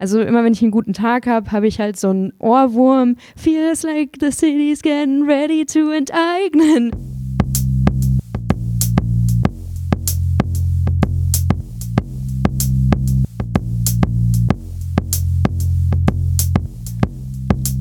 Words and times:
Also 0.00 0.22
immer 0.22 0.42
wenn 0.42 0.54
ich 0.54 0.62
einen 0.62 0.70
guten 0.70 0.94
Tag 0.94 1.26
habe, 1.26 1.52
habe 1.52 1.66
ich 1.66 1.78
halt 1.78 1.98
so 2.00 2.08
einen 2.08 2.32
Ohrwurm. 2.38 3.16
Feels 3.36 3.82
like 3.82 4.16
the 4.18 4.32
city's 4.32 4.80
getting 4.80 5.24
ready 5.24 5.66
to 5.66 5.90
enteignen. 5.90 6.90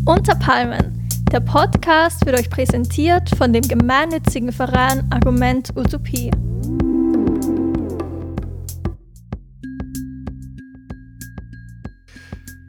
Unter 0.05 0.35
Palmen. 0.35 1.09
Der 1.31 1.39
Podcast 1.39 2.25
wird 2.25 2.37
euch 2.37 2.49
präsentiert 2.49 3.29
von 3.37 3.53
dem 3.53 3.61
gemeinnützigen 3.61 4.51
Verein 4.51 5.09
Argument 5.09 5.69
Utopie. 5.77 6.31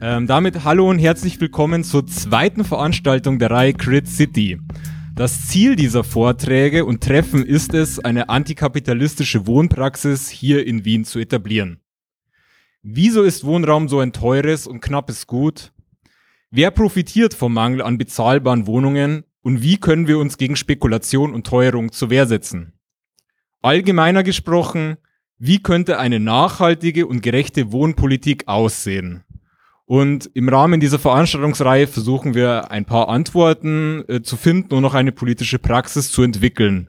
Ähm, 0.03 0.25
damit 0.25 0.63
hallo 0.63 0.89
und 0.89 0.97
herzlich 0.97 1.39
willkommen 1.39 1.83
zur 1.83 2.07
zweiten 2.07 2.63
Veranstaltung 2.63 3.37
der 3.37 3.51
Reihe 3.51 3.73
Crit 3.73 4.07
City. 4.07 4.59
Das 5.15 5.47
Ziel 5.47 5.75
dieser 5.75 6.03
Vorträge 6.03 6.85
und 6.85 7.03
Treffen 7.03 7.45
ist 7.45 7.75
es, 7.75 7.99
eine 7.99 8.27
antikapitalistische 8.27 9.45
Wohnpraxis 9.45 10.27
hier 10.27 10.65
in 10.65 10.85
Wien 10.85 11.05
zu 11.05 11.19
etablieren. 11.19 11.81
Wieso 12.81 13.21
ist 13.21 13.43
Wohnraum 13.43 13.87
so 13.89 13.99
ein 13.99 14.11
teures 14.11 14.65
und 14.65 14.81
knappes 14.81 15.27
Gut? 15.27 15.71
Wer 16.49 16.71
profitiert 16.71 17.35
vom 17.35 17.53
Mangel 17.53 17.83
an 17.83 17.99
bezahlbaren 17.99 18.65
Wohnungen 18.65 19.23
und 19.43 19.61
wie 19.61 19.77
können 19.77 20.07
wir 20.07 20.17
uns 20.17 20.39
gegen 20.39 20.55
Spekulation 20.55 21.31
und 21.31 21.45
Teuerung 21.45 21.91
zur 21.91 22.09
Wehr 22.09 22.25
setzen? 22.25 22.73
Allgemeiner 23.61 24.23
gesprochen, 24.23 24.97
wie 25.37 25.61
könnte 25.61 25.99
eine 25.99 26.19
nachhaltige 26.19 27.05
und 27.05 27.21
gerechte 27.21 27.71
Wohnpolitik 27.71 28.47
aussehen? 28.47 29.23
Und 29.91 30.31
im 30.35 30.47
Rahmen 30.47 30.79
dieser 30.79 30.99
Veranstaltungsreihe 30.99 31.85
versuchen 31.85 32.33
wir 32.33 32.71
ein 32.71 32.85
paar 32.85 33.09
Antworten 33.09 34.05
äh, 34.07 34.21
zu 34.21 34.37
finden 34.37 34.73
und 34.73 34.83
noch 34.83 34.93
eine 34.93 35.11
politische 35.11 35.59
Praxis 35.59 36.13
zu 36.13 36.23
entwickeln. 36.23 36.87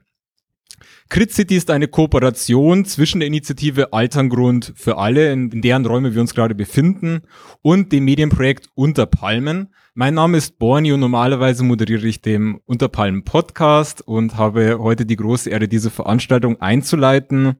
Crit 1.09 1.33
City 1.33 1.57
ist 1.57 1.69
eine 1.69 1.89
Kooperation 1.89 2.85
zwischen 2.85 3.19
der 3.19 3.27
Initiative 3.27 3.91
Alterngrund 3.91 4.71
für 4.77 4.99
alle, 4.99 5.33
in, 5.33 5.51
in 5.51 5.61
deren 5.61 5.85
Räume 5.85 6.13
wir 6.15 6.21
uns 6.21 6.33
gerade 6.33 6.55
befinden, 6.55 7.23
und 7.61 7.91
dem 7.91 8.05
Medienprojekt 8.05 8.69
Unter 8.73 9.05
Palmen. 9.05 9.73
Mein 9.95 10.13
Name 10.13 10.37
ist 10.37 10.57
Borni 10.57 10.93
und 10.93 11.01
normalerweise 11.01 11.65
moderiere 11.65 12.07
ich 12.07 12.21
den 12.21 12.61
Unterpalmen 12.63 13.25
Podcast 13.25 14.01
und 14.07 14.37
habe 14.37 14.77
heute 14.79 15.05
die 15.05 15.17
große 15.17 15.49
Ehre, 15.49 15.67
diese 15.67 15.89
Veranstaltung 15.89 16.61
einzuleiten. 16.61 17.57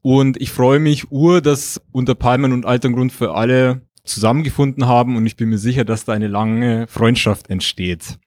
Und 0.00 0.40
ich 0.40 0.50
freue 0.50 0.80
mich 0.80 1.12
ur, 1.12 1.40
dass 1.40 1.80
Unter 1.92 2.16
Palmen 2.16 2.52
und 2.52 2.66
Alterngrund 2.66 3.12
für 3.12 3.36
alle 3.36 3.82
zusammengefunden 4.04 4.86
haben 4.86 5.16
und 5.16 5.26
ich 5.26 5.36
bin 5.36 5.48
mir 5.48 5.58
sicher, 5.58 5.84
dass 5.84 6.04
da 6.04 6.12
eine 6.12 6.28
lange 6.28 6.86
Freundschaft 6.88 7.50
entsteht. 7.50 8.18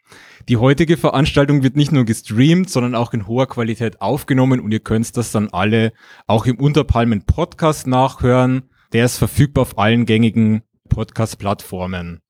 Die 0.48 0.58
heutige 0.58 0.96
Veranstaltung 0.96 1.64
wird 1.64 1.76
nicht 1.76 1.92
nur 1.92 2.06
gestreamt, 2.06 2.70
sondern 2.70 2.96
auch 2.96 3.14
in 3.14 3.28
hoher 3.28 3.48
Qualität 3.48 4.02
aufgenommen 4.02 4.60
und 4.60 4.72
ihr 4.72 4.80
könnt 4.80 5.18
das 5.18 5.32
dann 5.32 5.50
alle 5.50 5.92
auch 6.28 6.46
im 6.46 6.60
Unterpalmen 6.60 7.26
Podcast 7.26 7.88
nachhören. 7.88 8.70
Der 8.94 9.06
ist 9.06 9.18
verfügbar 9.18 9.64
auf 9.64 9.78
allen 9.78 10.06
gängigen 10.06 10.62
Podcast-Plattformen. 10.90 12.22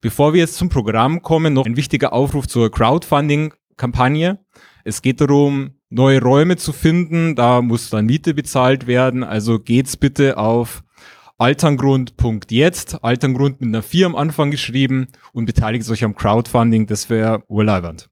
Bevor 0.00 0.32
wir 0.32 0.40
jetzt 0.40 0.56
zum 0.56 0.68
Programm 0.68 1.22
kommen, 1.22 1.54
noch 1.54 1.66
ein 1.66 1.76
wichtiger 1.76 2.12
Aufruf 2.12 2.46
zur 2.46 2.70
Crowdfunding-Kampagne. 2.70 4.38
Es 4.84 5.02
geht 5.02 5.20
darum, 5.20 5.72
neue 5.90 6.22
Räume 6.22 6.56
zu 6.56 6.72
finden. 6.72 7.34
Da 7.34 7.62
muss 7.62 7.90
dann 7.90 8.06
Miete 8.06 8.34
bezahlt 8.34 8.86
werden. 8.86 9.24
Also 9.24 9.58
geht's 9.58 9.96
bitte 9.96 10.38
auf 10.38 10.84
alterngrund.jetzt, 11.38 13.04
Alterngrund 13.04 13.60
mit 13.60 13.68
einer 13.68 13.82
4 13.82 14.06
am 14.06 14.16
Anfang 14.16 14.50
geschrieben 14.50 15.08
und 15.32 15.46
beteiligt 15.46 15.88
euch 15.90 16.04
am 16.04 16.14
Crowdfunding, 16.14 16.86
das 16.86 17.10
wäre 17.10 17.42
urleibernd. 17.48 18.08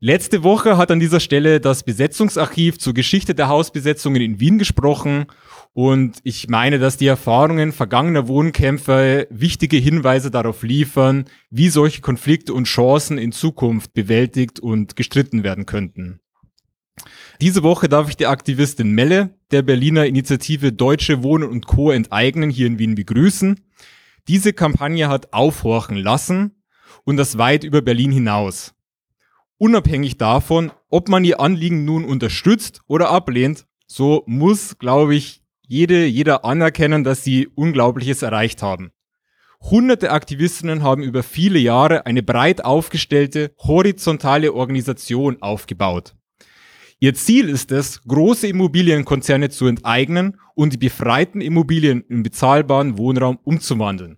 Letzte 0.00 0.42
Woche 0.42 0.76
hat 0.76 0.90
an 0.90 1.00
dieser 1.00 1.18
Stelle 1.18 1.60
das 1.60 1.82
Besetzungsarchiv 1.82 2.78
zur 2.78 2.92
Geschichte 2.92 3.34
der 3.34 3.48
Hausbesetzungen 3.48 4.20
in 4.20 4.38
Wien 4.38 4.58
gesprochen 4.58 5.24
und 5.72 6.18
ich 6.24 6.48
meine, 6.48 6.78
dass 6.78 6.98
die 6.98 7.06
Erfahrungen 7.06 7.72
vergangener 7.72 8.28
Wohnkämpfer 8.28 9.24
wichtige 9.30 9.78
Hinweise 9.78 10.30
darauf 10.30 10.62
liefern, 10.62 11.24
wie 11.48 11.70
solche 11.70 12.02
Konflikte 12.02 12.52
und 12.52 12.64
Chancen 12.64 13.16
in 13.16 13.32
Zukunft 13.32 13.94
bewältigt 13.94 14.60
und 14.60 14.94
gestritten 14.94 15.42
werden 15.42 15.64
könnten. 15.64 16.20
Diese 17.40 17.62
Woche 17.62 17.88
darf 17.88 18.08
ich 18.08 18.16
die 18.16 18.26
Aktivistin 18.26 18.92
Melle 18.92 19.36
der 19.50 19.62
Berliner 19.62 20.06
Initiative 20.06 20.72
Deutsche 20.72 21.22
Wohnen 21.22 21.48
und 21.48 21.66
Co. 21.66 21.90
enteignen 21.90 22.50
hier 22.50 22.66
in 22.66 22.78
Wien 22.78 22.94
begrüßen. 22.94 23.60
Diese 24.28 24.52
Kampagne 24.52 25.08
hat 25.08 25.32
aufhorchen 25.32 25.96
lassen 25.96 26.62
und 27.04 27.16
das 27.16 27.36
weit 27.36 27.64
über 27.64 27.82
Berlin 27.82 28.12
hinaus. 28.12 28.74
Unabhängig 29.58 30.16
davon, 30.16 30.72
ob 30.90 31.08
man 31.08 31.24
ihr 31.24 31.40
Anliegen 31.40 31.84
nun 31.84 32.04
unterstützt 32.04 32.82
oder 32.86 33.10
ablehnt, 33.10 33.66
so 33.86 34.22
muss, 34.26 34.78
glaube 34.78 35.14
ich, 35.14 35.42
jede, 35.66 36.06
jeder 36.06 36.44
anerkennen, 36.44 37.04
dass 37.04 37.24
sie 37.24 37.48
Unglaubliches 37.48 38.22
erreicht 38.22 38.62
haben. 38.62 38.92
Hunderte 39.60 40.10
Aktivistinnen 40.10 40.82
haben 40.82 41.02
über 41.02 41.22
viele 41.22 41.58
Jahre 41.58 42.06
eine 42.06 42.22
breit 42.22 42.64
aufgestellte, 42.64 43.52
horizontale 43.58 44.52
Organisation 44.52 45.40
aufgebaut. 45.40 46.14
Ihr 47.04 47.12
Ziel 47.12 47.50
ist 47.50 47.70
es, 47.70 48.00
große 48.04 48.48
Immobilienkonzerne 48.48 49.50
zu 49.50 49.66
enteignen 49.66 50.38
und 50.54 50.72
die 50.72 50.78
befreiten 50.78 51.42
Immobilien 51.42 52.00
in 52.08 52.22
bezahlbaren 52.22 52.96
Wohnraum 52.96 53.38
umzuwandeln. 53.44 54.16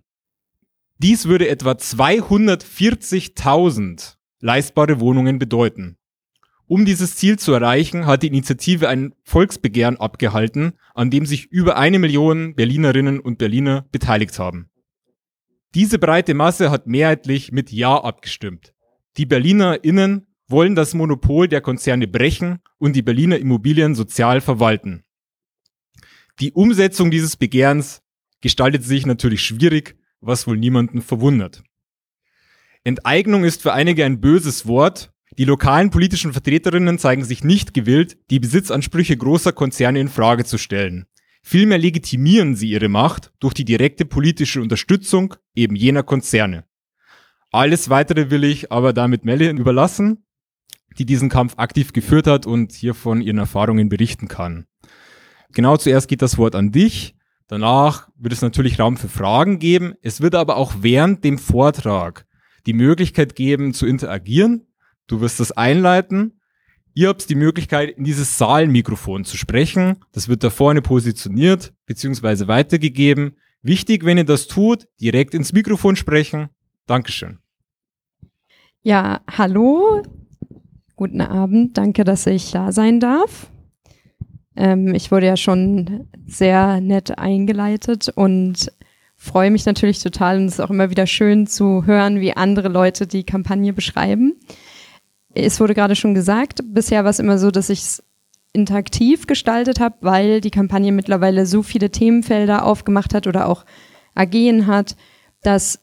Dies 0.97 1.25
würde 1.25 1.49
etwa 1.49 1.71
240.000 1.71 4.15
leistbare 4.39 5.01
Wohnungen 5.01 5.37
bedeuten. 5.37 5.97
Um 6.65 6.85
dieses 6.85 7.17
Ziel 7.17 7.37
zu 7.37 7.51
erreichen, 7.51 8.05
hat 8.05 8.23
die 8.23 8.27
Initiative 8.27 8.87
ein 8.87 9.13
Volksbegehren 9.21 9.97
abgehalten, 9.97 10.71
an 10.95 11.09
dem 11.09 11.25
sich 11.25 11.47
über 11.47 11.75
eine 11.75 11.99
Million 11.99 12.55
Berlinerinnen 12.55 13.19
und 13.19 13.37
Berliner 13.37 13.85
beteiligt 13.91 14.39
haben. 14.39 14.69
Diese 15.75 15.99
breite 15.99 16.33
Masse 16.33 16.71
hat 16.71 16.87
mehrheitlich 16.87 17.51
mit 17.51 17.69
Ja 17.69 18.01
abgestimmt. 18.01 18.73
Die 19.17 19.25
BerlinerInnen 19.25 20.26
wollen 20.47 20.75
das 20.75 20.93
Monopol 20.93 21.47
der 21.47 21.61
Konzerne 21.61 22.07
brechen 22.07 22.59
und 22.77 22.95
die 22.95 23.01
Berliner 23.01 23.37
Immobilien 23.37 23.95
sozial 23.95 24.41
verwalten. 24.41 25.03
Die 26.39 26.51
Umsetzung 26.51 27.11
dieses 27.11 27.35
Begehrens 27.35 28.01
gestaltet 28.41 28.83
sich 28.83 29.05
natürlich 29.05 29.41
schwierig, 29.41 29.97
was 30.21 30.47
wohl 30.47 30.57
niemanden 30.57 31.01
verwundert. 31.01 31.63
Enteignung 32.83 33.43
ist 33.43 33.61
für 33.61 33.73
einige 33.73 34.05
ein 34.05 34.21
böses 34.21 34.67
Wort. 34.67 35.11
Die 35.37 35.45
lokalen 35.45 35.89
politischen 35.89 36.31
Vertreterinnen 36.31 36.99
zeigen 36.99 37.25
sich 37.25 37.43
nicht 37.43 37.73
gewillt, 37.73 38.17
die 38.29 38.39
Besitzansprüche 38.39 39.17
großer 39.17 39.51
Konzerne 39.51 39.99
in 39.99 40.09
Frage 40.09 40.45
zu 40.45 40.57
stellen. 40.57 41.05
Vielmehr 41.43 41.77
legitimieren 41.77 42.55
sie 42.55 42.69
ihre 42.69 42.89
Macht 42.89 43.31
durch 43.39 43.53
die 43.53 43.65
direkte 43.65 44.05
politische 44.05 44.61
Unterstützung 44.61 45.35
eben 45.55 45.75
jener 45.75 46.03
Konzerne. 46.03 46.65
Alles 47.51 47.89
weitere 47.89 48.29
will 48.29 48.43
ich 48.43 48.71
aber 48.71 48.93
damit 48.93 49.25
Melle 49.25 49.49
überlassen 49.49 50.26
die 50.97 51.05
diesen 51.05 51.29
Kampf 51.29 51.53
aktiv 51.57 51.93
geführt 51.93 52.27
hat 52.27 52.45
und 52.45 52.71
hier 52.71 52.93
von 52.93 53.21
ihren 53.21 53.37
Erfahrungen 53.37 53.89
berichten 53.89 54.27
kann. 54.27 54.65
Genau 55.53 55.77
zuerst 55.77 56.07
geht 56.07 56.21
das 56.21 56.37
Wort 56.37 56.55
an 56.55 56.71
dich. 56.71 57.15
Danach 57.47 58.09
wird 58.17 58.33
es 58.33 58.41
natürlich 58.41 58.79
Raum 58.79 58.97
für 58.97 59.07
Fragen 59.07 59.59
geben. 59.59 59.93
Es 60.01 60.21
wird 60.21 60.35
aber 60.35 60.57
auch 60.57 60.75
während 60.81 61.23
dem 61.23 61.37
Vortrag 61.37 62.25
die 62.65 62.73
Möglichkeit 62.73 63.35
geben 63.35 63.73
zu 63.73 63.85
interagieren. 63.85 64.67
Du 65.07 65.21
wirst 65.21 65.39
das 65.39 65.53
einleiten. 65.53 66.41
Ihr 66.93 67.09
habt 67.09 67.29
die 67.29 67.35
Möglichkeit, 67.35 67.91
in 67.91 68.03
dieses 68.03 68.37
Saalmikrofon 68.37 69.23
zu 69.23 69.37
sprechen. 69.37 70.03
Das 70.11 70.27
wird 70.27 70.43
da 70.43 70.49
vorne 70.49 70.81
positioniert 70.81 71.73
bzw. 71.85 72.47
weitergegeben. 72.47 73.37
Wichtig, 73.61 74.03
wenn 74.03 74.17
ihr 74.17 74.25
das 74.25 74.47
tut, 74.47 74.87
direkt 74.99 75.33
ins 75.33 75.53
Mikrofon 75.53 75.95
sprechen. 75.95 76.49
Dankeschön. 76.85 77.39
Ja, 78.81 79.21
hallo. 79.27 80.03
Guten 80.97 81.21
Abend, 81.21 81.77
danke, 81.77 82.03
dass 82.03 82.25
ich 82.25 82.49
da 82.49 82.71
sein 82.71 82.99
darf. 82.99 83.51
Ähm, 84.55 84.95
ich 84.95 85.11
wurde 85.11 85.27
ja 85.27 85.37
schon 85.37 86.07
sehr 86.25 86.81
nett 86.81 87.19
eingeleitet 87.19 88.09
und 88.15 88.71
freue 89.15 89.51
mich 89.51 89.67
natürlich 89.67 90.01
total 90.01 90.39
und 90.39 90.45
es 90.45 90.53
ist 90.53 90.59
auch 90.59 90.71
immer 90.71 90.89
wieder 90.89 91.05
schön 91.05 91.45
zu 91.45 91.85
hören, 91.85 92.19
wie 92.19 92.35
andere 92.35 92.67
Leute 92.67 93.05
die 93.05 93.23
Kampagne 93.23 93.73
beschreiben. 93.73 94.39
Es 95.35 95.59
wurde 95.59 95.75
gerade 95.75 95.95
schon 95.95 96.15
gesagt, 96.15 96.61
bisher 96.65 97.03
war 97.03 97.11
es 97.11 97.19
immer 97.19 97.37
so, 97.37 97.51
dass 97.51 97.69
ich 97.69 97.81
es 97.81 98.03
interaktiv 98.51 99.27
gestaltet 99.27 99.79
habe, 99.79 99.97
weil 100.01 100.41
die 100.41 100.49
Kampagne 100.49 100.91
mittlerweile 100.91 101.45
so 101.45 101.61
viele 101.61 101.91
Themenfelder 101.91 102.65
aufgemacht 102.65 103.13
hat 103.13 103.27
oder 103.27 103.47
auch 103.47 103.65
AGen 104.15 104.65
hat, 104.65 104.95
dass 105.43 105.79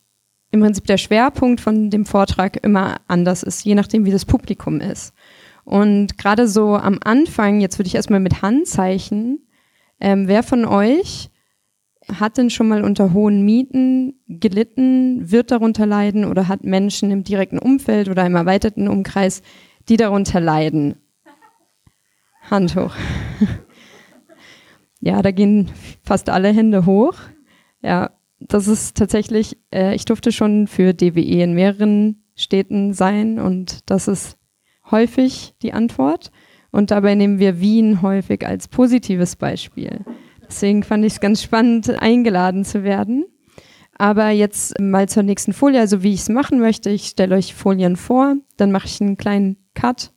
im 0.55 0.61
Prinzip 0.61 0.87
der 0.87 0.99
Schwerpunkt 0.99 1.61
von 1.61 1.91
dem 1.91 2.07
Vortrag 2.07 2.65
immer 2.65 3.01
anders 3.09 3.43
ist, 3.43 3.65
je 3.65 3.75
nachdem, 3.75 4.05
wie 4.05 4.13
das 4.13 4.25
Publikum 4.25 4.81
ist. 4.81 5.13
Und 5.65 6.17
gerade 6.17 6.47
so 6.47 6.77
am 6.77 7.01
Anfang, 7.03 7.61
jetzt 7.61 7.79
würde 7.79 7.89
ich 7.89 7.97
erstmal 7.97 8.21
mit 8.21 8.41
Handzeichen, 8.41 9.41
ähm, 10.01 10.29
wer 10.29 10.45
von 10.45 10.65
euch 10.65 11.31
hat 12.21 12.37
denn 12.37 12.51
schon 12.51 12.69
mal 12.69 12.85
unter 12.85 13.13
hohen 13.13 13.45
Mieten 13.45 14.21
gelitten, 14.29 15.33
wird 15.33 15.51
darunter 15.51 15.87
leiden 15.87 16.25
oder 16.25 16.47
hat 16.47 16.63
Menschen 16.63 17.11
im 17.11 17.25
direkten 17.25 17.59
Umfeld 17.59 18.09
oder 18.09 18.25
im 18.25 18.37
erweiterten 18.37 18.87
Umkreis, 18.89 19.43
die 19.89 19.97
darunter 19.97 20.39
leiden? 20.39 20.97
Hand 22.49 22.77
hoch. 22.77 22.95
ja, 25.01 25.21
da 25.21 25.33
gehen 25.33 25.71
fast 26.05 26.29
alle 26.29 26.53
Hände 26.53 26.87
hoch. 26.87 27.17
Ja, 27.83 28.11
das 28.49 28.69
ist 28.69 28.97
tatsächlich, 28.97 29.57
äh, 29.73 29.95
ich 29.95 30.05
durfte 30.05 30.33
schon 30.33 30.67
für 30.67 30.95
DWE 30.95 31.43
in 31.43 31.55
mehreren 31.55 32.25
Städten 32.35 32.93
sein 32.93 33.39
und 33.39 33.91
das 33.91 34.09
ist 34.09 34.39
häufig 34.91 35.55
die 35.63 35.73
Antwort. 35.73 36.31
Und 36.71 36.91
dabei 36.91 37.15
nehmen 37.15 37.39
wir 37.39 37.61
Wien 37.61 38.03
häufig 38.03 38.45
als 38.45 38.67
positives 38.67 39.37
Beispiel. 39.37 40.05
Deswegen 40.45 40.83
fand 40.83 41.05
ich 41.05 41.15
es 41.15 41.21
ganz 41.21 41.43
spannend, 41.43 41.89
eingeladen 41.89 42.65
zu 42.65 42.83
werden. 42.83 43.27
Aber 43.97 44.31
jetzt 44.31 44.81
mal 44.81 45.09
zur 45.09 45.23
nächsten 45.23 45.53
Folie, 45.53 45.79
also 45.79 46.03
wie 46.03 46.15
ich 46.15 46.21
es 46.21 46.29
machen 46.29 46.59
möchte. 46.59 46.91
Ich 46.91 47.07
stelle 47.07 47.37
euch 47.37 47.55
Folien 47.55 47.95
vor, 47.95 48.35
dann 48.57 48.73
mache 48.73 48.87
ich 48.87 49.01
einen 49.01 49.17
kleinen 49.17 49.57
Cut 49.75 50.13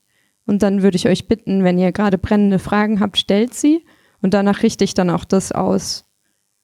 und 0.47 0.63
dann 0.63 0.81
würde 0.81 0.95
ich 0.95 1.07
euch 1.07 1.27
bitten, 1.27 1.63
wenn 1.63 1.77
ihr 1.77 1.91
gerade 1.91 2.17
brennende 2.17 2.57
Fragen 2.57 2.99
habt, 2.99 3.17
stellt 3.17 3.53
sie 3.53 3.85
und 4.21 4.33
danach 4.33 4.63
richte 4.63 4.83
ich 4.83 4.95
dann 4.95 5.11
auch 5.11 5.25
das 5.25 5.51
aus, 5.51 6.06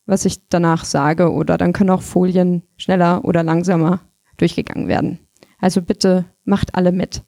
was 0.06 0.26
ich 0.26 0.48
danach 0.50 0.86
sage 0.86 1.32
oder 1.32 1.58
dann 1.58 1.74
können 1.74 1.90
auch 1.90 2.02
Folien 2.02 2.64
schneller 2.78 3.24
oder 3.26 3.44
langsamer 3.44 4.02
durchgegangen 4.38 4.88
werden. 4.88 5.20
Also 5.60 5.82
bitte 5.82 6.26
macht 6.44 6.76
alle 6.76 6.92
mit. 6.92 7.24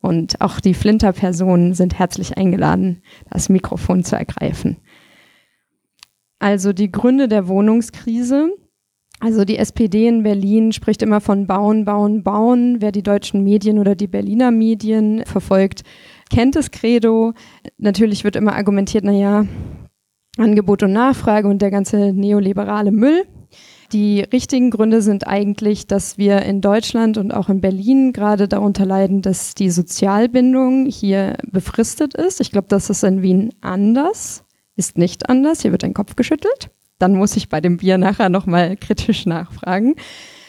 Und 0.00 0.40
auch 0.40 0.60
die 0.60 0.74
Flinter-Personen 0.74 1.74
sind 1.74 1.98
herzlich 1.98 2.36
eingeladen, 2.36 3.02
das 3.30 3.48
Mikrofon 3.48 4.04
zu 4.04 4.16
ergreifen. 4.16 4.76
Also 6.38 6.72
die 6.72 6.92
Gründe 6.92 7.28
der 7.28 7.48
Wohnungskrise. 7.48 8.50
Also 9.18 9.44
die 9.46 9.56
SPD 9.56 10.06
in 10.06 10.22
Berlin 10.22 10.72
spricht 10.72 11.00
immer 11.00 11.20
von 11.20 11.46
Bauen, 11.46 11.86
Bauen, 11.86 12.22
Bauen. 12.22 12.76
Wer 12.80 12.92
die 12.92 13.02
deutschen 13.02 13.42
Medien 13.42 13.78
oder 13.78 13.94
die 13.94 14.06
Berliner 14.06 14.50
Medien 14.50 15.24
verfolgt, 15.24 15.82
kennt 16.30 16.54
das 16.54 16.70
Credo. 16.70 17.32
Natürlich 17.78 18.24
wird 18.24 18.36
immer 18.36 18.54
argumentiert, 18.54 19.04
na 19.04 19.12
ja, 19.12 19.46
Angebot 20.36 20.82
und 20.82 20.92
Nachfrage 20.92 21.48
und 21.48 21.62
der 21.62 21.70
ganze 21.70 22.12
neoliberale 22.12 22.92
Müll. 22.92 23.24
Die 23.92 24.20
richtigen 24.20 24.70
Gründe 24.70 25.00
sind 25.00 25.26
eigentlich, 25.26 25.86
dass 25.86 26.18
wir 26.18 26.42
in 26.42 26.60
Deutschland 26.60 27.18
und 27.18 27.32
auch 27.32 27.48
in 27.48 27.60
Berlin 27.60 28.12
gerade 28.12 28.48
darunter 28.48 28.84
leiden, 28.84 29.22
dass 29.22 29.54
die 29.54 29.70
Sozialbindung 29.70 30.86
hier 30.86 31.36
befristet 31.52 32.14
ist. 32.14 32.40
Ich 32.40 32.50
glaube, 32.50 32.66
das 32.68 32.90
ist 32.90 33.04
in 33.04 33.22
Wien 33.22 33.54
anders. 33.60 34.44
Ist 34.74 34.98
nicht 34.98 35.28
anders. 35.30 35.62
Hier 35.62 35.72
wird 35.72 35.84
ein 35.84 35.94
Kopf 35.94 36.16
geschüttelt. 36.16 36.70
Dann 36.98 37.14
muss 37.14 37.36
ich 37.36 37.48
bei 37.48 37.60
dem 37.60 37.76
Bier 37.76 37.96
nachher 37.98 38.28
nochmal 38.28 38.76
kritisch 38.76 39.26
nachfragen. 39.26 39.94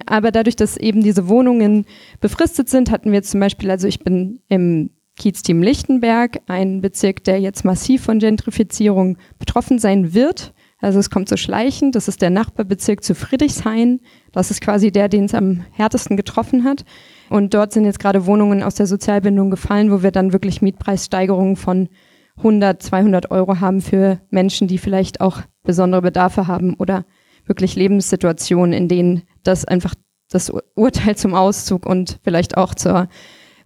Aber 0.06 0.32
dadurch, 0.32 0.56
dass 0.56 0.78
eben 0.78 1.04
diese 1.04 1.28
Wohnungen 1.28 1.86
befristet 2.20 2.70
sind, 2.70 2.90
hatten 2.92 3.12
wir 3.12 3.22
zum 3.24 3.40
Beispiel, 3.40 3.70
also 3.70 3.88
ich 3.88 4.00
bin 4.00 4.40
im 4.48 4.90
Kiezteam 5.18 5.62
Lichtenberg, 5.62 6.40
ein 6.48 6.82
Bezirk, 6.82 7.24
der 7.24 7.40
jetzt 7.40 7.66
massiv 7.66 8.04
von 8.04 8.20
Gentrifizierung 8.20 9.18
betroffen 9.40 9.80
sein 9.80 10.14
wird. 10.14 10.54
Also 10.80 11.00
es 11.00 11.10
kommt 11.10 11.28
so 11.28 11.38
schleichend. 11.38 11.96
Das 11.96 12.08
ist 12.08 12.22
der 12.22 12.30
Nachbarbezirk 12.30 13.04
zu 13.04 13.16
Friedrichshain. 13.16 14.00
Das 14.32 14.52
ist 14.52 14.62
quasi 14.62 14.92
der, 14.92 15.10
den 15.10 15.26
es 15.26 15.34
am 15.34 15.66
härtesten 15.72 16.18
getroffen 16.18 16.64
hat. 16.64 16.86
Und 17.30 17.54
dort 17.54 17.74
sind 17.74 17.86
jetzt 17.86 18.00
gerade 18.00 18.28
Wohnungen 18.28 18.62
aus 18.62 18.76
der 18.76 18.86
Sozialbindung 18.86 19.50
gefallen, 19.50 19.92
wo 19.92 20.04
wir 20.04 20.12
dann 20.12 20.34
wirklich 20.34 20.62
Mietpreissteigerungen 20.62 21.56
von 21.56 21.90
100, 22.38 22.82
200 22.82 23.32
Euro 23.32 23.60
haben 23.60 23.82
für 23.82 24.22
Menschen, 24.30 24.68
die 24.68 24.78
vielleicht 24.78 25.20
auch 25.20 25.42
besondere 25.64 26.04
Bedarfe 26.04 26.46
haben 26.46 26.76
oder 26.76 27.06
wirklich 27.46 27.76
Lebenssituationen, 27.76 28.74
in 28.74 28.88
denen 28.88 29.24
das 29.44 29.66
einfach 29.66 29.96
das 30.30 30.52
Urteil 30.76 31.16
zum 31.16 31.34
Auszug 31.34 31.86
und 31.86 32.20
vielleicht 32.24 32.58
auch 32.58 32.76
zur 32.76 33.08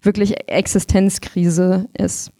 wirklich 0.01 0.49
Existenzkrise 0.49 1.87
ist. 1.97 2.31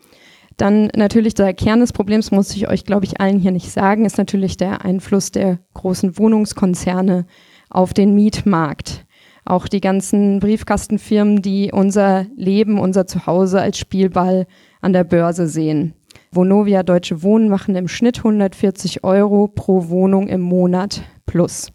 Dann 0.58 0.90
natürlich 0.96 1.34
der 1.34 1.54
Kern 1.54 1.80
des 1.80 1.94
Problems, 1.94 2.32
muss 2.32 2.56
ich 2.56 2.68
euch, 2.68 2.86
glaube 2.86 3.06
ich, 3.06 3.20
allen 3.20 3.40
hier 3.40 3.52
nicht 3.52 3.72
sagen, 3.72 4.06
ist 4.06 4.18
natürlich 4.18 4.58
der 4.58 4.86
Einfluss 4.86 5.32
der 5.32 5.60
großen 5.74 6.18
Wohnungskonzerne 6.18 7.26
auf 7.70 7.94
den 7.94 8.14
Mietmarkt. 8.14 9.06
Auch 9.44 9.68
die 9.68 9.82
ganzen 9.82 10.40
Briefkastenfirmen, 10.40 11.42
die 11.42 11.72
unser 11.72 12.28
Leben, 12.36 12.80
unser 12.80 13.08
Zuhause 13.08 13.60
als 13.60 13.80
Spielball 13.80 14.46
an 14.82 14.94
der 14.94 15.04
Börse 15.04 15.48
sehen. 15.48 15.96
Vonovia 16.32 16.84
Deutsche 16.84 17.24
Wohnen 17.24 17.50
machen 17.50 17.76
im 17.76 17.88
Schnitt 17.88 18.20
140 18.20 19.04
Euro 19.04 19.48
pro 19.48 19.90
Wohnung 19.90 20.28
im 20.28 20.42
Monat 20.42 21.02
plus. 21.26 21.72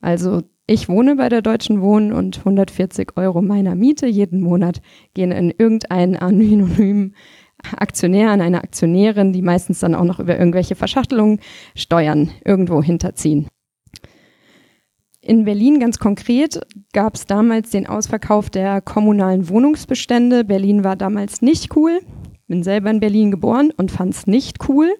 Also 0.00 0.42
ich 0.70 0.88
wohne 0.88 1.16
bei 1.16 1.28
der 1.28 1.42
Deutschen 1.42 1.82
Wohnen 1.82 2.12
und 2.12 2.38
140 2.38 3.16
Euro 3.16 3.42
meiner 3.42 3.74
Miete 3.74 4.06
jeden 4.06 4.40
Monat 4.40 4.80
gehen 5.14 5.32
in 5.32 5.50
irgendeinen 5.50 6.14
anonymen 6.14 7.16
Aktionär, 7.76 8.30
an 8.30 8.40
eine 8.40 8.62
Aktionärin, 8.62 9.32
die 9.32 9.42
meistens 9.42 9.80
dann 9.80 9.96
auch 9.96 10.04
noch 10.04 10.20
über 10.20 10.38
irgendwelche 10.38 10.76
Verschachtelungen 10.76 11.40
Steuern 11.74 12.30
irgendwo 12.44 12.84
hinterziehen. 12.84 13.48
In 15.20 15.44
Berlin 15.44 15.80
ganz 15.80 15.98
konkret 15.98 16.60
gab 16.92 17.16
es 17.16 17.26
damals 17.26 17.70
den 17.70 17.88
Ausverkauf 17.88 18.48
der 18.48 18.80
kommunalen 18.80 19.48
Wohnungsbestände. 19.48 20.44
Berlin 20.44 20.84
war 20.84 20.94
damals 20.94 21.42
nicht 21.42 21.74
cool. 21.74 21.98
Bin 22.46 22.62
selber 22.62 22.90
in 22.90 23.00
Berlin 23.00 23.32
geboren 23.32 23.72
und 23.76 23.90
fand 23.90 24.14
es 24.14 24.28
nicht 24.28 24.68
cool. 24.68 24.94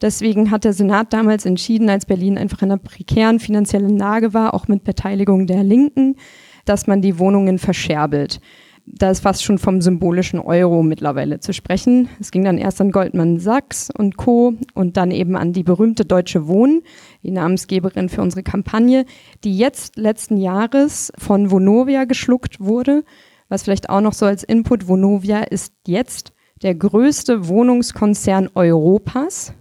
Deswegen 0.00 0.50
hat 0.50 0.64
der 0.64 0.72
Senat 0.72 1.12
damals 1.12 1.46
entschieden, 1.46 1.88
als 1.88 2.06
Berlin 2.06 2.38
einfach 2.38 2.62
in 2.62 2.70
einer 2.70 2.78
prekären 2.78 3.40
finanziellen 3.40 3.96
Lage 3.96 4.34
war, 4.34 4.54
auch 4.54 4.68
mit 4.68 4.84
Beteiligung 4.84 5.46
der 5.46 5.64
Linken, 5.64 6.16
dass 6.64 6.86
man 6.86 7.02
die 7.02 7.18
Wohnungen 7.18 7.58
verscherbelt 7.58 8.40
da 8.86 9.10
ist 9.10 9.20
fast 9.20 9.42
schon 9.42 9.58
vom 9.58 9.80
symbolischen 9.80 10.38
Euro 10.38 10.82
mittlerweile 10.82 11.40
zu 11.40 11.52
sprechen. 11.52 12.08
Es 12.20 12.30
ging 12.30 12.44
dann 12.44 12.58
erst 12.58 12.80
an 12.80 12.90
Goldman 12.90 13.38
Sachs 13.38 13.90
und 13.90 14.16
Co. 14.16 14.54
und 14.74 14.96
dann 14.96 15.10
eben 15.10 15.36
an 15.36 15.52
die 15.52 15.62
berühmte 15.62 16.04
Deutsche 16.04 16.46
Wohnen, 16.46 16.82
die 17.22 17.30
Namensgeberin 17.30 18.08
für 18.08 18.20
unsere 18.20 18.42
Kampagne, 18.42 19.06
die 19.42 19.56
jetzt 19.56 19.96
letzten 19.96 20.36
Jahres 20.36 21.12
von 21.18 21.50
Vonovia 21.50 22.04
geschluckt 22.04 22.60
wurde. 22.60 23.04
Was 23.48 23.62
vielleicht 23.62 23.88
auch 23.88 24.00
noch 24.00 24.12
so 24.12 24.26
als 24.26 24.44
Input, 24.44 24.88
Vonovia 24.88 25.40
ist 25.40 25.72
jetzt 25.86 26.32
der 26.62 26.74
größte 26.74 27.48
Wohnungskonzern 27.48 28.50
Europas 28.54 29.54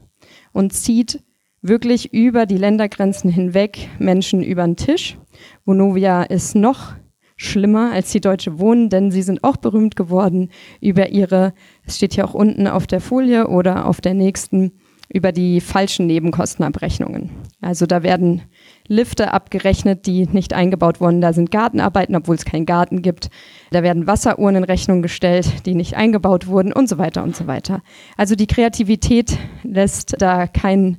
und 0.53 0.73
zieht 0.73 1.21
wirklich 1.61 2.13
über 2.13 2.45
die 2.45 2.57
Ländergrenzen 2.57 3.29
hinweg 3.29 3.89
Menschen 3.99 4.43
über 4.43 4.63
den 4.63 4.75
Tisch. 4.75 5.17
Vonovia 5.65 6.23
ist 6.23 6.55
noch 6.55 6.93
schlimmer 7.35 7.91
als 7.91 8.11
die 8.11 8.21
Deutsche 8.21 8.59
Wohnen, 8.59 8.89
denn 8.89 9.11
sie 9.11 9.21
sind 9.21 9.43
auch 9.43 9.57
berühmt 9.57 9.95
geworden 9.95 10.49
über 10.81 11.09
ihre, 11.09 11.53
es 11.85 11.97
steht 11.97 12.13
hier 12.13 12.25
auch 12.25 12.33
unten 12.33 12.67
auf 12.67 12.87
der 12.87 13.01
Folie 13.01 13.47
oder 13.47 13.85
auf 13.87 14.01
der 14.01 14.13
nächsten, 14.13 14.73
über 15.09 15.31
die 15.31 15.61
falschen 15.61 16.07
Nebenkostenabrechnungen. 16.07 17.31
Also 17.61 17.85
da 17.85 18.03
werden 18.03 18.41
Lifte 18.87 19.31
abgerechnet, 19.31 20.05
die 20.05 20.27
nicht 20.27 20.53
eingebaut 20.53 21.01
wurden. 21.01 21.21
Da 21.21 21.33
sind 21.33 21.51
Gartenarbeiten, 21.51 22.15
obwohl 22.15 22.35
es 22.35 22.45
keinen 22.45 22.65
Garten 22.65 23.01
gibt. 23.01 23.29
Da 23.71 23.83
werden 23.83 24.07
Wasseruhren 24.07 24.55
in 24.55 24.63
Rechnung 24.63 25.01
gestellt, 25.01 25.65
die 25.65 25.75
nicht 25.75 25.95
eingebaut 25.95 26.47
wurden 26.47 26.73
und 26.73 26.89
so 26.89 26.97
weiter 26.97 27.23
und 27.23 27.35
so 27.35 27.47
weiter. 27.47 27.81
Also 28.17 28.35
die 28.35 28.47
Kreativität 28.47 29.37
lässt 29.63 30.15
da 30.19 30.47
kein, 30.47 30.97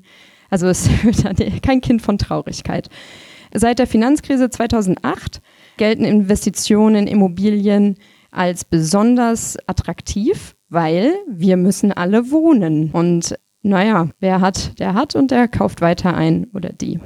also 0.51 0.67
wird 1.03 1.63
kein 1.63 1.81
Kind 1.81 2.03
von 2.03 2.19
Traurigkeit. 2.19 2.89
Seit 3.53 3.79
der 3.79 3.87
Finanzkrise 3.87 4.51
2008 4.51 5.41
gelten 5.77 6.05
Investitionen 6.05 6.97
in 6.97 7.07
Immobilien 7.07 7.97
als 8.31 8.65
besonders 8.65 9.57
attraktiv, 9.67 10.57
weil 10.69 11.15
wir 11.29 11.57
müssen 11.57 11.93
alle 11.93 12.33
wohnen. 12.33 12.91
Und 12.91 13.37
naja, 13.65 14.11
wer 14.21 14.41
hat, 14.41 14.79
der 14.79 14.95
hat 14.95 15.17
und 15.17 15.31
der 15.31 15.49
kauft 15.49 15.81
weiter 15.81 16.15
ein 16.15 16.47
oder 16.53 16.71
die. 16.71 17.01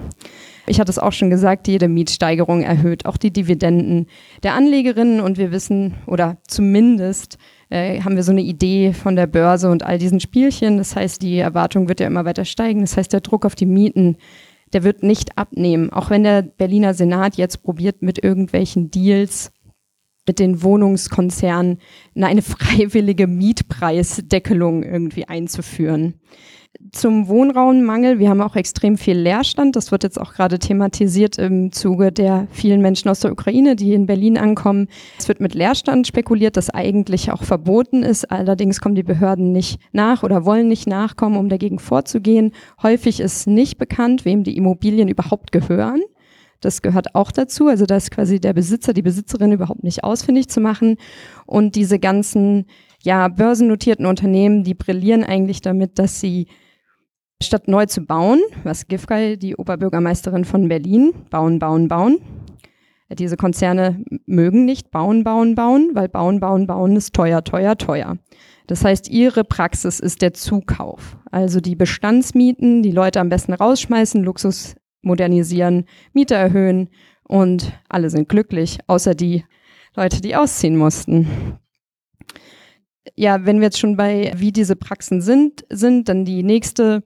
Ich 0.67 0.81
hatte 0.81 0.91
es 0.91 0.99
auch 0.99 1.13
schon 1.13 1.31
gesagt, 1.31 1.67
jede 1.67 1.89
Mietsteigerung 1.89 2.63
erhöht 2.63 3.07
auch 3.07 3.17
die 3.17 3.33
Dividenden 3.33 4.07
der 4.43 4.55
Anlegerinnen 4.55 5.21
und 5.21 5.39
wir 5.39 5.51
wissen, 5.51 5.95
oder 6.07 6.37
zumindest 6.47 7.39
äh, 7.71 8.03
haben 8.03 8.17
wir 8.17 8.23
so 8.23 8.33
eine 8.33 8.43
Idee 8.43 8.93
von 8.93 9.17
der 9.17 9.27
Börse 9.27 9.71
und 9.71 9.83
all 9.83 9.99
diesen 9.99 10.21
Spielchen. 10.21 10.77
Das 10.77 10.95
heißt, 10.95 11.23
die 11.23 11.39
Erwartung 11.39 11.89
wird 11.89 12.01
ja 12.01 12.07
immer 12.07 12.27
weiter 12.27 12.45
steigen. 12.45 12.81
Das 12.81 12.97
heißt, 12.97 13.13
der 13.13 13.21
Druck 13.21 13.47
auf 13.47 13.55
die 13.55 13.67
Mieten 13.67 14.19
der 14.73 14.85
wird 14.85 15.03
nicht 15.03 15.39
abnehmen. 15.39 15.91
Auch 15.91 16.11
wenn 16.11 16.25
der 16.25 16.43
Berliner 16.43 16.95
Senat 16.95 17.37
jetzt 17.37 17.63
probiert, 17.63 18.03
mit 18.03 18.23
irgendwelchen 18.23 18.91
Deals 18.91 19.51
mit 20.29 20.39
den 20.39 20.63
Wohnungskonzernen 20.63 21.79
eine 22.15 22.43
freiwillige 22.43 23.27
Mietpreisdeckelung 23.27 24.85
irgendwie 24.85 25.27
einzuführen. 25.27 26.15
zum 26.93 27.29
Wohnraummangel. 27.29 28.19
Wir 28.19 28.29
haben 28.29 28.41
auch 28.41 28.55
extrem 28.55 28.99
viel 28.99 29.17
Leerstand. 29.19 29.75
Das 29.75 29.91
wird 29.91 30.05
jetzt 30.05 30.21
auch 30.21 30.33
gerade 30.35 30.59
thematisiert 30.59 31.39
im 31.39 31.73
Zuge 31.73 32.13
der 32.13 32.47
vielen 32.51 32.81
Menschen 32.81 33.09
aus 33.09 33.21
der 33.21 33.33
Ukraine, 33.33 33.75
die 33.75 33.95
in 33.95 34.07
Berlin 34.07 34.39
ankommen. 34.39 34.87
Es 35.19 35.29
wird 35.29 35.41
mit 35.41 35.55
Leerstand 35.55 36.07
spekuliert, 36.07 36.57
das 36.57 36.71
eigentlich 36.71 37.33
auch 37.33 37.43
verboten 37.43 38.03
ist. 38.03 38.31
Allerdings 38.31 38.81
kommen 38.81 38.95
die 38.95 39.03
Behörden 39.03 39.51
nicht 39.51 39.81
nach 39.93 40.23
oder 40.23 40.45
wollen 40.45 40.69
nicht 40.69 40.87
nachkommen, 40.87 41.37
um 41.37 41.49
dagegen 41.49 41.79
vorzugehen. 41.79 42.53
Häufig 42.83 43.19
ist 43.21 43.47
nicht 43.47 43.79
bekannt, 43.79 44.25
wem 44.25 44.45
die 44.45 44.57
Immobilien 44.57 45.09
überhaupt 45.09 45.53
gehören. 45.53 46.03
Das 46.61 46.83
gehört 46.83 47.15
auch 47.15 47.31
dazu. 47.31 47.69
Also 47.69 47.87
da 47.87 47.97
ist 47.97 48.11
quasi 48.11 48.41
der 48.41 48.53
Besitzer, 48.53 48.93
die 48.93 49.03
Besitzerin 49.03 49.53
überhaupt 49.53 49.85
nicht 49.85 50.05
ausfindig 50.05 50.49
zu 50.49 50.61
machen. 50.61 50.97
Und 51.47 51.77
diese 51.77 51.99
ganzen 51.99 52.67
ja, 53.03 53.29
börsennotierten 53.29 54.07
Unternehmen, 54.07 54.65
die 54.65 54.75
brillieren 54.75 55.25
eigentlich 55.25 55.61
damit, 55.61 55.99
dass 55.99 56.21
sie 56.21 56.49
statt 57.41 57.69
neu 57.69 57.87
zu 57.87 58.03
bauen, 58.03 58.41
was 58.65 58.89
Giffey, 58.89 59.39
die 59.39 59.55
Oberbürgermeisterin 59.57 60.45
von 60.45 60.69
Berlin, 60.69 61.13
bauen, 61.31 61.59
bauen, 61.59 61.87
bauen. 61.87 62.19
Diese 63.11 63.37
Konzerne 63.37 64.05
mögen 64.27 64.65
nicht 64.65 64.91
bauen, 64.91 65.25
bauen, 65.25 65.55
bauen, 65.55 65.91
weil 65.95 66.09
bauen, 66.09 66.41
bauen, 66.41 66.67
bauen 66.67 66.97
ist 66.97 67.15
teuer, 67.15 67.43
teuer, 67.43 67.79
teuer. 67.79 68.19
Das 68.67 68.85
heißt, 68.85 69.09
ihre 69.09 69.45
Praxis 69.45 69.99
ist 69.99 70.21
der 70.21 70.35
Zukauf. 70.35 71.17
Also 71.31 71.61
die 71.61 71.75
Bestandsmieten, 71.75 72.83
die 72.83 72.91
Leute 72.91 73.21
am 73.21 73.31
besten 73.31 73.55
rausschmeißen, 73.55 74.23
Luxus 74.23 74.77
modernisieren, 75.03 75.85
Miete 76.13 76.35
erhöhen 76.35 76.89
und 77.25 77.73
alle 77.89 78.11
sind 78.11 78.29
glücklich, 78.29 78.79
außer 78.87 79.15
die 79.15 79.45
Leute, 79.95 80.21
die 80.21 80.37
ausziehen 80.37 80.77
mussten 80.77 81.59
ja, 83.17 83.45
wenn 83.45 83.59
wir 83.59 83.65
jetzt 83.67 83.79
schon 83.81 83.97
bei, 83.97 84.33
wie 84.37 84.53
diese 84.53 84.77
Praxen 84.77 85.21
sind, 85.21 85.65
sind, 85.71 86.09
dann 86.09 86.25
die 86.25 86.43
nächste 86.43 87.03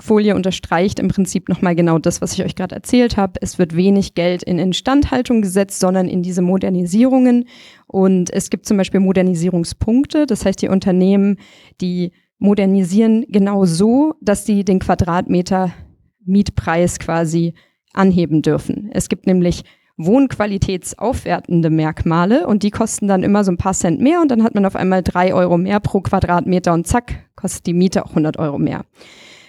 Folie 0.00 0.34
unterstreicht 0.34 0.98
im 0.98 1.08
Prinzip 1.08 1.48
nochmal 1.48 1.76
genau 1.76 1.98
das, 1.98 2.20
was 2.20 2.32
ich 2.32 2.44
euch 2.44 2.56
gerade 2.56 2.74
erzählt 2.74 3.16
habe. 3.16 3.34
Es 3.40 3.58
wird 3.58 3.76
wenig 3.76 4.14
Geld 4.14 4.42
in 4.42 4.58
Instandhaltung 4.58 5.40
gesetzt, 5.40 5.78
sondern 5.80 6.08
in 6.08 6.22
diese 6.22 6.42
Modernisierungen. 6.42 7.46
Und 7.86 8.30
es 8.32 8.50
gibt 8.50 8.66
zum 8.66 8.76
Beispiel 8.76 9.00
Modernisierungspunkte. 9.00 10.26
Das 10.26 10.44
heißt, 10.44 10.60
die 10.60 10.68
Unternehmen, 10.68 11.38
die 11.80 12.12
modernisieren 12.38 13.24
genau 13.28 13.64
so, 13.66 14.14
dass 14.20 14.44
sie 14.44 14.64
den 14.64 14.80
Quadratmeter 14.80 15.72
Mietpreis 16.24 16.98
quasi 16.98 17.54
anheben 17.92 18.42
dürfen. 18.42 18.90
Es 18.92 19.08
gibt 19.08 19.26
nämlich 19.26 19.64
wohnqualitätsaufwertende 19.96 21.70
Merkmale 21.70 22.46
und 22.46 22.62
die 22.62 22.70
kosten 22.70 23.06
dann 23.06 23.22
immer 23.22 23.44
so 23.44 23.52
ein 23.52 23.56
paar 23.56 23.74
Cent 23.74 24.00
mehr 24.00 24.20
und 24.20 24.30
dann 24.30 24.42
hat 24.42 24.54
man 24.54 24.66
auf 24.66 24.74
einmal 24.74 25.02
drei 25.02 25.32
Euro 25.32 25.56
mehr 25.56 25.78
pro 25.80 26.00
Quadratmeter 26.00 26.72
und 26.72 26.86
zack, 26.86 27.26
kostet 27.36 27.66
die 27.66 27.74
Miete 27.74 28.04
auch 28.04 28.10
100 28.10 28.38
Euro 28.38 28.58
mehr. 28.58 28.84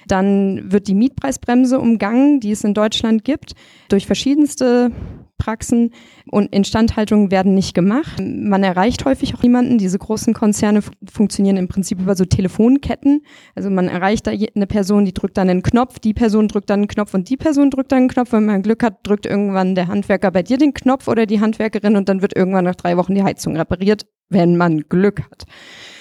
Dann 0.08 0.72
wird 0.72 0.88
die 0.88 0.94
Mietpreisbremse 0.94 1.80
umgangen, 1.80 2.40
die 2.40 2.52
es 2.52 2.64
in 2.64 2.76
Deutschland 2.76 3.24
gibt, 3.24 3.54
durch 3.90 4.06
verschiedenste 4.06 4.92
Praxen 5.38 5.92
und 6.32 6.54
Instandhaltungen 6.54 7.32
werden 7.32 7.54
nicht 7.54 7.74
gemacht. 7.74 8.22
Man 8.22 8.64
erreicht 8.64 9.06
häufig 9.06 9.36
auch 9.36 9.44
niemanden. 9.44 9.78
Diese 9.78 10.00
großen 10.00 10.34
Konzerne 10.34 10.82
funktionieren 11.12 11.58
im 11.58 11.68
Prinzip 11.68 12.00
über 12.00 12.16
so 12.16 12.26
Telefonketten. 12.26 13.22
Also 13.54 13.70
man 13.70 13.88
erreicht 13.88 14.28
da 14.28 14.32
eine 14.32 14.68
Person, 14.68 15.06
die 15.06 15.14
drückt 15.14 15.38
dann 15.38 15.50
einen 15.50 15.64
Knopf, 15.64 16.00
die 16.00 16.14
Person 16.14 16.48
drückt 16.48 16.70
dann 16.70 16.82
einen 16.82 16.88
Knopf 16.88 17.14
und 17.14 17.30
die 17.30 17.38
Person 17.38 17.70
drückt 17.70 17.92
dann 17.92 18.00
einen 18.00 18.10
Knopf. 18.10 18.32
Wenn 18.32 18.46
man 18.46 18.62
Glück 18.62 18.84
hat, 18.84 19.06
drückt 19.08 19.26
irgendwann 19.26 19.76
der 19.76 19.88
Handwerker 19.88 20.32
bei 20.32 20.44
dir 20.44 20.58
den 20.58 20.74
Knopf 20.74 21.08
oder 21.08 21.26
die 21.26 21.42
Handwerkerin 21.42 21.96
und 21.96 22.10
dann 22.10 22.22
wird 22.22 22.36
irgendwann 22.36 22.66
nach 22.66 22.76
drei 22.76 22.98
Wochen 22.98 23.16
die 23.16 23.24
Heizung 23.24 23.56
repariert, 23.56 24.06
wenn 24.30 24.58
man 24.58 24.82
Glück 24.90 25.22
hat. 25.30 25.46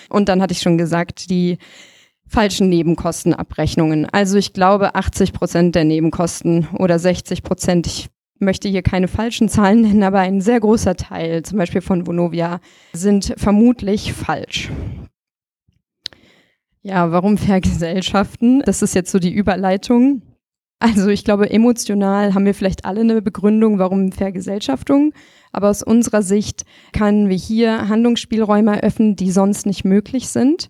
Und 0.08 0.28
dann 0.28 0.40
hatte 0.40 0.52
ich 0.52 0.60
schon 0.60 0.78
gesagt, 0.78 1.28
die 1.30 1.58
falschen 2.26 2.68
Nebenkostenabrechnungen. 2.68 4.06
Also 4.06 4.38
ich 4.38 4.52
glaube 4.52 4.94
80 4.94 5.32
Prozent 5.32 5.74
der 5.74 5.84
Nebenkosten 5.84 6.68
oder 6.78 6.98
60 6.98 7.42
Prozent, 7.42 7.86
ich 7.86 8.08
möchte 8.38 8.68
hier 8.68 8.82
keine 8.82 9.08
falschen 9.08 9.48
Zahlen 9.48 9.82
nennen, 9.82 10.02
aber 10.02 10.20
ein 10.20 10.40
sehr 10.40 10.60
großer 10.60 10.96
Teil, 10.96 11.42
zum 11.42 11.58
Beispiel 11.58 11.80
von 11.80 12.06
Vonovia, 12.06 12.60
sind 12.92 13.34
vermutlich 13.36 14.12
falsch. 14.12 14.70
Ja, 16.82 17.12
warum 17.12 17.38
Vergesellschaften? 17.38 18.62
Das 18.66 18.82
ist 18.82 18.94
jetzt 18.94 19.10
so 19.10 19.18
die 19.18 19.32
Überleitung. 19.32 20.22
Also 20.80 21.08
ich 21.08 21.24
glaube, 21.24 21.48
emotional 21.48 22.34
haben 22.34 22.44
wir 22.44 22.54
vielleicht 22.54 22.84
alle 22.84 23.00
eine 23.00 23.22
Begründung, 23.22 23.78
warum 23.78 24.12
Vergesellschaftung. 24.12 25.14
Aber 25.50 25.70
aus 25.70 25.82
unserer 25.82 26.20
Sicht 26.20 26.64
können 26.92 27.30
wir 27.30 27.36
hier 27.36 27.88
Handlungsspielräume 27.88 28.82
eröffnen, 28.82 29.16
die 29.16 29.30
sonst 29.30 29.64
nicht 29.64 29.84
möglich 29.84 30.28
sind 30.28 30.68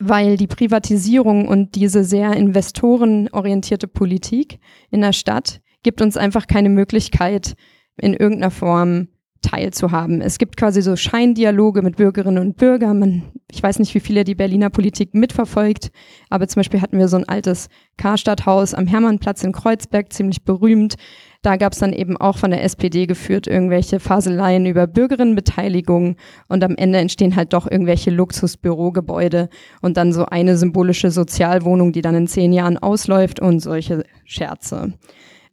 weil 0.00 0.38
die 0.38 0.46
Privatisierung 0.46 1.46
und 1.46 1.74
diese 1.74 2.04
sehr 2.04 2.32
investorenorientierte 2.32 3.86
Politik 3.86 4.58
in 4.90 5.02
der 5.02 5.12
Stadt 5.12 5.60
gibt 5.82 6.02
uns 6.02 6.16
einfach 6.16 6.46
keine 6.46 6.68
Möglichkeit, 6.68 7.54
in 7.96 8.14
irgendeiner 8.14 8.50
Form 8.50 9.08
teilzuhaben. 9.42 10.20
Es 10.20 10.38
gibt 10.38 10.56
quasi 10.56 10.82
so 10.82 10.96
Scheindialoge 10.96 11.82
mit 11.82 11.96
Bürgerinnen 11.96 12.38
und 12.38 12.56
Bürgern. 12.56 12.98
Man, 12.98 13.22
ich 13.50 13.62
weiß 13.62 13.78
nicht, 13.78 13.94
wie 13.94 14.00
viele 14.00 14.24
die 14.24 14.34
Berliner 14.34 14.70
Politik 14.70 15.14
mitverfolgt, 15.14 15.90
aber 16.28 16.46
zum 16.46 16.60
Beispiel 16.60 16.82
hatten 16.82 16.98
wir 16.98 17.08
so 17.08 17.16
ein 17.16 17.28
altes 17.28 17.68
Karstadthaus 17.96 18.74
am 18.74 18.86
Hermannplatz 18.86 19.42
in 19.42 19.52
Kreuzberg, 19.52 20.12
ziemlich 20.12 20.44
berühmt. 20.44 20.96
Da 21.42 21.56
gab 21.56 21.72
es 21.72 21.78
dann 21.78 21.94
eben 21.94 22.18
auch 22.18 22.36
von 22.36 22.50
der 22.50 22.62
SPD 22.64 23.06
geführt 23.06 23.46
irgendwelche 23.46 23.98
Faseleien 23.98 24.66
über 24.66 24.86
Bürgerinnenbeteiligung 24.86 26.16
und 26.48 26.62
am 26.62 26.76
Ende 26.76 26.98
entstehen 26.98 27.34
halt 27.34 27.54
doch 27.54 27.70
irgendwelche 27.70 28.10
Luxusbürogebäude 28.10 29.48
und 29.80 29.96
dann 29.96 30.12
so 30.12 30.26
eine 30.26 30.58
symbolische 30.58 31.10
Sozialwohnung, 31.10 31.92
die 31.92 32.02
dann 32.02 32.14
in 32.14 32.26
zehn 32.26 32.52
Jahren 32.52 32.76
ausläuft 32.76 33.40
und 33.40 33.60
solche 33.60 34.04
Scherze. 34.24 34.92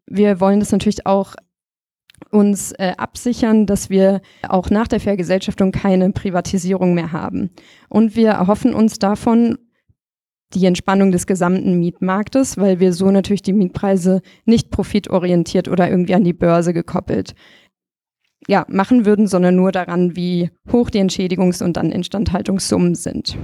Wir 0.07 0.39
wollen 0.39 0.59
das 0.59 0.71
natürlich 0.71 1.05
auch 1.05 1.35
uns 2.31 2.71
äh, 2.73 2.93
absichern, 2.97 3.65
dass 3.65 3.89
wir 3.89 4.21
auch 4.47 4.69
nach 4.69 4.87
der 4.87 4.99
Vergesellschaftung 4.99 5.71
keine 5.71 6.11
Privatisierung 6.11 6.93
mehr 6.93 7.11
haben. 7.11 7.51
Und 7.89 8.15
wir 8.15 8.29
erhoffen 8.29 8.73
uns 8.73 8.99
davon 8.99 9.57
die 10.53 10.65
Entspannung 10.65 11.11
des 11.11 11.27
gesamten 11.27 11.77
Mietmarktes, 11.77 12.57
weil 12.57 12.79
wir 12.79 12.93
so 12.93 13.11
natürlich 13.11 13.41
die 13.41 13.53
Mietpreise 13.53 14.21
nicht 14.45 14.71
profitorientiert 14.71 15.67
oder 15.67 15.89
irgendwie 15.89 16.15
an 16.15 16.23
die 16.23 16.33
Börse 16.33 16.73
gekoppelt 16.73 17.35
ja, 18.47 18.65
machen 18.69 19.05
würden, 19.05 19.27
sondern 19.27 19.55
nur 19.55 19.71
daran, 19.71 20.15
wie 20.15 20.51
hoch 20.71 20.89
die 20.89 20.99
Entschädigungs- 20.99 21.63
und 21.63 21.77
dann 21.77 21.91
Instandhaltungssummen 21.91 22.95
sind. 22.95 23.37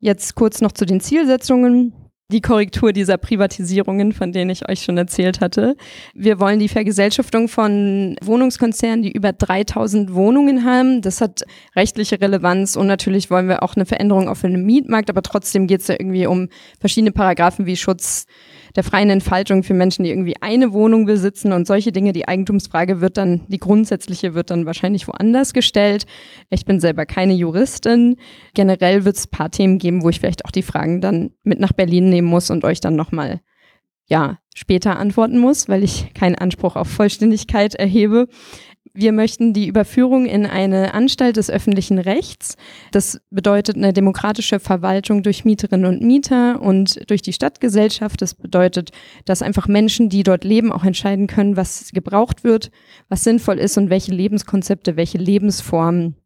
Jetzt 0.00 0.34
kurz 0.34 0.60
noch 0.60 0.72
zu 0.72 0.86
den 0.86 1.00
Zielsetzungen 1.00 1.92
die 2.30 2.42
Korrektur 2.42 2.92
dieser 2.92 3.16
Privatisierungen, 3.16 4.12
von 4.12 4.32
denen 4.32 4.50
ich 4.50 4.68
euch 4.68 4.82
schon 4.82 4.98
erzählt 4.98 5.40
hatte. 5.40 5.76
Wir 6.12 6.38
wollen 6.38 6.58
die 6.58 6.68
Vergesellschaftung 6.68 7.48
von 7.48 8.16
Wohnungskonzernen, 8.20 9.02
die 9.02 9.12
über 9.12 9.32
3000 9.32 10.12
Wohnungen 10.12 10.66
haben. 10.66 11.00
Das 11.00 11.22
hat 11.22 11.44
rechtliche 11.74 12.20
Relevanz 12.20 12.76
und 12.76 12.86
natürlich 12.86 13.30
wollen 13.30 13.48
wir 13.48 13.62
auch 13.62 13.76
eine 13.76 13.86
Veränderung 13.86 14.28
auf 14.28 14.42
dem 14.42 14.62
Mietmarkt, 14.62 15.08
aber 15.08 15.22
trotzdem 15.22 15.66
geht 15.66 15.80
es 15.80 15.88
ja 15.88 15.94
irgendwie 15.98 16.26
um 16.26 16.48
verschiedene 16.78 17.12
Paragraphen 17.12 17.64
wie 17.64 17.76
Schutz 17.76 18.26
der 18.76 18.84
freien 18.84 19.10
Entfaltung 19.10 19.62
für 19.62 19.74
Menschen, 19.74 20.04
die 20.04 20.10
irgendwie 20.10 20.36
eine 20.40 20.72
Wohnung 20.72 21.06
besitzen 21.06 21.52
und 21.52 21.66
solche 21.66 21.92
Dinge. 21.92 22.12
Die 22.12 22.28
Eigentumsfrage 22.28 23.00
wird 23.00 23.16
dann, 23.16 23.42
die 23.48 23.58
grundsätzliche 23.58 24.34
wird 24.34 24.50
dann 24.50 24.66
wahrscheinlich 24.66 25.08
woanders 25.08 25.52
gestellt. 25.52 26.06
Ich 26.50 26.64
bin 26.64 26.80
selber 26.80 27.06
keine 27.06 27.34
Juristin. 27.34 28.16
Generell 28.54 29.04
wird 29.04 29.16
es 29.16 29.26
ein 29.26 29.30
paar 29.30 29.50
Themen 29.50 29.78
geben, 29.78 30.02
wo 30.02 30.08
ich 30.08 30.20
vielleicht 30.20 30.44
auch 30.44 30.50
die 30.50 30.62
Fragen 30.62 31.00
dann 31.00 31.30
mit 31.42 31.60
nach 31.60 31.72
Berlin 31.72 32.10
nehmen 32.10 32.28
muss 32.28 32.50
und 32.50 32.64
euch 32.64 32.80
dann 32.80 32.96
nochmal 32.96 33.40
ja, 34.08 34.38
später 34.54 34.98
antworten 34.98 35.38
muss, 35.38 35.68
weil 35.68 35.84
ich 35.84 36.12
keinen 36.14 36.34
Anspruch 36.34 36.76
auf 36.76 36.88
Vollständigkeit 36.88 37.74
erhebe. 37.74 38.28
Wir 38.98 39.12
möchten 39.12 39.52
die 39.52 39.68
Überführung 39.68 40.26
in 40.26 40.44
eine 40.44 40.92
Anstalt 40.92 41.36
des 41.36 41.52
öffentlichen 41.52 42.00
Rechts. 42.00 42.56
Das 42.90 43.20
bedeutet 43.30 43.76
eine 43.76 43.92
demokratische 43.92 44.58
Verwaltung 44.58 45.22
durch 45.22 45.44
Mieterinnen 45.44 45.86
und 45.86 46.02
Mieter 46.02 46.60
und 46.60 47.08
durch 47.08 47.22
die 47.22 47.32
Stadtgesellschaft. 47.32 48.20
Das 48.20 48.34
bedeutet, 48.34 48.90
dass 49.24 49.40
einfach 49.40 49.68
Menschen, 49.68 50.08
die 50.08 50.24
dort 50.24 50.42
leben, 50.42 50.72
auch 50.72 50.82
entscheiden 50.82 51.28
können, 51.28 51.56
was 51.56 51.90
gebraucht 51.92 52.42
wird, 52.42 52.72
was 53.08 53.22
sinnvoll 53.22 53.60
ist 53.60 53.78
und 53.78 53.88
welche 53.88 54.10
Lebenskonzepte, 54.10 54.96
welche 54.96 55.18
Lebensformen 55.18 56.16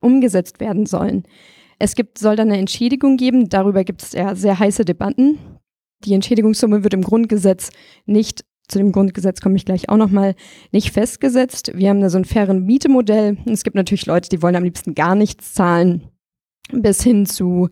umgesetzt 0.00 0.60
werden 0.60 0.86
sollen. 0.86 1.24
Es 1.80 1.96
gibt, 1.96 2.16
soll 2.18 2.36
dann 2.36 2.50
eine 2.50 2.60
Entschädigung 2.60 3.16
geben. 3.16 3.48
Darüber 3.48 3.82
gibt 3.82 4.04
es 4.04 4.12
ja 4.12 4.36
sehr 4.36 4.56
heiße 4.56 4.84
Debatten. 4.84 5.40
Die 6.04 6.14
Entschädigungssumme 6.14 6.84
wird 6.84 6.94
im 6.94 7.02
Grundgesetz 7.02 7.70
nicht 8.06 8.44
zu 8.70 8.78
dem 8.78 8.92
Grundgesetz 8.92 9.40
komme 9.40 9.56
ich 9.56 9.64
gleich 9.64 9.88
auch 9.88 9.96
nochmal, 9.96 10.34
nicht 10.72 10.92
festgesetzt. 10.92 11.72
Wir 11.74 11.90
haben 11.90 12.00
da 12.00 12.10
so 12.10 12.18
ein 12.18 12.24
fairen 12.24 12.64
Mietemodell. 12.64 13.36
Es 13.46 13.64
gibt 13.64 13.76
natürlich 13.76 14.06
Leute, 14.06 14.28
die 14.28 14.42
wollen 14.42 14.56
am 14.56 14.64
liebsten 14.64 14.94
gar 14.94 15.14
nichts 15.14 15.54
zahlen, 15.54 16.08
bis 16.72 17.02
hin 17.02 17.26
zu 17.26 17.68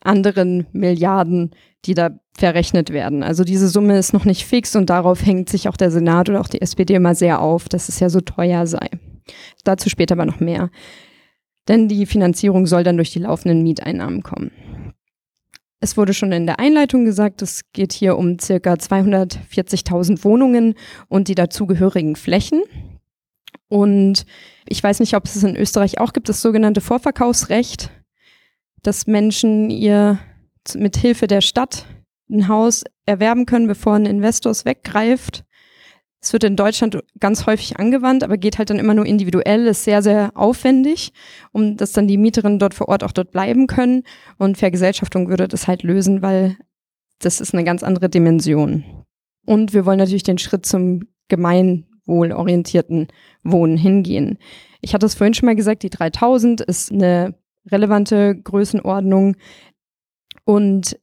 anderen 0.00 0.66
Milliarden, 0.72 1.50
die 1.84 1.94
da 1.94 2.18
verrechnet 2.36 2.90
werden. 2.90 3.22
Also 3.22 3.44
diese 3.44 3.68
Summe 3.68 3.98
ist 3.98 4.12
noch 4.12 4.24
nicht 4.24 4.46
fix 4.46 4.74
und 4.76 4.88
darauf 4.88 5.24
hängt 5.24 5.48
sich 5.48 5.68
auch 5.68 5.76
der 5.76 5.90
Senat 5.90 6.28
oder 6.30 6.40
auch 6.40 6.48
die 6.48 6.62
SPD 6.62 6.94
immer 6.94 7.14
sehr 7.14 7.40
auf, 7.40 7.68
dass 7.68 7.88
es 7.88 8.00
ja 8.00 8.08
so 8.08 8.20
teuer 8.20 8.66
sei. 8.66 8.88
Dazu 9.64 9.90
später 9.90 10.14
aber 10.14 10.24
noch 10.24 10.40
mehr. 10.40 10.70
Denn 11.68 11.88
die 11.88 12.06
Finanzierung 12.06 12.66
soll 12.66 12.82
dann 12.82 12.96
durch 12.96 13.12
die 13.12 13.18
laufenden 13.18 13.62
Mieteinnahmen 13.62 14.22
kommen. 14.22 14.50
Es 15.80 15.96
wurde 15.96 16.12
schon 16.12 16.30
in 16.32 16.46
der 16.46 16.60
Einleitung 16.60 17.06
gesagt, 17.06 17.40
es 17.40 17.62
geht 17.72 17.94
hier 17.94 18.18
um 18.18 18.38
circa 18.38 18.74
240.000 18.74 20.24
Wohnungen 20.24 20.74
und 21.08 21.28
die 21.28 21.34
dazugehörigen 21.34 22.16
Flächen. 22.16 22.62
Und 23.68 24.26
ich 24.68 24.82
weiß 24.82 25.00
nicht, 25.00 25.14
ob 25.14 25.24
es 25.24 25.42
in 25.42 25.56
Österreich 25.56 25.98
auch 25.98 26.12
gibt, 26.12 26.28
das 26.28 26.42
sogenannte 26.42 26.82
Vorverkaufsrecht, 26.82 27.90
dass 28.82 29.06
Menschen 29.06 29.70
ihr 29.70 30.18
mit 30.74 30.96
Hilfe 30.96 31.26
der 31.26 31.40
Stadt 31.40 31.86
ein 32.28 32.48
Haus 32.48 32.84
erwerben 33.06 33.46
können, 33.46 33.66
bevor 33.66 33.94
ein 33.94 34.06
Investor 34.06 34.52
es 34.52 34.64
weggreift. 34.64 35.44
Es 36.22 36.34
wird 36.34 36.44
in 36.44 36.56
Deutschland 36.56 37.02
ganz 37.18 37.46
häufig 37.46 37.78
angewandt, 37.78 38.22
aber 38.22 38.36
geht 38.36 38.58
halt 38.58 38.68
dann 38.68 38.78
immer 38.78 38.92
nur 38.92 39.06
individuell, 39.06 39.66
ist 39.66 39.84
sehr, 39.84 40.02
sehr 40.02 40.32
aufwendig, 40.34 41.12
um 41.52 41.78
dass 41.78 41.92
dann 41.92 42.08
die 42.08 42.18
Mieterinnen 42.18 42.58
dort 42.58 42.74
vor 42.74 42.88
Ort 42.88 43.02
auch 43.04 43.12
dort 43.12 43.30
bleiben 43.30 43.66
können. 43.66 44.02
Und 44.36 44.58
Vergesellschaftung 44.58 45.28
würde 45.28 45.48
das 45.48 45.66
halt 45.66 45.82
lösen, 45.82 46.20
weil 46.20 46.58
das 47.20 47.40
ist 47.40 47.54
eine 47.54 47.64
ganz 47.64 47.82
andere 47.82 48.10
Dimension. 48.10 48.84
Und 49.46 49.72
wir 49.72 49.86
wollen 49.86 49.98
natürlich 49.98 50.22
den 50.22 50.38
Schritt 50.38 50.66
zum 50.66 51.08
gemeinwohlorientierten 51.28 53.08
Wohnen 53.42 53.78
hingehen. 53.78 54.38
Ich 54.82 54.92
hatte 54.92 55.06
es 55.06 55.14
vorhin 55.14 55.34
schon 55.34 55.46
mal 55.46 55.56
gesagt, 55.56 55.82
die 55.82 55.90
3000 55.90 56.60
ist 56.60 56.92
eine 56.92 57.34
relevante 57.70 58.36
Größenordnung. 58.36 59.36
Und 60.44 60.98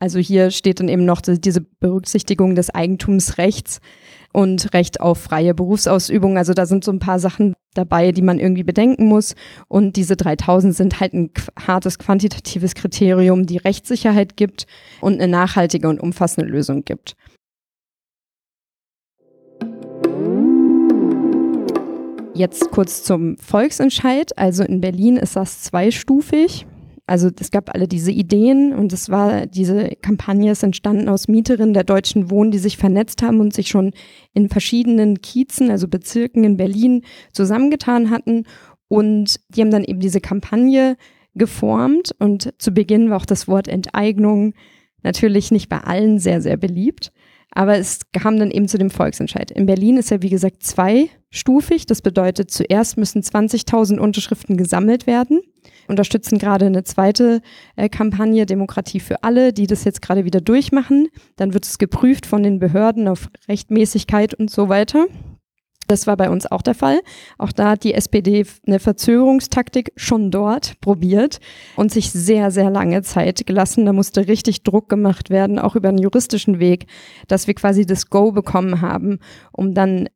also 0.00 0.18
hier 0.18 0.50
steht 0.50 0.80
dann 0.80 0.88
eben 0.88 1.04
noch 1.04 1.20
diese 1.20 1.60
Berücksichtigung 1.60 2.54
des 2.54 2.70
Eigentumsrechts 2.70 3.80
und 4.32 4.72
Recht 4.74 5.00
auf 5.00 5.18
freie 5.18 5.54
Berufsausübung. 5.54 6.36
Also 6.38 6.54
da 6.54 6.66
sind 6.66 6.84
so 6.84 6.92
ein 6.92 6.98
paar 6.98 7.18
Sachen 7.18 7.54
dabei, 7.74 8.12
die 8.12 8.22
man 8.22 8.38
irgendwie 8.38 8.62
bedenken 8.62 9.06
muss. 9.06 9.34
Und 9.68 9.96
diese 9.96 10.16
3000 10.16 10.74
sind 10.74 11.00
halt 11.00 11.14
ein 11.14 11.30
hartes 11.58 11.98
quantitatives 11.98 12.74
Kriterium, 12.74 13.46
die 13.46 13.58
Rechtssicherheit 13.58 14.36
gibt 14.36 14.66
und 15.00 15.14
eine 15.14 15.30
nachhaltige 15.30 15.88
und 15.88 16.00
umfassende 16.00 16.48
Lösung 16.48 16.84
gibt. 16.84 17.16
Jetzt 22.34 22.70
kurz 22.70 23.02
zum 23.02 23.36
Volksentscheid. 23.36 24.38
Also 24.38 24.62
in 24.62 24.80
Berlin 24.80 25.16
ist 25.16 25.36
das 25.36 25.62
zweistufig. 25.62 26.66
Also 27.10 27.28
es 27.40 27.50
gab 27.50 27.74
alle 27.74 27.88
diese 27.88 28.12
Ideen 28.12 28.72
und 28.72 28.92
es 28.92 29.08
war, 29.08 29.46
diese 29.46 29.96
Kampagne 30.00 30.52
ist 30.52 30.62
entstanden 30.62 31.08
aus 31.08 31.26
Mieterinnen 31.26 31.74
der 31.74 31.82
Deutschen 31.82 32.30
Wohnen, 32.30 32.52
die 32.52 32.58
sich 32.58 32.76
vernetzt 32.76 33.20
haben 33.20 33.40
und 33.40 33.52
sich 33.52 33.66
schon 33.66 33.90
in 34.32 34.48
verschiedenen 34.48 35.20
Kiezen, 35.20 35.72
also 35.72 35.88
Bezirken 35.88 36.44
in 36.44 36.56
Berlin 36.56 37.02
zusammengetan 37.32 38.10
hatten. 38.10 38.44
Und 38.86 39.40
die 39.48 39.60
haben 39.60 39.72
dann 39.72 39.82
eben 39.82 39.98
diese 39.98 40.20
Kampagne 40.20 40.96
geformt 41.34 42.12
und 42.20 42.54
zu 42.58 42.70
Beginn 42.70 43.10
war 43.10 43.16
auch 43.16 43.26
das 43.26 43.48
Wort 43.48 43.66
Enteignung 43.66 44.54
natürlich 45.02 45.50
nicht 45.50 45.68
bei 45.68 45.78
allen 45.78 46.20
sehr, 46.20 46.40
sehr 46.40 46.56
beliebt. 46.56 47.10
Aber 47.52 47.76
es 47.78 48.00
kam 48.12 48.38
dann 48.38 48.50
eben 48.50 48.68
zu 48.68 48.78
dem 48.78 48.90
Volksentscheid. 48.90 49.50
In 49.50 49.66
Berlin 49.66 49.96
ist 49.96 50.12
er, 50.12 50.22
wie 50.22 50.30
gesagt, 50.30 50.62
zweistufig. 50.62 51.86
Das 51.86 52.02
bedeutet, 52.02 52.50
zuerst 52.50 52.96
müssen 52.96 53.22
20.000 53.22 53.98
Unterschriften 53.98 54.56
gesammelt 54.56 55.06
werden 55.06 55.40
unterstützen 55.90 56.38
gerade 56.38 56.66
eine 56.66 56.84
zweite 56.84 57.42
äh, 57.76 57.88
Kampagne 57.88 58.46
Demokratie 58.46 59.00
für 59.00 59.22
alle, 59.22 59.52
die 59.52 59.66
das 59.66 59.84
jetzt 59.84 60.00
gerade 60.00 60.24
wieder 60.24 60.40
durchmachen. 60.40 61.08
Dann 61.36 61.52
wird 61.52 61.66
es 61.66 61.78
geprüft 61.78 62.24
von 62.24 62.42
den 62.42 62.58
Behörden 62.58 63.08
auf 63.08 63.28
Rechtmäßigkeit 63.48 64.32
und 64.34 64.50
so 64.50 64.68
weiter. 64.68 65.06
Das 65.90 66.06
war 66.06 66.16
bei 66.16 66.30
uns 66.30 66.46
auch 66.46 66.62
der 66.62 66.76
Fall. 66.76 67.00
Auch 67.36 67.50
da 67.50 67.70
hat 67.70 67.82
die 67.82 67.94
SPD 67.94 68.46
eine 68.64 68.78
Verzögerungstaktik 68.78 69.92
schon 69.96 70.30
dort 70.30 70.80
probiert 70.80 71.40
und 71.74 71.90
sich 71.90 72.12
sehr, 72.12 72.52
sehr 72.52 72.70
lange 72.70 73.02
Zeit 73.02 73.44
gelassen. 73.44 73.86
Da 73.86 73.92
musste 73.92 74.28
richtig 74.28 74.62
Druck 74.62 74.88
gemacht 74.88 75.30
werden, 75.30 75.58
auch 75.58 75.74
über 75.74 75.88
einen 75.88 75.98
juristischen 75.98 76.60
Weg, 76.60 76.86
dass 77.26 77.48
wir 77.48 77.54
quasi 77.54 77.86
das 77.86 78.08
Go 78.08 78.30
bekommen 78.30 78.80
haben, 78.80 79.18
um 79.50 79.74
dann 79.74 80.08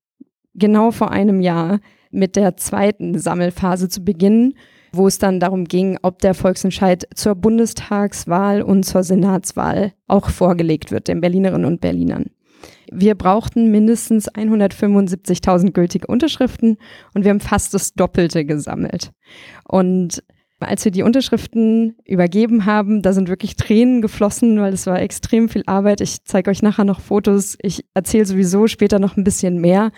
genau 0.55 0.93
vor 0.93 1.11
einem 1.11 1.41
Jahr 1.41 1.81
mit 2.13 2.37
der 2.37 2.57
zweiten 2.57 3.19
Sammelphase 3.19 3.89
zu 3.89 4.05
beginnen 4.05 4.55
wo 4.97 5.09
es 5.09 5.19
dann 5.19 5.41
darum 5.41 5.65
ging, 5.65 5.99
ob 6.03 6.21
der 6.21 6.35
Volksentscheid 6.35 7.09
zur 7.17 7.35
Bundestagswahl 7.35 8.63
und 8.63 8.85
zur 8.85 9.03
Senatswahl 9.03 9.93
auch 10.07 10.31
vorgelegt 10.31 10.93
wird, 10.93 11.09
den 11.09 11.21
Berlinerinnen 11.21 11.65
und 11.65 11.81
Berlinern. 11.81 12.27
Wir 12.91 13.15
brauchten 13.15 13.71
mindestens 13.71 14.31
175.000 14.31 15.73
gültige 15.73 16.07
Unterschriften 16.07 16.77
und 17.15 17.25
wir 17.25 17.31
haben 17.31 17.41
fast 17.41 17.75
das 17.75 17.95
Doppelte 17.95 18.45
gesammelt. 18.45 19.13
Und 19.69 20.23
als 20.61 20.85
wir 20.85 20.93
die 20.93 21.03
Unterschriften 21.03 21.97
übergeben 22.05 22.65
haben, 22.65 23.03
da 23.03 23.13
sind 23.13 23.29
wirklich 23.29 23.57
Tränen 23.57 24.01
geflossen, 24.01 24.61
weil 24.61 24.73
es 24.73 24.87
war 24.87 25.01
extrem 25.01 25.49
viel 25.49 25.63
Arbeit. 25.67 26.01
Ich 26.01 26.25
zeige 26.25 26.51
euch 26.51 26.63
nachher 26.63 26.85
noch 26.85 27.01
Fotos. 27.01 27.57
Ich 27.61 27.85
erzähle 27.95 28.27
sowieso 28.27 28.67
später 28.67 28.99
noch 28.99 29.17
ein 29.17 29.25
bisschen 29.25 29.61
mehr. 29.61 29.91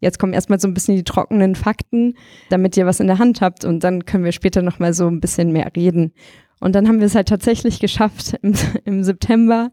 Jetzt 0.00 0.18
kommen 0.18 0.32
erstmal 0.32 0.60
so 0.60 0.68
ein 0.68 0.74
bisschen 0.74 0.96
die 0.96 1.04
trockenen 1.04 1.54
Fakten, 1.54 2.14
damit 2.50 2.76
ihr 2.76 2.86
was 2.86 3.00
in 3.00 3.06
der 3.06 3.18
Hand 3.18 3.40
habt 3.40 3.64
und 3.64 3.82
dann 3.84 4.04
können 4.04 4.24
wir 4.24 4.32
später 4.32 4.62
nochmal 4.62 4.92
so 4.92 5.06
ein 5.06 5.20
bisschen 5.20 5.52
mehr 5.52 5.70
reden. 5.74 6.12
Und 6.60 6.74
dann 6.74 6.88
haben 6.88 7.00
wir 7.00 7.06
es 7.06 7.14
halt 7.14 7.28
tatsächlich 7.28 7.80
geschafft, 7.80 8.34
im, 8.42 8.54
im 8.84 9.02
September 9.02 9.70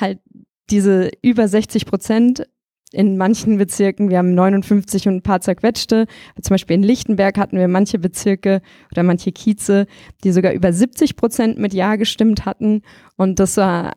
halt 0.00 0.18
diese 0.70 1.10
über 1.22 1.48
60 1.48 1.86
Prozent 1.86 2.46
in 2.92 3.16
manchen 3.16 3.58
Bezirken, 3.58 4.10
wir 4.10 4.18
haben 4.18 4.34
59 4.34 5.08
und 5.08 5.16
ein 5.16 5.22
paar 5.22 5.40
zerquetschte. 5.40 6.06
Zum 6.40 6.54
Beispiel 6.54 6.76
in 6.76 6.82
Lichtenberg 6.82 7.36
hatten 7.36 7.58
wir 7.58 7.68
manche 7.68 7.98
Bezirke 7.98 8.62
oder 8.92 9.02
manche 9.02 9.32
Kieze, 9.32 9.86
die 10.22 10.32
sogar 10.32 10.52
über 10.52 10.72
70 10.72 11.16
Prozent 11.16 11.58
mit 11.58 11.74
Ja 11.74 11.96
gestimmt 11.96 12.46
hatten. 12.46 12.82
Und 13.16 13.40
das 13.40 13.56
war 13.56 13.94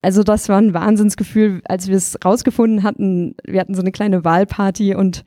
also 0.00 0.22
das 0.22 0.48
war 0.48 0.58
ein 0.58 0.74
Wahnsinnsgefühl, 0.74 1.60
als 1.64 1.88
wir 1.88 1.96
es 1.96 2.16
rausgefunden 2.24 2.82
hatten. 2.82 3.34
Wir 3.44 3.60
hatten 3.60 3.74
so 3.74 3.80
eine 3.80 3.92
kleine 3.92 4.24
Wahlparty 4.24 4.94
und 4.94 5.24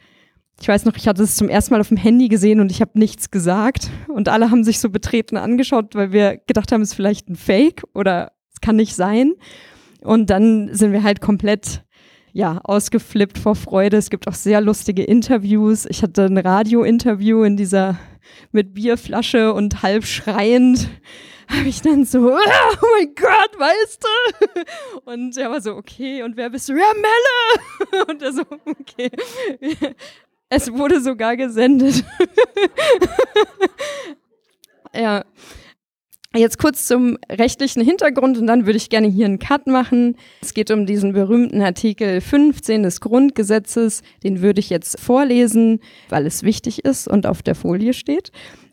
ich 0.61 0.67
weiß 0.67 0.85
noch, 0.85 0.95
ich 0.95 1.07
hatte 1.07 1.23
es 1.23 1.35
zum 1.35 1.49
ersten 1.49 1.73
Mal 1.73 1.81
auf 1.81 1.89
dem 1.89 1.97
Handy 1.97 2.27
gesehen 2.27 2.59
und 2.59 2.71
ich 2.71 2.81
habe 2.81 2.97
nichts 2.97 3.31
gesagt 3.31 3.89
und 4.07 4.29
alle 4.29 4.51
haben 4.51 4.63
sich 4.63 4.79
so 4.79 4.89
betreten 4.89 5.37
angeschaut, 5.37 5.95
weil 5.95 6.11
wir 6.11 6.37
gedacht 6.47 6.71
haben, 6.71 6.81
es 6.81 6.89
ist 6.89 6.95
vielleicht 6.95 7.29
ein 7.29 7.35
Fake 7.35 7.83
oder 7.93 8.31
es 8.53 8.61
kann 8.61 8.75
nicht 8.75 8.95
sein. 8.95 9.33
Und 10.01 10.29
dann 10.29 10.73
sind 10.73 10.91
wir 10.91 11.03
halt 11.03 11.21
komplett 11.21 11.83
ja, 12.33 12.59
ausgeflippt 12.63 13.37
vor 13.37 13.55
Freude. 13.55 13.97
Es 13.97 14.09
gibt 14.09 14.27
auch 14.27 14.33
sehr 14.33 14.61
lustige 14.61 15.03
Interviews. 15.03 15.85
Ich 15.85 16.01
hatte 16.01 16.25
ein 16.25 16.37
Radio-Interview 16.37 17.43
in 17.43 17.57
dieser 17.57 17.99
mit 18.51 18.73
Bierflasche 18.73 19.53
und 19.53 19.83
halb 19.83 20.05
schreiend 20.05 20.89
habe 21.47 21.67
ich 21.67 21.81
dann 21.81 22.05
so, 22.05 22.19
oh 22.33 22.87
mein 22.97 23.13
Gott, 23.15 23.59
weißt 23.59 24.03
du? 24.03 25.11
Und 25.11 25.37
er 25.37 25.51
war 25.51 25.61
so, 25.61 25.75
okay, 25.75 26.23
und 26.23 26.37
wer 26.37 26.49
bist 26.49 26.69
du? 26.69 26.73
Ja, 26.73 26.91
Melle! 26.93 28.05
Und 28.07 28.21
er 28.21 28.31
so, 28.31 28.43
okay. 28.65 29.11
Es 30.49 30.71
wurde 30.71 31.01
sogar 31.01 31.35
gesendet. 31.37 32.03
ja. 34.93 35.23
Jetzt 36.33 36.59
kurz 36.59 36.85
zum 36.85 37.17
rechtlichen 37.29 37.83
Hintergrund 37.83 38.37
und 38.37 38.47
dann 38.47 38.65
würde 38.65 38.77
ich 38.77 38.87
gerne 38.87 39.07
hier 39.07 39.25
einen 39.25 39.37
Cut 39.37 39.67
machen. 39.67 40.15
Es 40.41 40.53
geht 40.53 40.71
um 40.71 40.85
diesen 40.85 41.11
berühmten 41.11 41.61
Artikel 41.61 42.21
15 42.21 42.83
des 42.83 43.01
Grundgesetzes. 43.01 44.01
Den 44.23 44.41
würde 44.41 44.61
ich 44.61 44.69
jetzt 44.69 44.97
vorlesen, 44.97 45.81
weil 46.07 46.25
es 46.25 46.43
wichtig 46.43 46.85
ist 46.85 47.09
und 47.09 47.27
auf 47.27 47.43
der 47.43 47.53
Folie 47.55 47.91
steht. 47.91 48.31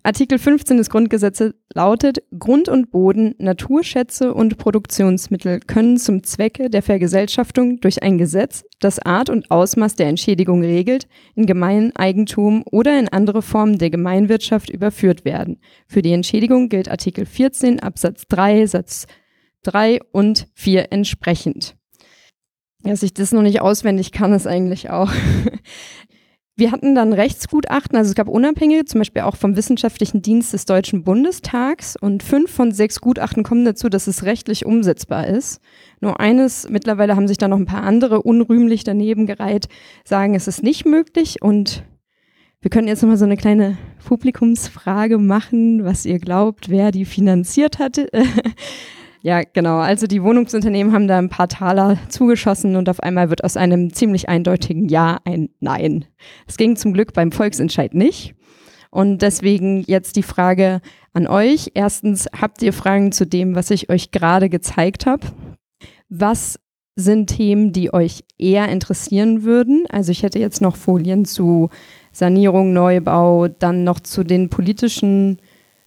Artikel 0.09 0.39
15 0.39 0.79
des 0.79 0.89
Grundgesetzes 0.89 1.53
lautet, 1.75 2.23
Grund 2.39 2.71
und 2.71 2.91
Boden, 2.91 3.35
Naturschätze 3.37 4.33
und 4.33 4.57
Produktionsmittel 4.57 5.61
können 5.61 5.99
zum 5.99 6.23
Zwecke 6.23 6.71
der 6.71 6.81
Vergesellschaftung 6.81 7.79
durch 7.81 8.03
ein 8.03 8.17
Gesetz, 8.17 8.65
das 8.81 9.01
Art 9.01 9.29
und 9.29 9.51
Ausmaß 9.51 9.97
der 9.97 10.07
Entschädigung 10.07 10.63
regelt, 10.63 11.09
in 11.35 11.45
Gemeineigentum 11.45 12.63
oder 12.71 12.99
in 12.99 13.11
andere 13.11 13.43
Formen 13.43 13.77
der 13.77 13.91
Gemeinwirtschaft 13.91 14.71
überführt 14.71 15.27
werden. 15.27 15.61
Für 15.87 16.01
die 16.01 16.13
Entschädigung 16.13 16.71
gilt 16.71 16.91
Artikel 16.91 17.27
14 17.27 17.81
Absatz 17.81 18.23
3 18.31 18.65
Satz 18.65 19.09
3 19.65 20.01
und 20.11 20.47
4 20.55 20.91
entsprechend. 20.91 21.77
Dass 22.83 23.03
ich 23.03 23.13
das 23.13 23.33
noch 23.33 23.43
nicht 23.43 23.61
auswendig 23.61 24.13
kann, 24.13 24.33
ist 24.33 24.47
eigentlich 24.47 24.89
auch. 24.89 25.13
Wir 26.59 26.73
hatten 26.73 26.97
dann 26.97 27.13
Rechtsgutachten, 27.13 27.97
also 27.97 28.09
es 28.09 28.17
gab 28.17 28.27
unabhängige, 28.27 28.85
zum 28.85 28.99
Beispiel 28.99 29.23
auch 29.23 29.37
vom 29.37 29.55
Wissenschaftlichen 29.55 30.23
Dienst 30.23 30.53
des 30.53 30.65
Deutschen 30.65 31.05
Bundestags 31.05 31.95
und 31.97 32.25
fünf 32.25 32.51
von 32.51 32.73
sechs 32.73 33.01
Gutachten 33.01 33.45
kommen 33.45 33.65
dazu, 33.65 33.89
dass 33.89 34.09
es 34.09 34.25
rechtlich 34.25 34.67
umsetzbar 34.67 35.29
ist. 35.29 35.61
Nur 36.01 36.19
eines, 36.19 36.69
mittlerweile 36.69 37.15
haben 37.15 37.29
sich 37.29 37.39
da 37.39 37.47
noch 37.47 37.59
ein 37.59 37.67
paar 37.67 37.85
andere 37.85 38.23
unrühmlich 38.23 38.83
daneben 38.83 39.25
gereiht, 39.25 39.69
sagen, 40.03 40.35
es 40.35 40.49
ist 40.49 40.65
nicht 40.65 40.85
möglich 40.85 41.43
und 41.43 41.85
wir 42.61 42.73
können 42.73 42.89
jetzt 42.89 43.03
nochmal 43.03 43.19
so 43.19 43.25
eine 43.25 43.37
kleine 43.37 43.79
Publikumsfrage 44.05 45.19
machen, 45.19 45.85
was 45.85 46.05
ihr 46.07 46.19
glaubt, 46.19 46.71
wer 46.71 46.91
die 46.91 47.05
finanziert 47.05 47.79
hat. 47.79 47.99
Ja, 49.23 49.43
genau. 49.43 49.79
Also 49.79 50.07
die 50.07 50.23
Wohnungsunternehmen 50.23 50.93
haben 50.93 51.09
da 51.09 51.19
ein 51.19 51.29
paar 51.29 51.49
Taler 51.49 51.99
zugeschossen 52.09 52.77
und 52.77 52.89
auf 52.89 53.01
einmal 53.01 53.31
wird 53.31 53.45
aus 53.45 53.57
einem 53.57 53.93
ziemlich 53.93 54.29
eindeutigen 54.29 54.89
Ja 54.89 55.19
ein 55.25 55.49
Nein. 55.61 56.05
Es 56.47 56.57
ging 56.57 56.77
zum 56.77 56.93
Glück 56.93 57.13
beim 57.13 57.33
Volksentscheid 57.33 57.95
nicht. 57.95 58.35
Und 58.91 59.19
deswegen 59.21 59.83
jetzt 59.87 60.17
die 60.17 60.23
Frage 60.23 60.81
an 61.13 61.27
euch. 61.27 61.73
Erstens, 61.75 62.27
habt 62.41 62.63
ihr 62.63 62.73
Fragen 62.73 63.13
zu 63.13 63.27
dem, 63.27 63.55
was 63.55 63.71
ich 63.71 63.91
euch 63.91 64.13
gerade 64.13 64.49
gezeigt 64.49 65.05
habe? 65.05 65.27
Was 66.09 66.59
sind 66.97 67.29
Themen, 67.29 67.73
die 67.73 67.93
euch 67.93 68.25
eher 68.39 68.69
interessieren 68.69 69.45
würden? 69.45 69.85
Also 69.89 70.11
ich 70.11 70.23
hätte 70.23 70.39
jetzt 70.39 70.61
noch 70.61 70.77
Folien 70.77 71.25
zu 71.25 71.69
Sanierung, 72.13 72.73
Neubau, 72.73 73.49
dann 73.49 73.85
noch 73.85 74.01
zu 74.01 74.25
den 74.25 74.49
politischen 74.49 75.39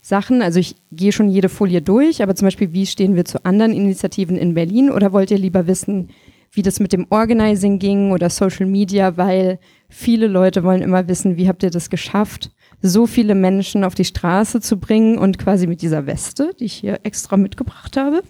Sachen. 0.02 0.42
Also 0.42 0.60
ich 0.60 0.76
gehe 0.92 1.12
schon 1.12 1.30
jede 1.30 1.50
Folie 1.50 1.82
durch, 1.82 2.22
aber 2.22 2.36
zum 2.36 2.48
Beispiel, 2.48 2.74
wie 2.74 2.86
stehen 2.86 3.16
wir 3.16 3.26
zu 3.26 3.46
anderen 3.46 3.74
Initiativen 3.74 4.36
in 4.36 4.54
Berlin? 4.54 4.90
Oder 4.90 5.14
wollt 5.14 5.32
ihr 5.32 5.38
lieber 5.38 5.68
wissen, 5.68 6.10
wie 6.52 6.64
das 6.64 6.80
mit 6.80 6.92
dem 6.92 7.08
Organizing 7.10 7.80
ging 7.80 8.12
oder 8.12 8.30
Social 8.30 8.66
Media, 8.66 9.16
weil 9.16 9.60
viele 9.88 10.28
Leute 10.28 10.64
wollen 10.64 10.82
immer 10.82 11.08
wissen, 11.08 11.38
wie 11.38 11.48
habt 11.48 11.64
ihr 11.64 11.70
das 11.70 11.90
geschafft, 11.90 12.52
so 12.82 13.08
viele 13.08 13.36
Menschen 13.36 13.84
auf 13.84 13.96
die 13.96 14.06
Straße 14.06 14.60
zu 14.60 14.78
bringen 14.78 15.18
und 15.18 15.38
quasi 15.38 15.68
mit 15.68 15.82
dieser 15.82 16.08
Weste, 16.08 16.52
die 16.60 16.66
ich 16.66 16.74
hier 16.74 17.00
extra 17.04 17.38
mitgebracht 17.38 17.96
habe, 17.96 18.24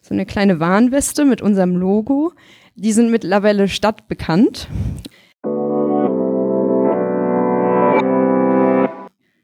so 0.00 0.14
eine 0.14 0.26
kleine 0.26 0.58
Warnweste 0.58 1.24
mit 1.24 1.40
unserem 1.40 1.76
Logo, 1.76 2.32
die 2.74 2.92
sind 2.92 3.10
mittlerweile 3.10 3.68
stadtbekannt. 3.68 4.68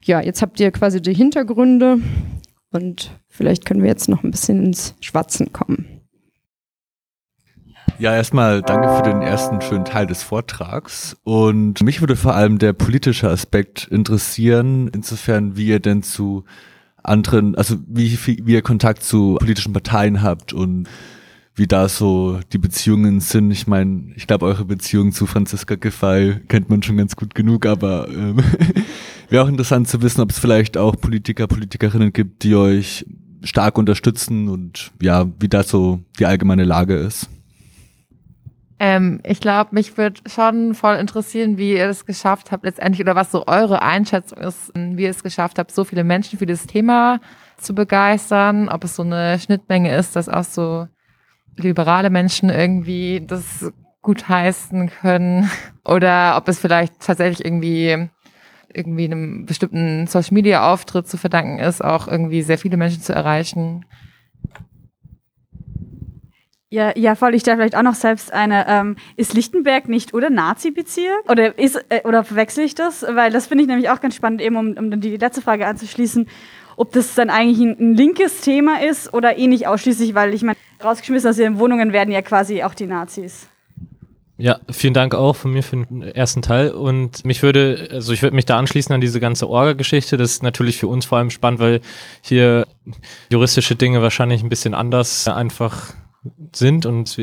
Ja, 0.04 0.20
jetzt 0.20 0.42
habt 0.42 0.60
ihr 0.60 0.70
quasi 0.70 1.02
die 1.02 1.14
Hintergründe 1.14 1.98
und 2.70 3.18
vielleicht 3.28 3.64
können 3.66 3.82
wir 3.82 3.88
jetzt 3.88 4.08
noch 4.08 4.22
ein 4.22 4.30
bisschen 4.30 4.64
ins 4.64 4.94
Schwatzen 5.00 5.52
kommen. 5.52 5.98
Ja, 7.98 8.14
erstmal 8.14 8.62
danke 8.62 8.96
für 8.96 9.02
den 9.02 9.22
ersten 9.22 9.60
schönen 9.60 9.84
Teil 9.84 10.06
des 10.06 10.22
Vortrags. 10.22 11.16
Und 11.24 11.82
mich 11.82 12.00
würde 12.00 12.14
vor 12.14 12.34
allem 12.34 12.58
der 12.58 12.72
politische 12.72 13.28
Aspekt 13.28 13.88
interessieren, 13.90 14.88
insofern 14.94 15.56
wie 15.56 15.66
ihr 15.66 15.80
denn 15.80 16.04
zu 16.04 16.44
anderen, 17.02 17.56
also 17.56 17.76
wie, 17.88 18.16
wie 18.24 18.52
ihr 18.52 18.62
Kontakt 18.62 19.02
zu 19.02 19.36
politischen 19.40 19.72
Parteien 19.72 20.22
habt 20.22 20.52
und 20.52 20.86
wie 21.56 21.66
da 21.66 21.88
so 21.88 22.38
die 22.52 22.58
Beziehungen 22.58 23.18
sind. 23.18 23.50
Ich 23.50 23.66
meine, 23.66 24.12
ich 24.14 24.28
glaube, 24.28 24.46
eure 24.46 24.64
Beziehung 24.64 25.10
zu 25.10 25.26
Franziska 25.26 25.74
Giffey 25.74 26.36
kennt 26.46 26.70
man 26.70 26.84
schon 26.84 26.96
ganz 26.96 27.16
gut 27.16 27.34
genug, 27.34 27.66
aber 27.66 28.08
ähm, 28.08 28.38
wäre 29.28 29.44
auch 29.44 29.48
interessant 29.48 29.88
zu 29.88 30.02
wissen, 30.02 30.20
ob 30.20 30.30
es 30.30 30.38
vielleicht 30.38 30.76
auch 30.76 30.96
Politiker, 30.96 31.46
Politikerinnen 31.46 32.12
gibt, 32.12 32.42
die 32.42 32.54
euch 32.54 33.04
stark 33.42 33.78
unterstützen 33.78 34.48
und 34.48 34.90
ja, 35.00 35.26
wie 35.38 35.48
da 35.48 35.62
so 35.62 36.00
die 36.18 36.26
allgemeine 36.26 36.64
Lage 36.64 36.94
ist. 36.94 37.28
Ähm, 38.80 39.20
ich 39.24 39.40
glaube, 39.40 39.70
mich 39.72 39.96
würde 39.96 40.20
schon 40.26 40.74
voll 40.74 40.96
interessieren, 40.96 41.58
wie 41.58 41.72
ihr 41.72 41.88
es 41.88 42.06
geschafft 42.06 42.52
habt 42.52 42.64
letztendlich 42.64 43.00
oder 43.00 43.16
was 43.16 43.32
so 43.32 43.44
eure 43.46 43.82
Einschätzung 43.82 44.38
ist, 44.38 44.72
wie 44.74 45.02
ihr 45.02 45.10
es 45.10 45.22
geschafft 45.24 45.58
habt, 45.58 45.72
so 45.72 45.84
viele 45.84 46.04
Menschen 46.04 46.38
für 46.38 46.46
dieses 46.46 46.66
Thema 46.66 47.20
zu 47.56 47.74
begeistern. 47.74 48.68
Ob 48.68 48.84
es 48.84 48.94
so 48.94 49.02
eine 49.02 49.38
Schnittmenge 49.40 49.94
ist, 49.96 50.14
dass 50.14 50.28
auch 50.28 50.44
so 50.44 50.86
liberale 51.56 52.08
Menschen 52.08 52.50
irgendwie 52.50 53.24
das 53.26 53.72
gut 54.00 54.28
heißen 54.28 54.90
können 54.90 55.50
oder 55.84 56.36
ob 56.36 56.46
es 56.48 56.60
vielleicht 56.60 57.00
tatsächlich 57.00 57.44
irgendwie 57.44 58.08
irgendwie 58.72 59.04
einem 59.04 59.46
bestimmten 59.46 60.06
Social 60.06 60.34
Media 60.34 60.72
Auftritt 60.72 61.08
zu 61.08 61.16
verdanken 61.16 61.58
ist, 61.58 61.82
auch 61.82 62.08
irgendwie 62.08 62.42
sehr 62.42 62.58
viele 62.58 62.76
Menschen 62.76 63.02
zu 63.02 63.12
erreichen. 63.12 63.84
Ja, 66.70 66.92
ja, 66.96 67.14
voll. 67.14 67.34
Ich 67.34 67.42
da 67.42 67.56
vielleicht 67.56 67.76
auch 67.76 67.82
noch 67.82 67.94
selbst 67.94 68.30
eine. 68.30 68.66
Ähm, 68.68 68.96
ist 69.16 69.32
Lichtenberg 69.32 69.88
nicht 69.88 70.12
oder 70.12 70.28
Nazi-Bezirk? 70.28 71.30
Oder 71.30 71.58
ist 71.58 71.82
äh, 71.88 72.02
oder 72.04 72.24
verwechsel 72.24 72.62
ich 72.64 72.74
das? 72.74 73.02
Weil 73.08 73.32
das 73.32 73.46
finde 73.46 73.62
ich 73.62 73.68
nämlich 73.68 73.88
auch 73.88 74.02
ganz 74.02 74.14
spannend, 74.14 74.42
eben 74.42 74.56
um, 74.56 74.72
um 74.76 75.00
die 75.00 75.16
letzte 75.16 75.40
Frage 75.40 75.66
anzuschließen, 75.66 76.28
ob 76.76 76.92
das 76.92 77.14
dann 77.14 77.30
eigentlich 77.30 77.58
ein, 77.58 77.76
ein 77.80 77.94
linkes 77.94 78.42
Thema 78.42 78.82
ist 78.82 79.14
oder 79.14 79.38
eh 79.38 79.46
nicht 79.46 79.66
ausschließlich, 79.66 80.14
weil 80.14 80.34
ich 80.34 80.42
meine, 80.42 80.58
rausgeschmissen 80.84 81.30
aus 81.30 81.38
ihren 81.38 81.58
Wohnungen 81.58 81.94
werden 81.94 82.12
ja 82.12 82.20
quasi 82.20 82.62
auch 82.62 82.74
die 82.74 82.86
Nazis. 82.86 83.48
Ja, 84.40 84.60
vielen 84.70 84.94
Dank 84.94 85.16
auch 85.16 85.34
von 85.34 85.52
mir 85.52 85.64
für 85.64 85.84
den 85.84 86.00
ersten 86.00 86.42
Teil. 86.42 86.70
Und 86.70 87.24
mich 87.24 87.42
würde, 87.42 87.88
also 87.90 88.12
ich 88.12 88.22
würde 88.22 88.36
mich 88.36 88.44
da 88.44 88.56
anschließen 88.56 88.94
an 88.94 89.00
diese 89.00 89.18
ganze 89.18 89.48
Orga-Geschichte. 89.48 90.16
Das 90.16 90.30
ist 90.30 90.42
natürlich 90.44 90.76
für 90.76 90.86
uns 90.86 91.06
vor 91.06 91.18
allem 91.18 91.30
spannend, 91.30 91.58
weil 91.58 91.80
hier 92.22 92.64
juristische 93.30 93.74
Dinge 93.74 94.00
wahrscheinlich 94.00 94.44
ein 94.44 94.48
bisschen 94.48 94.74
anders 94.74 95.26
einfach 95.26 95.92
sind. 96.54 96.86
Und 96.86 97.16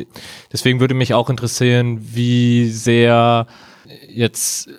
deswegen 0.52 0.82
würde 0.82 0.94
mich 0.94 1.14
auch 1.14 1.30
interessieren, 1.30 2.00
wie 2.02 2.70
sehr 2.70 3.48
jetzt 4.10 4.70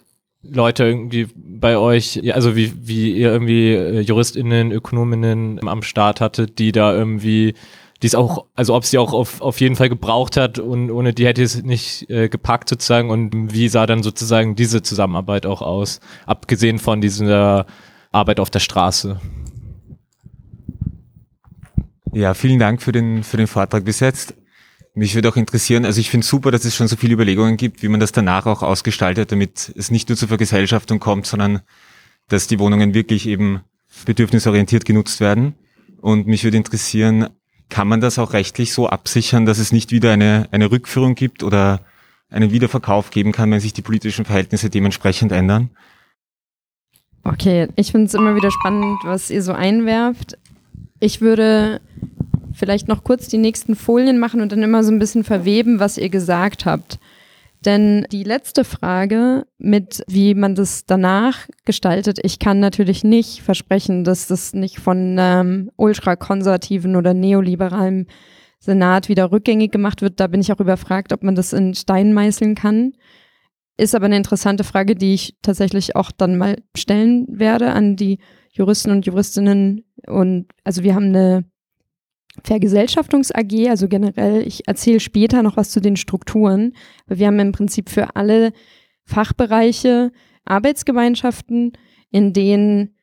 Leute 0.42 0.84
irgendwie 0.84 1.28
bei 1.34 1.78
euch, 1.78 2.20
also 2.34 2.54
wie, 2.54 2.72
wie 2.86 3.12
ihr 3.12 3.32
irgendwie 3.32 3.72
äh, 3.72 4.00
JuristInnen, 4.00 4.72
ÖkonomInnen 4.72 5.66
am 5.66 5.82
Start 5.82 6.20
hattet, 6.20 6.58
die 6.58 6.72
da 6.72 6.94
irgendwie, 6.94 7.54
die 8.02 8.06
es 8.06 8.14
auch, 8.14 8.46
also 8.54 8.74
ob 8.74 8.84
sie 8.84 8.98
auch 8.98 9.12
auf, 9.12 9.40
auf 9.40 9.60
jeden 9.60 9.76
Fall 9.76 9.88
gebraucht 9.88 10.36
hat 10.36 10.58
und 10.58 10.90
ohne 10.90 11.14
die 11.14 11.26
hätte 11.26 11.42
es 11.42 11.62
nicht 11.62 12.10
äh, 12.10 12.28
gepackt 12.28 12.68
sozusagen 12.68 13.10
und 13.10 13.54
wie 13.54 13.68
sah 13.68 13.86
dann 13.86 14.02
sozusagen 14.02 14.54
diese 14.54 14.82
Zusammenarbeit 14.82 15.46
auch 15.46 15.62
aus, 15.62 16.00
abgesehen 16.26 16.78
von 16.78 17.00
dieser 17.00 17.66
Arbeit 18.12 18.40
auf 18.40 18.50
der 18.50 18.60
Straße. 18.60 19.18
Ja, 22.12 22.34
vielen 22.34 22.58
Dank 22.58 22.82
für 22.82 22.92
den, 22.92 23.22
für 23.22 23.36
den 23.36 23.46
Vortrag 23.46 23.84
bis 23.84 24.00
jetzt. 24.00 24.34
Mich 24.94 25.14
würde 25.14 25.28
auch 25.28 25.36
interessieren, 25.36 25.84
also 25.84 26.00
ich 26.00 26.08
finde 26.08 26.26
super, 26.26 26.50
dass 26.50 26.64
es 26.64 26.74
schon 26.74 26.88
so 26.88 26.96
viele 26.96 27.12
Überlegungen 27.12 27.58
gibt, 27.58 27.82
wie 27.82 27.88
man 27.88 28.00
das 28.00 28.12
danach 28.12 28.46
auch 28.46 28.62
ausgestaltet, 28.62 29.30
damit 29.32 29.70
es 29.76 29.90
nicht 29.90 30.08
nur 30.08 30.16
zur 30.16 30.28
Vergesellschaftung 30.28 31.00
kommt, 31.00 31.26
sondern 31.26 31.60
dass 32.28 32.46
die 32.46 32.58
Wohnungen 32.58 32.94
wirklich 32.94 33.26
eben 33.26 33.60
bedürfnisorientiert 34.06 34.86
genutzt 34.86 35.20
werden. 35.20 35.54
Und 36.00 36.26
mich 36.26 36.44
würde 36.44 36.56
interessieren, 36.56 37.28
kann 37.68 37.88
man 37.88 38.00
das 38.00 38.18
auch 38.18 38.32
rechtlich 38.32 38.72
so 38.72 38.88
absichern, 38.88 39.46
dass 39.46 39.58
es 39.58 39.72
nicht 39.72 39.90
wieder 39.90 40.12
eine, 40.12 40.48
eine 40.52 40.70
Rückführung 40.70 41.14
gibt 41.14 41.42
oder 41.42 41.80
einen 42.30 42.50
Wiederverkauf 42.50 43.10
geben 43.10 43.32
kann, 43.32 43.50
wenn 43.50 43.60
sich 43.60 43.72
die 43.72 43.82
politischen 43.82 44.24
Verhältnisse 44.24 44.70
dementsprechend 44.70 45.32
ändern? 45.32 45.70
Okay, 47.24 47.68
ich 47.76 47.90
finde 47.90 48.06
es 48.06 48.14
immer 48.14 48.36
wieder 48.36 48.50
spannend, 48.50 48.98
was 49.04 49.30
ihr 49.30 49.42
so 49.42 49.52
einwerft. 49.52 50.38
Ich 51.00 51.20
würde 51.20 51.80
vielleicht 52.52 52.88
noch 52.88 53.04
kurz 53.04 53.28
die 53.28 53.38
nächsten 53.38 53.74
Folien 53.74 54.18
machen 54.18 54.40
und 54.40 54.52
dann 54.52 54.62
immer 54.62 54.84
so 54.84 54.92
ein 54.92 54.98
bisschen 54.98 55.24
verweben, 55.24 55.80
was 55.80 55.98
ihr 55.98 56.08
gesagt 56.08 56.66
habt. 56.66 56.98
Denn 57.66 58.06
die 58.12 58.22
letzte 58.22 58.62
Frage 58.62 59.44
mit, 59.58 60.04
wie 60.06 60.34
man 60.34 60.54
das 60.54 60.86
danach 60.86 61.48
gestaltet, 61.64 62.20
ich 62.22 62.38
kann 62.38 62.60
natürlich 62.60 63.02
nicht 63.02 63.42
versprechen, 63.42 64.04
dass 64.04 64.28
das 64.28 64.54
nicht 64.54 64.78
von 64.78 65.16
ähm, 65.18 65.72
ultrakonservativen 65.74 66.94
oder 66.94 67.12
neoliberalen 67.12 68.06
Senat 68.60 69.08
wieder 69.08 69.32
rückgängig 69.32 69.72
gemacht 69.72 70.00
wird. 70.00 70.20
Da 70.20 70.28
bin 70.28 70.40
ich 70.40 70.52
auch 70.52 70.60
überfragt, 70.60 71.12
ob 71.12 71.24
man 71.24 71.34
das 71.34 71.52
in 71.52 71.74
Stein 71.74 72.12
meißeln 72.12 72.54
kann. 72.54 72.92
Ist 73.76 73.96
aber 73.96 74.06
eine 74.06 74.16
interessante 74.16 74.62
Frage, 74.62 74.94
die 74.94 75.14
ich 75.14 75.36
tatsächlich 75.42 75.96
auch 75.96 76.12
dann 76.12 76.38
mal 76.38 76.62
stellen 76.76 77.26
werde 77.28 77.72
an 77.72 77.96
die 77.96 78.20
Juristen 78.52 78.92
und 78.92 79.06
Juristinnen. 79.06 79.84
Und 80.06 80.46
also 80.62 80.84
wir 80.84 80.94
haben 80.94 81.06
eine 81.06 81.44
Vergesellschaftungs 82.44 83.32
AG, 83.32 83.68
also 83.68 83.88
generell, 83.88 84.46
ich 84.46 84.66
erzähle 84.68 85.00
später 85.00 85.42
noch 85.42 85.56
was 85.56 85.70
zu 85.70 85.80
den 85.80 85.96
Strukturen, 85.96 86.72
wir 87.06 87.26
haben 87.26 87.38
im 87.38 87.52
Prinzip 87.52 87.90
für 87.90 88.16
alle 88.16 88.52
Fachbereiche 89.04 90.12
Arbeitsgemeinschaften, 90.44 91.72
in 92.10 92.32
denen 92.32 92.94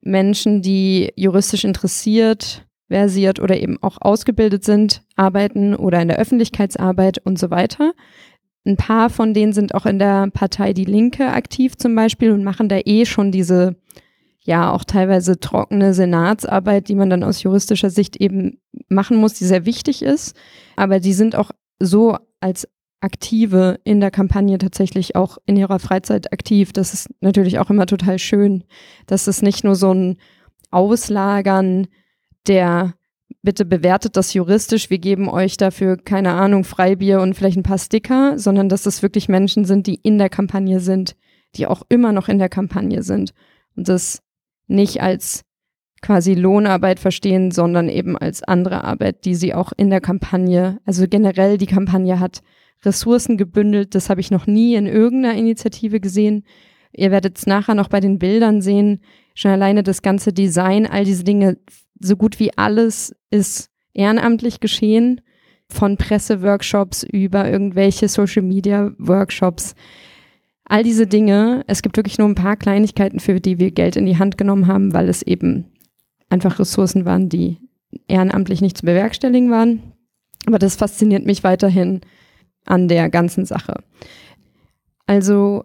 Menschen, 0.00 0.62
die 0.62 1.12
juristisch 1.16 1.64
interessiert, 1.64 2.66
versiert 2.88 3.40
oder 3.40 3.60
eben 3.60 3.82
auch 3.82 3.98
ausgebildet 4.00 4.64
sind, 4.64 5.02
arbeiten 5.16 5.74
oder 5.74 6.00
in 6.00 6.08
der 6.08 6.18
Öffentlichkeitsarbeit 6.18 7.18
und 7.24 7.38
so 7.38 7.50
weiter. 7.50 7.92
Ein 8.64 8.76
paar 8.76 9.10
von 9.10 9.34
denen 9.34 9.52
sind 9.52 9.74
auch 9.74 9.86
in 9.86 9.98
der 9.98 10.28
Partei 10.30 10.72
Die 10.72 10.84
Linke 10.84 11.28
aktiv 11.28 11.76
zum 11.76 11.94
Beispiel 11.94 12.32
und 12.32 12.44
machen 12.44 12.68
da 12.68 12.78
eh 12.84 13.04
schon 13.04 13.30
diese 13.30 13.76
ja 14.46 14.72
auch 14.72 14.84
teilweise 14.84 15.38
trockene 15.38 15.92
Senatsarbeit, 15.92 16.88
die 16.88 16.94
man 16.94 17.10
dann 17.10 17.22
aus 17.22 17.42
juristischer 17.42 17.90
Sicht 17.90 18.16
eben 18.16 18.60
machen 18.88 19.16
muss, 19.16 19.34
die 19.34 19.44
sehr 19.44 19.66
wichtig 19.66 20.02
ist. 20.02 20.36
Aber 20.76 21.00
die 21.00 21.12
sind 21.12 21.36
auch 21.36 21.50
so 21.78 22.16
als 22.40 22.68
Aktive 23.00 23.78
in 23.84 24.00
der 24.00 24.10
Kampagne 24.10 24.58
tatsächlich 24.58 25.16
auch 25.16 25.38
in 25.46 25.56
ihrer 25.56 25.78
Freizeit 25.78 26.32
aktiv. 26.32 26.72
Das 26.72 26.94
ist 26.94 27.08
natürlich 27.20 27.58
auch 27.58 27.70
immer 27.70 27.86
total 27.86 28.18
schön, 28.18 28.64
dass 29.06 29.26
es 29.26 29.42
nicht 29.42 29.64
nur 29.64 29.74
so 29.74 29.92
ein 29.92 30.16
Auslagern 30.70 31.88
der 32.46 32.94
bitte 33.42 33.64
bewertet 33.64 34.16
das 34.16 34.34
juristisch, 34.34 34.90
wir 34.90 34.98
geben 34.98 35.28
euch 35.28 35.56
dafür, 35.56 35.96
keine 35.96 36.32
Ahnung, 36.32 36.64
Freibier 36.64 37.20
und 37.20 37.34
vielleicht 37.34 37.56
ein 37.56 37.62
paar 37.62 37.78
Sticker, 37.78 38.38
sondern 38.38 38.68
dass 38.68 38.86
es 38.86 39.02
wirklich 39.02 39.28
Menschen 39.28 39.64
sind, 39.64 39.86
die 39.86 39.94
in 39.96 40.18
der 40.18 40.28
Kampagne 40.28 40.80
sind, 40.80 41.16
die 41.54 41.66
auch 41.66 41.82
immer 41.88 42.12
noch 42.12 42.28
in 42.28 42.38
der 42.38 42.48
Kampagne 42.48 43.02
sind. 43.02 43.34
Und 43.76 43.88
das 43.88 44.22
nicht 44.66 45.02
als 45.02 45.42
quasi 46.02 46.34
Lohnarbeit 46.34 47.00
verstehen, 47.00 47.50
sondern 47.50 47.88
eben 47.88 48.16
als 48.16 48.42
andere 48.42 48.84
Arbeit, 48.84 49.24
die 49.24 49.34
sie 49.34 49.54
auch 49.54 49.72
in 49.76 49.90
der 49.90 50.00
Kampagne, 50.00 50.78
also 50.84 51.06
generell 51.08 51.58
die 51.58 51.66
Kampagne 51.66 52.20
hat 52.20 52.42
Ressourcen 52.84 53.36
gebündelt, 53.36 53.94
das 53.94 54.10
habe 54.10 54.20
ich 54.20 54.30
noch 54.30 54.46
nie 54.46 54.74
in 54.74 54.86
irgendeiner 54.86 55.36
Initiative 55.36 56.00
gesehen. 56.00 56.44
Ihr 56.92 57.10
werdet 57.10 57.38
es 57.38 57.46
nachher 57.46 57.74
noch 57.74 57.88
bei 57.88 58.00
den 58.00 58.18
Bildern 58.18 58.60
sehen. 58.60 59.00
Schon 59.34 59.50
alleine 59.50 59.82
das 59.82 60.02
ganze 60.02 60.32
Design, 60.32 60.86
all 60.86 61.04
diese 61.04 61.24
Dinge, 61.24 61.58
so 62.00 62.16
gut 62.16 62.38
wie 62.38 62.56
alles 62.56 63.14
ist 63.30 63.70
ehrenamtlich 63.92 64.60
geschehen. 64.60 65.20
Von 65.68 65.96
Presseworkshops 65.96 67.02
über 67.02 67.50
irgendwelche 67.50 68.08
Social 68.08 68.42
Media 68.42 68.92
Workshops. 68.98 69.74
All 70.68 70.82
diese 70.82 71.06
Dinge, 71.06 71.64
es 71.68 71.80
gibt 71.80 71.96
wirklich 71.96 72.18
nur 72.18 72.28
ein 72.28 72.34
paar 72.34 72.56
Kleinigkeiten, 72.56 73.20
für 73.20 73.40
die 73.40 73.58
wir 73.58 73.70
Geld 73.70 73.96
in 73.96 74.04
die 74.04 74.18
Hand 74.18 74.36
genommen 74.36 74.66
haben, 74.66 74.92
weil 74.92 75.08
es 75.08 75.22
eben 75.22 75.66
einfach 76.28 76.58
Ressourcen 76.58 77.04
waren, 77.04 77.28
die 77.28 77.58
ehrenamtlich 78.08 78.60
nicht 78.60 78.76
zu 78.76 78.84
bewerkstelligen 78.84 79.50
waren. 79.50 79.92
Aber 80.46 80.58
das 80.58 80.74
fasziniert 80.74 81.24
mich 81.24 81.44
weiterhin 81.44 82.00
an 82.64 82.88
der 82.88 83.08
ganzen 83.10 83.44
Sache. 83.44 83.76
Also 85.06 85.64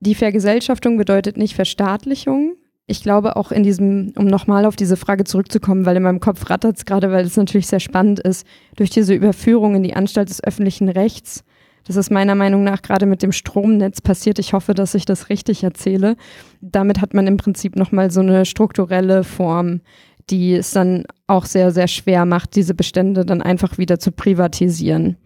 die 0.00 0.14
Vergesellschaftung 0.14 0.96
bedeutet 0.96 1.36
nicht 1.36 1.54
Verstaatlichung. 1.54 2.56
Ich 2.86 3.02
glaube 3.02 3.36
auch 3.36 3.52
in 3.52 3.64
diesem, 3.64 4.12
um 4.16 4.26
nochmal 4.26 4.64
auf 4.64 4.76
diese 4.76 4.96
Frage 4.96 5.24
zurückzukommen, 5.24 5.84
weil 5.84 5.96
in 5.96 6.02
meinem 6.02 6.20
Kopf 6.20 6.48
rattert 6.48 6.78
es 6.78 6.84
gerade, 6.86 7.10
weil 7.10 7.26
es 7.26 7.36
natürlich 7.36 7.66
sehr 7.66 7.80
spannend 7.80 8.20
ist, 8.20 8.46
durch 8.76 8.88
diese 8.88 9.12
Überführung 9.12 9.74
in 9.74 9.82
die 9.82 9.94
Anstalt 9.94 10.30
des 10.30 10.42
öffentlichen 10.42 10.88
Rechts, 10.88 11.44
das 11.86 11.96
ist 11.96 12.10
meiner 12.10 12.34
Meinung 12.34 12.64
nach 12.64 12.82
gerade 12.82 13.06
mit 13.06 13.22
dem 13.22 13.32
Stromnetz 13.32 14.00
passiert. 14.00 14.38
Ich 14.38 14.52
hoffe, 14.52 14.74
dass 14.74 14.94
ich 14.94 15.04
das 15.04 15.28
richtig 15.28 15.62
erzähle. 15.62 16.16
Damit 16.60 17.00
hat 17.00 17.14
man 17.14 17.26
im 17.26 17.36
Prinzip 17.36 17.76
nochmal 17.76 18.10
so 18.10 18.20
eine 18.20 18.44
strukturelle 18.44 19.22
Form, 19.22 19.80
die 20.28 20.54
es 20.54 20.72
dann 20.72 21.04
auch 21.28 21.44
sehr, 21.44 21.70
sehr 21.70 21.86
schwer 21.86 22.24
macht, 22.26 22.56
diese 22.56 22.74
Bestände 22.74 23.24
dann 23.24 23.40
einfach 23.40 23.78
wieder 23.78 24.00
zu 24.00 24.10
privatisieren. 24.10 25.16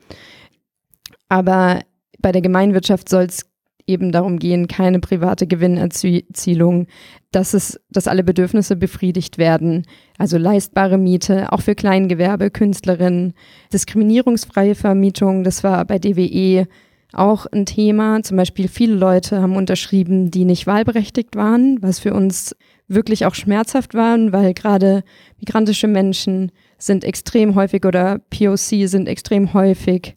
Aber 1.28 1.80
bei 2.18 2.32
der 2.32 2.42
Gemeinwirtschaft 2.42 3.08
soll 3.08 3.24
es 3.24 3.49
eben 3.86 4.12
darum 4.12 4.38
gehen, 4.38 4.68
keine 4.68 5.00
private 5.00 5.46
Gewinnerzielung, 5.46 6.86
dass 7.32 7.54
es, 7.54 7.80
dass 7.90 8.08
alle 8.08 8.24
Bedürfnisse 8.24 8.76
befriedigt 8.76 9.38
werden, 9.38 9.86
also 10.18 10.38
leistbare 10.38 10.98
Miete, 10.98 11.52
auch 11.52 11.60
für 11.60 11.74
Kleingewerbe, 11.74 12.50
Künstlerinnen, 12.50 13.34
diskriminierungsfreie 13.72 14.74
Vermietung, 14.74 15.44
das 15.44 15.62
war 15.62 15.84
bei 15.84 15.98
DWE 15.98 16.66
auch 17.12 17.46
ein 17.46 17.66
Thema. 17.66 18.22
Zum 18.22 18.36
Beispiel 18.36 18.68
viele 18.68 18.94
Leute 18.94 19.40
haben 19.42 19.56
unterschrieben, 19.56 20.30
die 20.30 20.44
nicht 20.44 20.66
wahlberechtigt 20.66 21.36
waren, 21.36 21.78
was 21.80 21.98
für 21.98 22.14
uns 22.14 22.56
wirklich 22.88 23.26
auch 23.26 23.34
schmerzhaft 23.34 23.94
war, 23.94 24.16
weil 24.32 24.54
gerade 24.54 25.02
migrantische 25.38 25.86
Menschen 25.86 26.52
sind 26.78 27.04
extrem 27.04 27.54
häufig 27.54 27.84
oder 27.84 28.18
POC 28.30 28.88
sind 28.88 29.08
extrem 29.08 29.54
häufig. 29.54 30.16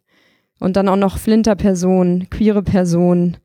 Und 0.60 0.78
dann 0.78 0.88
auch 0.88 0.96
noch 0.96 1.18
Flinterpersonen, 1.18 2.30
queere 2.30 2.64
Personen 2.64 3.38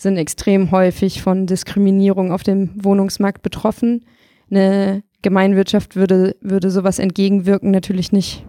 sind 0.00 0.16
extrem 0.16 0.70
häufig 0.70 1.20
von 1.20 1.46
Diskriminierung 1.46 2.32
auf 2.32 2.42
dem 2.42 2.70
Wohnungsmarkt 2.74 3.42
betroffen. 3.42 4.06
Eine 4.50 5.02
Gemeinwirtschaft 5.20 5.94
würde, 5.94 6.36
würde 6.40 6.70
sowas 6.70 6.98
entgegenwirken, 6.98 7.70
natürlich 7.70 8.10
nicht 8.10 8.46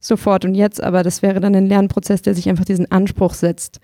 sofort 0.00 0.46
und 0.46 0.54
jetzt, 0.54 0.82
aber 0.82 1.02
das 1.02 1.20
wäre 1.20 1.40
dann 1.40 1.54
ein 1.54 1.66
Lernprozess, 1.66 2.22
der 2.22 2.34
sich 2.34 2.48
einfach 2.48 2.64
diesen 2.64 2.90
Anspruch 2.90 3.34
setzt. 3.34 3.80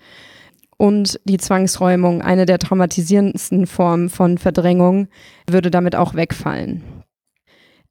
Und 0.77 1.19
die 1.25 1.37
Zwangsräumung, 1.37 2.23
eine 2.23 2.47
der 2.47 2.57
traumatisierendsten 2.57 3.67
Formen 3.67 4.09
von 4.09 4.39
Verdrängung, 4.39 5.07
würde 5.47 5.69
damit 5.69 5.95
auch 5.95 6.15
wegfallen. 6.15 6.81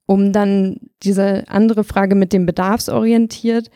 Um 0.05 0.33
dann 0.33 0.75
diese 1.03 1.45
andere 1.47 1.85
Frage 1.85 2.15
mit 2.15 2.33
dem 2.33 2.45
bedarfsorientiert, 2.45 3.69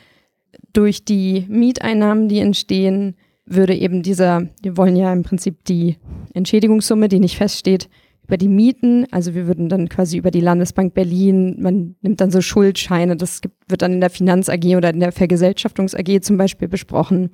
durch 0.74 1.06
die 1.06 1.46
Mieteinnahmen, 1.48 2.28
die 2.28 2.40
entstehen, 2.40 3.16
würde 3.46 3.76
eben 3.76 4.02
dieser, 4.02 4.48
wir 4.62 4.78
wollen 4.78 4.96
ja 4.96 5.14
im 5.14 5.24
Prinzip 5.24 5.64
die 5.66 5.98
Entschädigungssumme, 6.34 7.08
die 7.08 7.20
nicht 7.20 7.38
feststeht, 7.38 7.90
über 8.24 8.38
die 8.38 8.48
Mieten, 8.48 9.06
also 9.12 9.36
wir 9.36 9.46
würden 9.46 9.70
dann 9.70 9.88
quasi 9.88 10.18
über 10.18 10.32
die 10.32 10.42
Landesbank 10.42 10.96
Berlin, 10.96 11.58
man 11.60 11.96
nimmt 12.02 12.22
dann 12.22 12.32
so 12.32 12.42
Schuldscheine, 12.42 13.16
das 13.16 13.42
gibt, 13.42 13.56
wird 13.70 13.84
dann 13.84 13.94
in 13.94 14.02
der 14.02 14.10
Finanz 14.10 14.50
AG 14.50 14.66
oder 14.76 14.90
in 14.90 15.00
der 15.00 15.12
Vergesellschaftungs 15.12 15.94
AG 15.94 16.22
zum 16.22 16.38
Beispiel 16.38 16.68
besprochen, 16.68 17.30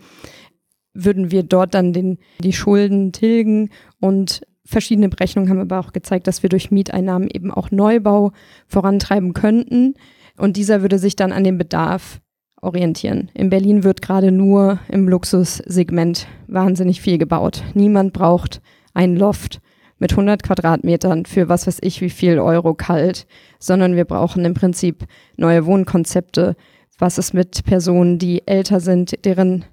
würden 0.93 1.31
wir 1.31 1.43
dort 1.43 1.73
dann 1.73 1.93
den, 1.93 2.17
die 2.39 2.51
Schulden 2.51 3.13
tilgen 3.13 3.69
und 4.01 4.41
verschiedene 4.65 5.09
Berechnungen 5.09 5.49
haben 5.49 5.59
aber 5.59 5.79
auch 5.79 5.93
gezeigt, 5.93 6.27
dass 6.27 6.43
wir 6.43 6.49
durch 6.49 6.71
Mieteinnahmen 6.71 7.29
eben 7.29 7.51
auch 7.51 7.71
Neubau 7.71 8.31
vorantreiben 8.67 9.33
könnten. 9.33 9.95
Und 10.37 10.57
dieser 10.57 10.81
würde 10.81 10.99
sich 10.99 11.15
dann 11.15 11.31
an 11.31 11.43
dem 11.43 11.57
Bedarf 11.57 12.21
orientieren. 12.61 13.29
In 13.33 13.49
Berlin 13.49 13.83
wird 13.83 14.01
gerade 14.01 14.31
nur 14.31 14.79
im 14.87 15.07
Luxussegment 15.07 16.27
wahnsinnig 16.47 17.01
viel 17.01 17.17
gebaut. 17.17 17.63
Niemand 17.73 18.13
braucht 18.13 18.61
ein 18.93 19.15
Loft 19.15 19.59
mit 19.97 20.11
100 20.11 20.43
Quadratmetern 20.43 21.25
für 21.25 21.49
was 21.49 21.67
weiß 21.67 21.79
ich 21.81 22.01
wie 22.01 22.09
viel 22.09 22.39
Euro 22.39 22.73
kalt, 22.73 23.27
sondern 23.59 23.95
wir 23.95 24.05
brauchen 24.05 24.45
im 24.45 24.53
Prinzip 24.53 25.05
neue 25.37 25.65
Wohnkonzepte. 25.65 26.55
Was 26.97 27.17
ist 27.17 27.33
mit 27.33 27.63
Personen, 27.65 28.19
die 28.19 28.47
älter 28.47 28.79
sind, 28.79 29.25
deren 29.25 29.65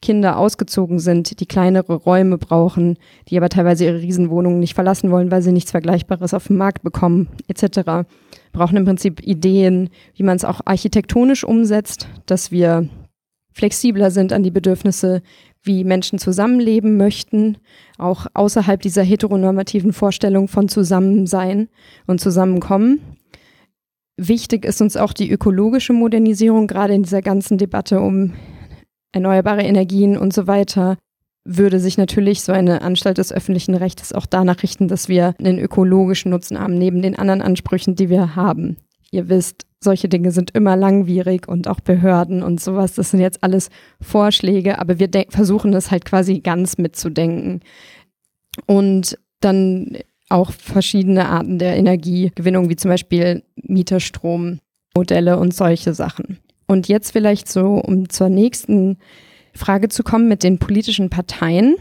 Kinder 0.00 0.36
ausgezogen 0.36 0.98
sind, 0.98 1.38
die 1.38 1.46
kleinere 1.46 1.94
Räume 1.94 2.38
brauchen, 2.38 2.98
die 3.28 3.36
aber 3.36 3.48
teilweise 3.48 3.84
ihre 3.84 4.00
Riesenwohnungen 4.00 4.58
nicht 4.58 4.74
verlassen 4.74 5.12
wollen, 5.12 5.30
weil 5.30 5.42
sie 5.42 5.52
nichts 5.52 5.70
Vergleichbares 5.70 6.34
auf 6.34 6.48
dem 6.48 6.56
Markt 6.56 6.82
bekommen, 6.82 7.28
etc 7.46 8.04
brauchen 8.52 8.76
im 8.76 8.84
Prinzip 8.84 9.20
Ideen, 9.22 9.90
wie 10.14 10.22
man 10.22 10.36
es 10.36 10.44
auch 10.44 10.60
architektonisch 10.64 11.44
umsetzt, 11.44 12.08
dass 12.26 12.50
wir 12.50 12.88
flexibler 13.52 14.10
sind 14.10 14.32
an 14.32 14.42
die 14.42 14.50
Bedürfnisse, 14.50 15.22
wie 15.62 15.84
Menschen 15.84 16.18
zusammenleben 16.18 16.96
möchten, 16.96 17.58
auch 17.98 18.26
außerhalb 18.34 18.80
dieser 18.80 19.02
heteronormativen 19.02 19.92
Vorstellung 19.92 20.48
von 20.48 20.68
Zusammensein 20.68 21.68
und 22.06 22.20
Zusammenkommen. 22.20 23.00
Wichtig 24.16 24.64
ist 24.64 24.80
uns 24.82 24.96
auch 24.96 25.12
die 25.12 25.30
ökologische 25.30 25.92
Modernisierung, 25.92 26.66
gerade 26.66 26.94
in 26.94 27.02
dieser 27.02 27.22
ganzen 27.22 27.58
Debatte 27.58 28.00
um 28.00 28.32
erneuerbare 29.12 29.62
Energien 29.62 30.16
und 30.16 30.32
so 30.32 30.46
weiter 30.46 30.96
würde 31.44 31.80
sich 31.80 31.98
natürlich 31.98 32.42
so 32.42 32.52
eine 32.52 32.82
Anstalt 32.82 33.18
des 33.18 33.32
öffentlichen 33.32 33.74
Rechts 33.74 34.12
auch 34.12 34.26
danach 34.26 34.62
richten, 34.62 34.88
dass 34.88 35.08
wir 35.08 35.34
einen 35.38 35.58
ökologischen 35.58 36.30
Nutzen 36.30 36.58
haben, 36.58 36.74
neben 36.74 37.02
den 37.02 37.18
anderen 37.18 37.42
Ansprüchen, 37.42 37.96
die 37.96 38.08
wir 38.08 38.36
haben. 38.36 38.76
Ihr 39.10 39.28
wisst, 39.28 39.66
solche 39.80 40.08
Dinge 40.08 40.30
sind 40.30 40.52
immer 40.52 40.76
langwierig 40.76 41.48
und 41.48 41.68
auch 41.68 41.80
Behörden 41.80 42.42
und 42.42 42.60
sowas. 42.60 42.94
Das 42.94 43.10
sind 43.10 43.20
jetzt 43.20 43.42
alles 43.42 43.68
Vorschläge, 44.00 44.78
aber 44.78 44.98
wir 44.98 45.08
versuchen 45.28 45.72
das 45.72 45.90
halt 45.90 46.04
quasi 46.04 46.40
ganz 46.40 46.78
mitzudenken. 46.78 47.60
Und 48.66 49.18
dann 49.40 49.98
auch 50.28 50.52
verschiedene 50.52 51.28
Arten 51.28 51.58
der 51.58 51.76
Energiegewinnung, 51.76 52.68
wie 52.70 52.76
zum 52.76 52.90
Beispiel 52.90 53.42
Mieterstrommodelle 53.56 55.38
und 55.38 55.54
solche 55.54 55.94
Sachen. 55.94 56.38
Und 56.66 56.88
jetzt 56.88 57.10
vielleicht 57.10 57.50
so, 57.50 57.74
um 57.74 58.08
zur 58.08 58.28
nächsten 58.28 58.98
Frage 59.54 59.88
zu 59.88 60.02
kommen 60.02 60.28
mit 60.28 60.42
den 60.42 60.58
politischen 60.58 61.10
Parteien. 61.10 61.76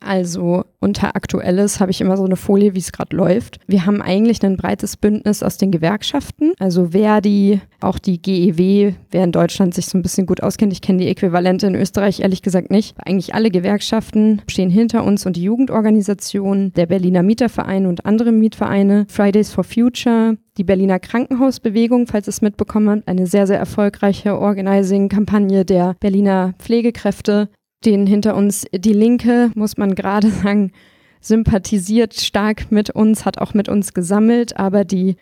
Also 0.00 0.64
unter 0.80 1.16
Aktuelles 1.16 1.80
habe 1.80 1.90
ich 1.90 2.00
immer 2.00 2.16
so 2.16 2.24
eine 2.24 2.36
Folie, 2.36 2.74
wie 2.74 2.78
es 2.78 2.92
gerade 2.92 3.16
läuft. 3.16 3.58
Wir 3.66 3.84
haben 3.84 4.00
eigentlich 4.00 4.42
ein 4.44 4.56
breites 4.56 4.96
Bündnis 4.96 5.42
aus 5.42 5.56
den 5.58 5.72
Gewerkschaften, 5.72 6.52
also 6.58 6.88
Verdi, 6.88 7.60
auch 7.80 7.98
die 7.98 8.22
GEW, 8.22 8.94
wer 9.10 9.24
in 9.24 9.32
Deutschland 9.32 9.74
sich 9.74 9.86
so 9.86 9.98
ein 9.98 10.02
bisschen 10.02 10.26
gut 10.26 10.42
auskennt. 10.42 10.72
Ich 10.72 10.82
kenne 10.82 10.98
die 10.98 11.08
Äquivalente 11.08 11.66
in 11.66 11.74
Österreich 11.74 12.20
ehrlich 12.20 12.42
gesagt 12.42 12.70
nicht. 12.70 12.96
Eigentlich 13.04 13.34
alle 13.34 13.50
Gewerkschaften 13.50 14.42
stehen 14.48 14.70
hinter 14.70 15.04
uns 15.04 15.26
und 15.26 15.36
die 15.36 15.42
Jugendorganisation, 15.42 16.72
der 16.74 16.86
Berliner 16.86 17.22
Mieterverein 17.22 17.86
und 17.86 18.06
andere 18.06 18.30
Mietvereine, 18.30 19.06
Fridays 19.08 19.52
for 19.52 19.64
Future, 19.64 20.36
die 20.58 20.64
Berliner 20.64 20.98
Krankenhausbewegung, 20.98 22.06
falls 22.06 22.28
es 22.28 22.42
mitbekommen 22.42 22.90
habt, 22.90 23.08
eine 23.08 23.26
sehr, 23.26 23.46
sehr 23.46 23.58
erfolgreiche 23.58 24.38
Organizing-Kampagne 24.38 25.64
der 25.64 25.94
Berliner 26.00 26.54
Pflegekräfte, 26.58 27.48
stehen 27.80 28.06
hinter 28.06 28.34
uns. 28.36 28.64
Die 28.72 28.92
Linke, 28.92 29.50
muss 29.54 29.76
man 29.76 29.94
gerade 29.94 30.30
sagen, 30.42 30.72
sympathisiert 31.20 32.14
stark 32.14 32.70
mit 32.70 32.90
uns, 32.90 33.24
hat 33.24 33.38
auch 33.38 33.54
mit 33.54 33.68
uns 33.68 33.94
gesammelt, 33.94 34.56
aber 34.56 34.84
die 34.84 35.16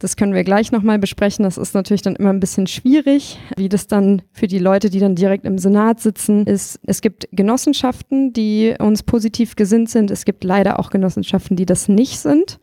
das 0.00 0.16
können 0.16 0.32
wir 0.32 0.44
gleich 0.44 0.72
nochmal 0.72 0.98
besprechen. 0.98 1.42
Das 1.42 1.58
ist 1.58 1.74
natürlich 1.74 2.00
dann 2.00 2.16
immer 2.16 2.30
ein 2.30 2.40
bisschen 2.40 2.66
schwierig, 2.66 3.38
wie 3.58 3.68
das 3.68 3.86
dann 3.86 4.22
für 4.32 4.46
die 4.46 4.58
Leute, 4.58 4.88
die 4.88 4.98
dann 4.98 5.14
direkt 5.14 5.44
im 5.44 5.58
Senat 5.58 6.00
sitzen, 6.00 6.46
ist. 6.46 6.80
Es 6.86 7.02
gibt 7.02 7.28
Genossenschaften, 7.32 8.32
die 8.32 8.74
uns 8.78 9.02
positiv 9.02 9.56
gesinnt 9.56 9.90
sind. 9.90 10.10
Es 10.10 10.24
gibt 10.24 10.42
leider 10.42 10.78
auch 10.78 10.88
Genossenschaften, 10.88 11.54
die 11.54 11.66
das 11.66 11.86
nicht 11.88 12.18
sind. 12.18 12.58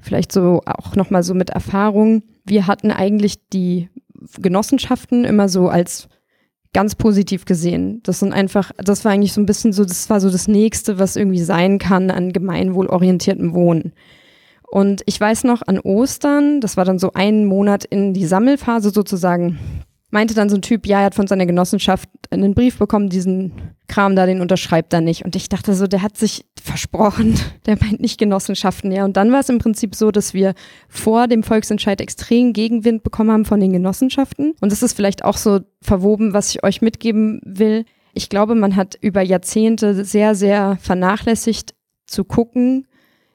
Vielleicht 0.00 0.32
so 0.32 0.62
auch 0.66 0.96
nochmal 0.96 1.22
so 1.22 1.32
mit 1.32 1.50
Erfahrung. 1.50 2.24
Wir 2.44 2.66
hatten 2.66 2.90
eigentlich 2.90 3.36
die 3.50 3.88
Genossenschaften 4.40 5.24
immer 5.24 5.48
so 5.48 5.68
als 5.68 6.08
ganz 6.72 6.94
positiv 6.94 7.44
gesehen. 7.44 8.00
Das 8.04 8.20
sind 8.20 8.32
einfach, 8.32 8.70
das 8.76 9.04
war 9.04 9.12
eigentlich 9.12 9.32
so 9.32 9.40
ein 9.40 9.46
bisschen 9.46 9.72
so, 9.72 9.84
das 9.84 10.08
war 10.08 10.20
so 10.20 10.30
das 10.30 10.48
nächste, 10.48 10.98
was 10.98 11.16
irgendwie 11.16 11.42
sein 11.42 11.78
kann 11.78 12.10
an 12.10 12.32
gemeinwohlorientiertem 12.32 13.54
Wohnen. 13.54 13.92
Und 14.70 15.02
ich 15.06 15.20
weiß 15.20 15.44
noch 15.44 15.62
an 15.66 15.80
Ostern, 15.80 16.60
das 16.60 16.76
war 16.76 16.84
dann 16.84 17.00
so 17.00 17.12
ein 17.14 17.44
Monat 17.44 17.84
in 17.84 18.14
die 18.14 18.26
Sammelphase 18.26 18.90
sozusagen, 18.90 19.58
meinte 20.10 20.34
dann 20.34 20.48
so 20.48 20.56
ein 20.56 20.62
Typ, 20.62 20.86
ja, 20.86 21.00
er 21.00 21.06
hat 21.06 21.14
von 21.14 21.26
seiner 21.26 21.46
Genossenschaft 21.46 22.08
einen 22.30 22.54
Brief 22.54 22.78
bekommen, 22.78 23.08
diesen 23.08 23.52
Kram 23.88 24.14
da, 24.14 24.26
den 24.26 24.40
unterschreibt 24.40 24.92
er 24.92 25.00
nicht. 25.00 25.24
Und 25.24 25.36
ich 25.36 25.48
dachte 25.48 25.74
so, 25.74 25.86
der 25.86 26.02
hat 26.02 26.16
sich 26.16 26.44
versprochen, 26.60 27.34
der 27.66 27.76
meint 27.80 28.00
nicht 28.00 28.18
Genossenschaften, 28.18 28.92
ja. 28.92 29.04
Und 29.04 29.16
dann 29.16 29.32
war 29.32 29.40
es 29.40 29.48
im 29.48 29.58
Prinzip 29.58 29.94
so, 29.94 30.10
dass 30.10 30.34
wir 30.34 30.54
vor 30.88 31.26
dem 31.26 31.42
Volksentscheid 31.42 32.00
extrem 32.00 32.52
Gegenwind 32.52 33.02
bekommen 33.02 33.30
haben 33.30 33.44
von 33.44 33.60
den 33.60 33.72
Genossenschaften. 33.72 34.54
Und 34.60 34.72
das 34.72 34.82
ist 34.82 34.94
vielleicht 34.94 35.24
auch 35.24 35.36
so 35.36 35.60
verwoben, 35.82 36.32
was 36.32 36.50
ich 36.50 36.62
euch 36.62 36.82
mitgeben 36.82 37.40
will. 37.44 37.84
Ich 38.12 38.28
glaube, 38.28 38.54
man 38.54 38.76
hat 38.76 38.96
über 39.00 39.22
Jahrzehnte 39.22 40.04
sehr, 40.04 40.34
sehr 40.34 40.76
vernachlässigt 40.80 41.74
zu 42.06 42.24
gucken, 42.24 42.86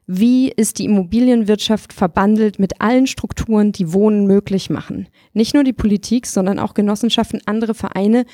wie 0.07 0.49
ist 0.49 0.79
die 0.79 0.85
Immobilienwirtschaft 0.85 1.93
verbandelt 1.93 2.59
mit 2.59 2.81
allen 2.81 3.07
Strukturen, 3.07 3.71
die 3.71 3.91
Wohnen 3.91 4.27
möglich 4.27 4.69
machen. 4.69 5.07
Nicht 5.33 5.53
nur 5.53 5.63
die 5.63 5.73
Politik, 5.73 6.27
sondern 6.27 6.59
auch 6.59 6.73
Genossenschaften, 6.73 7.41
andere 7.45 7.73
Vereine. 7.73 8.25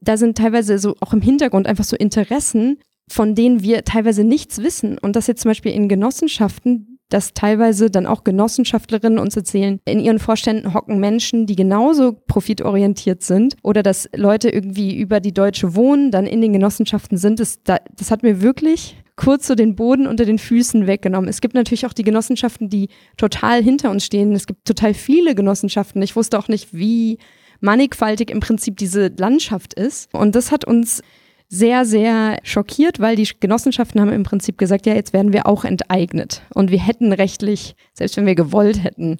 Da 0.00 0.16
sind 0.16 0.38
teilweise 0.38 0.78
so 0.78 0.94
auch 1.00 1.12
im 1.12 1.20
Hintergrund 1.20 1.66
einfach 1.66 1.84
so 1.84 1.96
Interessen, 1.96 2.78
von 3.10 3.34
denen 3.34 3.62
wir 3.62 3.84
teilweise 3.84 4.24
nichts 4.24 4.62
wissen. 4.62 4.96
Und 4.96 5.16
das 5.16 5.26
jetzt 5.26 5.42
zum 5.42 5.50
Beispiel 5.50 5.72
in 5.72 5.88
Genossenschaften, 5.88 6.98
dass 7.10 7.34
teilweise 7.34 7.90
dann 7.90 8.06
auch 8.06 8.24
Genossenschaftlerinnen 8.24 9.18
uns 9.18 9.36
erzählen, 9.36 9.80
in 9.84 9.98
ihren 9.98 10.20
Vorständen 10.20 10.72
hocken 10.72 11.00
Menschen, 11.00 11.44
die 11.44 11.56
genauso 11.56 12.12
profitorientiert 12.12 13.22
sind 13.22 13.56
oder 13.62 13.82
dass 13.82 14.08
Leute 14.14 14.48
irgendwie 14.48 14.96
über 14.96 15.20
die 15.20 15.34
Deutsche 15.34 15.74
Wohnen 15.74 16.12
dann 16.12 16.24
in 16.24 16.40
den 16.40 16.52
Genossenschaften 16.52 17.18
sind. 17.18 17.40
Das, 17.40 17.58
das 17.64 18.10
hat 18.10 18.22
mir 18.22 18.40
wirklich 18.40 18.96
kurz 19.20 19.46
so 19.46 19.54
den 19.54 19.74
Boden 19.76 20.06
unter 20.06 20.24
den 20.24 20.38
Füßen 20.38 20.86
weggenommen. 20.86 21.28
Es 21.28 21.42
gibt 21.42 21.52
natürlich 21.52 21.84
auch 21.84 21.92
die 21.92 22.04
Genossenschaften, 22.04 22.70
die 22.70 22.88
total 23.18 23.62
hinter 23.62 23.90
uns 23.90 24.06
stehen. 24.06 24.32
Es 24.32 24.46
gibt 24.46 24.64
total 24.64 24.94
viele 24.94 25.34
Genossenschaften. 25.34 26.00
Ich 26.00 26.16
wusste 26.16 26.38
auch 26.38 26.48
nicht, 26.48 26.72
wie 26.72 27.18
mannigfaltig 27.60 28.30
im 28.30 28.40
Prinzip 28.40 28.78
diese 28.78 29.08
Landschaft 29.08 29.74
ist. 29.74 30.08
Und 30.14 30.34
das 30.34 30.50
hat 30.50 30.64
uns 30.64 31.02
sehr, 31.48 31.84
sehr 31.84 32.38
schockiert, 32.44 32.98
weil 32.98 33.14
die 33.14 33.28
Genossenschaften 33.38 34.00
haben 34.00 34.10
im 34.10 34.22
Prinzip 34.22 34.56
gesagt, 34.56 34.86
ja, 34.86 34.94
jetzt 34.94 35.12
werden 35.12 35.34
wir 35.34 35.46
auch 35.46 35.66
enteignet. 35.66 36.40
Und 36.54 36.70
wir 36.70 36.80
hätten 36.80 37.12
rechtlich, 37.12 37.74
selbst 37.92 38.16
wenn 38.16 38.24
wir 38.24 38.34
gewollt 38.34 38.82
hätten, 38.82 39.18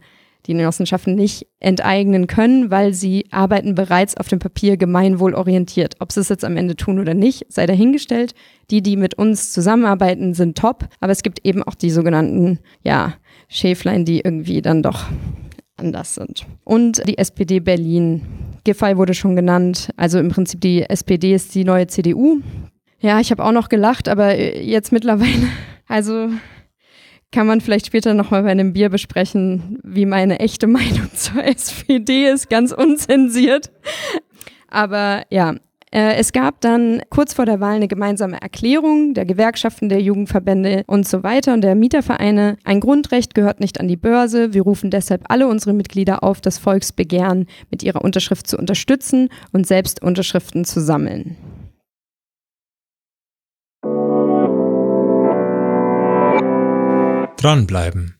die 0.50 0.56
Genossenschaften 0.56 1.14
nicht 1.14 1.46
enteignen 1.60 2.26
können, 2.26 2.70
weil 2.70 2.92
sie 2.92 3.26
arbeiten 3.30 3.74
bereits 3.74 4.16
auf 4.16 4.28
dem 4.28 4.40
Papier 4.40 4.76
gemeinwohlorientiert. 4.76 5.96
Ob 6.00 6.10
sie 6.10 6.20
es 6.20 6.28
jetzt 6.28 6.44
am 6.44 6.56
Ende 6.56 6.74
tun 6.74 6.98
oder 6.98 7.14
nicht, 7.14 7.46
sei 7.48 7.66
dahingestellt. 7.66 8.34
Die, 8.70 8.82
die 8.82 8.96
mit 8.96 9.14
uns 9.14 9.52
zusammenarbeiten, 9.52 10.34
sind 10.34 10.58
top, 10.58 10.88
aber 11.00 11.12
es 11.12 11.22
gibt 11.22 11.44
eben 11.46 11.62
auch 11.62 11.74
die 11.74 11.90
sogenannten, 11.90 12.58
ja, 12.82 13.14
Schäflein, 13.48 14.04
die 14.04 14.20
irgendwie 14.20 14.62
dann 14.62 14.82
doch 14.82 15.06
anders 15.76 16.14
sind. 16.14 16.46
Und 16.64 17.06
die 17.08 17.18
SPD 17.18 17.60
Berlin. 17.60 18.22
Giffey 18.64 18.96
wurde 18.96 19.14
schon 19.14 19.36
genannt. 19.36 19.90
Also 19.96 20.18
im 20.18 20.28
Prinzip 20.28 20.60
die 20.60 20.82
SPD 20.82 21.34
ist 21.34 21.54
die 21.54 21.64
neue 21.64 21.86
CDU. 21.86 22.40
Ja, 23.00 23.18
ich 23.20 23.30
habe 23.30 23.44
auch 23.44 23.52
noch 23.52 23.68
gelacht, 23.68 24.08
aber 24.08 24.38
jetzt 24.38 24.92
mittlerweile, 24.92 25.48
also 25.88 26.28
kann 27.32 27.46
man 27.46 27.60
vielleicht 27.60 27.86
später 27.86 28.14
nochmal 28.14 28.42
bei 28.42 28.50
einem 28.50 28.72
Bier 28.72 28.88
besprechen, 28.88 29.78
wie 29.82 30.06
meine 30.06 30.40
echte 30.40 30.66
Meinung 30.66 31.10
zur 31.14 31.44
SPD 31.44 32.26
ist, 32.26 32.50
ganz 32.50 32.72
unzensiert. 32.72 33.70
Aber 34.68 35.24
ja, 35.30 35.54
äh, 35.92 36.14
es 36.14 36.32
gab 36.32 36.60
dann 36.60 37.02
kurz 37.10 37.34
vor 37.34 37.46
der 37.46 37.60
Wahl 37.60 37.74
eine 37.74 37.88
gemeinsame 37.88 38.40
Erklärung 38.40 39.14
der 39.14 39.24
Gewerkschaften, 39.24 39.88
der 39.88 40.00
Jugendverbände 40.00 40.84
und 40.86 41.06
so 41.06 41.22
weiter 41.22 41.52
und 41.52 41.62
der 41.62 41.74
Mietervereine. 41.74 42.56
Ein 42.64 42.80
Grundrecht 42.80 43.34
gehört 43.34 43.60
nicht 43.60 43.80
an 43.80 43.88
die 43.88 43.96
Börse. 43.96 44.54
Wir 44.54 44.62
rufen 44.62 44.90
deshalb 44.90 45.24
alle 45.28 45.48
unsere 45.48 45.72
Mitglieder 45.72 46.22
auf, 46.22 46.40
das 46.40 46.58
Volksbegehren 46.58 47.46
mit 47.70 47.82
ihrer 47.82 48.04
Unterschrift 48.04 48.46
zu 48.46 48.56
unterstützen 48.56 49.28
und 49.52 49.66
selbst 49.66 50.02
Unterschriften 50.02 50.64
zu 50.64 50.80
sammeln. 50.80 51.36
Dranbleiben. 57.40 58.16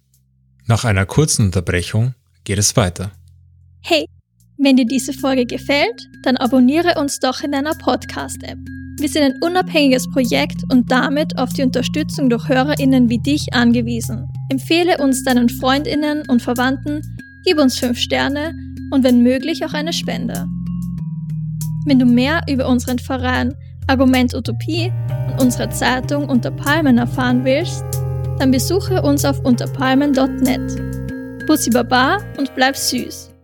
Nach 0.67 0.87
einer 0.87 1.05
kurzen 1.05 1.45
Unterbrechung 1.47 2.15
geht 2.45 2.59
es 2.59 2.75
weiter. 2.75 3.11
Hey, 3.83 4.07
wenn 4.57 4.77
dir 4.77 4.87
diese 4.87 5.13
Folge 5.13 5.45
gefällt, 5.45 6.09
dann 6.23 6.39
abonniere 6.39 6.99
uns 6.99 7.19
doch 7.19 7.43
in 7.43 7.53
deiner 7.53 7.75
Podcast-App. 7.75 8.57
Wir 8.99 9.09
sind 9.11 9.23
ein 9.25 9.35
unabhängiges 9.43 10.11
Projekt 10.11 10.63
und 10.73 10.91
damit 10.91 11.37
auf 11.37 11.53
die 11.53 11.63
Unterstützung 11.63 12.31
durch 12.31 12.49
HörerInnen 12.49 13.11
wie 13.11 13.19
dich 13.19 13.53
angewiesen. 13.53 14.27
Empfehle 14.51 14.97
uns 14.97 15.23
deinen 15.23 15.51
FreundInnen 15.51 16.23
und 16.29 16.41
Verwandten, 16.41 17.03
gib 17.45 17.59
uns 17.59 17.79
5 17.79 17.99
Sterne 17.99 18.55
und 18.91 19.05
wenn 19.05 19.23
möglich 19.23 19.67
auch 19.67 19.75
eine 19.75 19.93
Spende. 19.93 20.47
Wenn 21.85 21.99
du 21.99 22.07
mehr 22.07 22.41
über 22.49 22.67
unseren 22.67 22.99
Verein 22.99 23.55
Argument 23.87 24.33
Utopie 24.33 24.91
und 25.27 25.43
unsere 25.43 25.69
Zeitung 25.69 26.27
Unter 26.27 26.53
Palmen 26.53 26.97
erfahren 26.97 27.45
willst, 27.45 27.85
dann 28.41 28.51
besuche 28.51 29.03
uns 29.03 29.27
auf 29.27 29.45
unterpalmen.net. 29.45 31.47
Bussi 31.47 31.69
Baba 31.69 32.17
und 32.39 32.55
bleib 32.55 32.75
süß. 32.75 33.35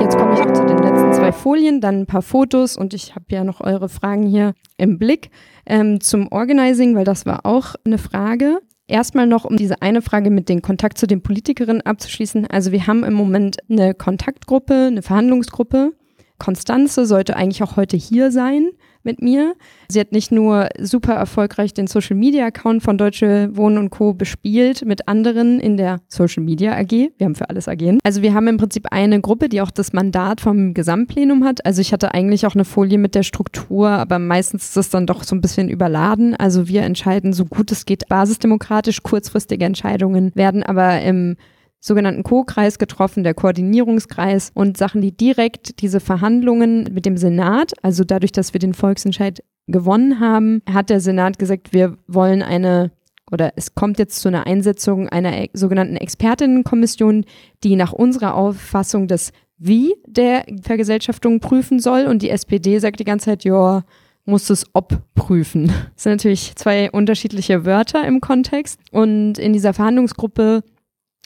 Jetzt 0.00 0.16
komme 0.16 0.32
ich 0.32 0.40
noch 0.40 0.52
zu 0.54 0.64
den 0.64 0.78
letzten 0.78 1.12
zwei 1.12 1.32
Folien, 1.32 1.82
dann 1.82 2.00
ein 2.00 2.06
paar 2.06 2.22
Fotos 2.22 2.78
und 2.78 2.94
ich 2.94 3.14
habe 3.14 3.26
ja 3.30 3.44
noch 3.44 3.60
eure 3.60 3.90
Fragen 3.90 4.22
hier 4.22 4.54
im 4.78 4.98
Blick 4.98 5.28
ähm, 5.66 6.00
zum 6.00 6.32
Organizing, 6.32 6.96
weil 6.96 7.04
das 7.04 7.26
war 7.26 7.44
auch 7.44 7.74
eine 7.84 7.98
Frage. 7.98 8.60
Erstmal 8.86 9.26
noch, 9.26 9.44
um 9.44 9.58
diese 9.58 9.82
eine 9.82 10.00
Frage 10.00 10.30
mit 10.30 10.48
dem 10.48 10.62
Kontakt 10.62 10.96
zu 10.96 11.06
den 11.06 11.22
Politikerinnen 11.22 11.82
abzuschließen. 11.82 12.46
Also 12.46 12.72
wir 12.72 12.86
haben 12.86 13.04
im 13.04 13.14
Moment 13.14 13.58
eine 13.68 13.92
Kontaktgruppe, 13.92 14.86
eine 14.86 15.02
Verhandlungsgruppe. 15.02 15.92
Konstanze 16.38 17.06
sollte 17.06 17.36
eigentlich 17.36 17.62
auch 17.62 17.76
heute 17.76 17.96
hier 17.96 18.30
sein 18.30 18.70
mit 19.06 19.22
mir. 19.22 19.54
Sie 19.88 20.00
hat 20.00 20.12
nicht 20.12 20.32
nur 20.32 20.68
super 20.78 21.14
erfolgreich 21.14 21.72
den 21.72 21.86
Social 21.86 22.16
Media 22.16 22.44
Account 22.44 22.82
von 22.82 22.98
Deutsche 22.98 23.48
Wohnen 23.56 23.78
und 23.78 23.90
Co. 23.90 24.12
bespielt 24.12 24.84
mit 24.84 25.08
anderen 25.08 25.60
in 25.60 25.78
der 25.78 26.00
Social 26.08 26.42
Media 26.42 26.76
AG. 26.76 26.90
Wir 26.90 27.24
haben 27.24 27.36
für 27.36 27.48
alles 27.48 27.68
AG. 27.68 27.98
Also 28.02 28.20
wir 28.20 28.34
haben 28.34 28.48
im 28.48 28.58
Prinzip 28.58 28.88
eine 28.90 29.20
Gruppe, 29.20 29.48
die 29.48 29.62
auch 29.62 29.70
das 29.70 29.94
Mandat 29.94 30.40
vom 30.42 30.74
Gesamtplenum 30.74 31.44
hat. 31.44 31.64
Also 31.64 31.80
ich 31.80 31.92
hatte 31.92 32.12
eigentlich 32.12 32.46
auch 32.46 32.54
eine 32.54 32.64
Folie 32.64 32.98
mit 32.98 33.14
der 33.14 33.22
Struktur, 33.22 33.88
aber 33.88 34.18
meistens 34.18 34.64
ist 34.64 34.76
das 34.76 34.90
dann 34.90 35.06
doch 35.06 35.22
so 35.22 35.34
ein 35.34 35.40
bisschen 35.40 35.70
überladen. 35.70 36.34
Also 36.34 36.68
wir 36.68 36.82
entscheiden 36.82 37.32
so 37.32 37.46
gut 37.46 37.72
es 37.72 37.86
geht 37.86 38.08
basisdemokratisch. 38.08 39.02
Kurzfristige 39.02 39.64
Entscheidungen 39.64 40.32
werden 40.34 40.62
aber 40.64 41.00
im 41.00 41.36
sogenannten 41.80 42.22
Co-Kreis 42.22 42.78
getroffen, 42.78 43.22
der 43.22 43.34
Koordinierungskreis 43.34 44.50
und 44.54 44.76
Sachen, 44.76 45.00
die 45.00 45.16
direkt 45.16 45.80
diese 45.80 46.00
Verhandlungen 46.00 46.88
mit 46.92 47.06
dem 47.06 47.16
Senat, 47.16 47.72
also 47.82 48.04
dadurch, 48.04 48.32
dass 48.32 48.52
wir 48.52 48.58
den 48.58 48.74
Volksentscheid 48.74 49.42
gewonnen 49.66 50.20
haben, 50.20 50.62
hat 50.70 50.90
der 50.90 51.00
Senat 51.00 51.38
gesagt, 51.38 51.72
wir 51.72 51.96
wollen 52.06 52.42
eine 52.42 52.90
oder 53.30 53.52
es 53.56 53.74
kommt 53.74 53.98
jetzt 53.98 54.20
zu 54.20 54.28
einer 54.28 54.46
Einsetzung 54.46 55.08
einer 55.08 55.36
e-, 55.36 55.50
sogenannten 55.52 55.96
Expertinnenkommission, 55.96 57.24
die 57.64 57.76
nach 57.76 57.92
unserer 57.92 58.34
Auffassung 58.34 59.08
das 59.08 59.32
Wie 59.58 59.94
der 60.06 60.44
Vergesellschaftung 60.62 61.40
prüfen 61.40 61.80
soll. 61.80 62.06
Und 62.06 62.22
die 62.22 62.30
SPD 62.30 62.78
sagt 62.78 63.00
die 63.00 63.04
ganze 63.04 63.26
Zeit, 63.26 63.44
ja, 63.44 63.82
muss 64.26 64.50
es 64.50 64.66
ob 64.74 65.02
prüfen. 65.14 65.68
Das 65.94 66.04
sind 66.04 66.12
natürlich 66.12 66.54
zwei 66.56 66.90
unterschiedliche 66.90 67.64
Wörter 67.64 68.06
im 68.06 68.20
Kontext. 68.20 68.78
Und 68.92 69.38
in 69.38 69.52
dieser 69.52 69.72
Verhandlungsgruppe 69.72 70.62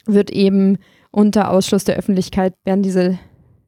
wird 0.06 0.30
eben 0.30 0.78
unter 1.10 1.50
Ausschluss 1.50 1.84
der 1.84 1.96
Öffentlichkeit 1.96 2.54
werden 2.64 2.82
diese 2.82 3.18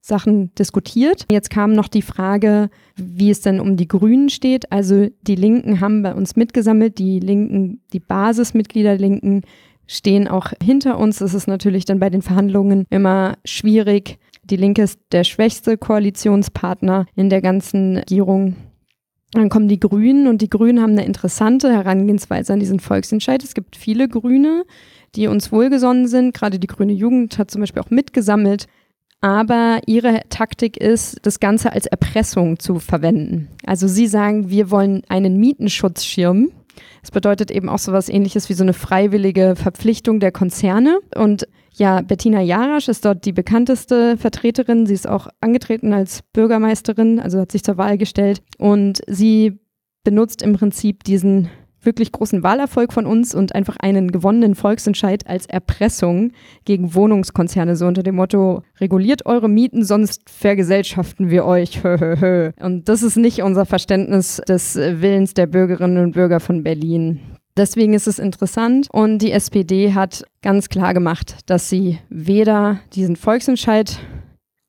Sachen 0.00 0.52
diskutiert. 0.56 1.26
Jetzt 1.30 1.50
kam 1.50 1.72
noch 1.72 1.88
die 1.88 2.02
Frage, 2.02 2.70
wie 2.96 3.30
es 3.30 3.40
denn 3.40 3.60
um 3.60 3.76
die 3.76 3.86
Grünen 3.86 4.30
steht. 4.30 4.70
Also 4.72 5.08
die 5.22 5.36
Linken 5.36 5.80
haben 5.80 6.02
bei 6.02 6.14
uns 6.14 6.34
mitgesammelt, 6.34 6.98
die 6.98 7.20
Linken, 7.20 7.80
die 7.92 8.00
Basismitglieder 8.00 8.96
Linken 8.98 9.42
stehen 9.86 10.26
auch 10.26 10.52
hinter 10.62 10.98
uns. 10.98 11.18
Das 11.18 11.34
ist 11.34 11.46
natürlich 11.46 11.84
dann 11.84 12.00
bei 12.00 12.10
den 12.10 12.22
Verhandlungen 12.22 12.86
immer 12.90 13.36
schwierig. 13.44 14.18
Die 14.44 14.56
Linke 14.56 14.82
ist 14.82 14.98
der 15.12 15.22
schwächste 15.22 15.78
Koalitionspartner 15.78 17.06
in 17.14 17.30
der 17.30 17.40
ganzen 17.40 17.98
Regierung. 17.98 18.56
Dann 19.32 19.48
kommen 19.48 19.68
die 19.68 19.80
Grünen 19.80 20.26
und 20.26 20.42
die 20.42 20.50
Grünen 20.50 20.82
haben 20.82 20.92
eine 20.92 21.06
interessante 21.06 21.72
Herangehensweise 21.72 22.52
an 22.52 22.60
diesen 22.60 22.80
Volksentscheid. 22.80 23.42
Es 23.42 23.54
gibt 23.54 23.76
viele 23.76 24.08
Grüne, 24.08 24.64
die 25.14 25.26
uns 25.26 25.52
wohlgesonnen 25.52 26.08
sind. 26.08 26.34
Gerade 26.34 26.58
die 26.58 26.66
Grüne 26.66 26.92
Jugend 26.92 27.38
hat 27.38 27.50
zum 27.50 27.60
Beispiel 27.60 27.82
auch 27.82 27.90
mitgesammelt. 27.90 28.66
Aber 29.20 29.80
ihre 29.86 30.22
Taktik 30.30 30.76
ist, 30.76 31.18
das 31.22 31.38
Ganze 31.38 31.72
als 31.72 31.86
Erpressung 31.86 32.58
zu 32.58 32.80
verwenden. 32.80 33.48
Also 33.64 33.86
sie 33.86 34.08
sagen, 34.08 34.50
wir 34.50 34.70
wollen 34.70 35.02
einen 35.08 35.38
Mietenschutzschirm. 35.38 36.50
Das 37.02 37.12
bedeutet 37.12 37.50
eben 37.50 37.68
auch 37.68 37.78
so 37.78 37.92
was 37.92 38.08
ähnliches 38.08 38.48
wie 38.48 38.54
so 38.54 38.64
eine 38.64 38.72
freiwillige 38.72 39.54
Verpflichtung 39.54 40.18
der 40.18 40.32
Konzerne. 40.32 40.98
Und 41.14 41.46
ja, 41.74 42.00
Bettina 42.00 42.40
Jarasch 42.40 42.88
ist 42.88 43.04
dort 43.04 43.24
die 43.24 43.32
bekannteste 43.32 44.16
Vertreterin. 44.16 44.86
Sie 44.86 44.94
ist 44.94 45.08
auch 45.08 45.28
angetreten 45.40 45.92
als 45.92 46.22
Bürgermeisterin, 46.32 47.20
also 47.20 47.38
hat 47.38 47.52
sich 47.52 47.62
zur 47.62 47.76
Wahl 47.76 47.98
gestellt. 47.98 48.42
Und 48.58 49.02
sie 49.06 49.60
benutzt 50.02 50.42
im 50.42 50.54
Prinzip 50.54 51.04
diesen 51.04 51.48
wirklich 51.82 52.12
großen 52.12 52.42
Wahlerfolg 52.42 52.92
von 52.92 53.06
uns 53.06 53.34
und 53.34 53.54
einfach 53.54 53.76
einen 53.78 54.10
gewonnenen 54.10 54.54
Volksentscheid 54.54 55.26
als 55.26 55.46
Erpressung 55.46 56.32
gegen 56.64 56.94
Wohnungskonzerne, 56.94 57.76
so 57.76 57.86
unter 57.86 58.02
dem 58.02 58.16
Motto, 58.16 58.62
reguliert 58.80 59.26
eure 59.26 59.48
Mieten, 59.48 59.84
sonst 59.84 60.28
vergesellschaften 60.28 61.30
wir 61.30 61.44
euch. 61.44 61.80
und 62.60 62.88
das 62.88 63.02
ist 63.02 63.16
nicht 63.16 63.42
unser 63.42 63.66
Verständnis 63.66 64.40
des 64.48 64.76
Willens 64.76 65.34
der 65.34 65.46
Bürgerinnen 65.46 66.04
und 66.04 66.12
Bürger 66.12 66.40
von 66.40 66.62
Berlin. 66.62 67.20
Deswegen 67.56 67.92
ist 67.92 68.06
es 68.06 68.18
interessant 68.18 68.88
und 68.90 69.18
die 69.18 69.30
SPD 69.30 69.92
hat 69.92 70.24
ganz 70.40 70.70
klar 70.70 70.94
gemacht, 70.94 71.36
dass 71.46 71.68
sie 71.68 71.98
weder 72.08 72.80
diesen 72.94 73.14
Volksentscheid 73.16 73.98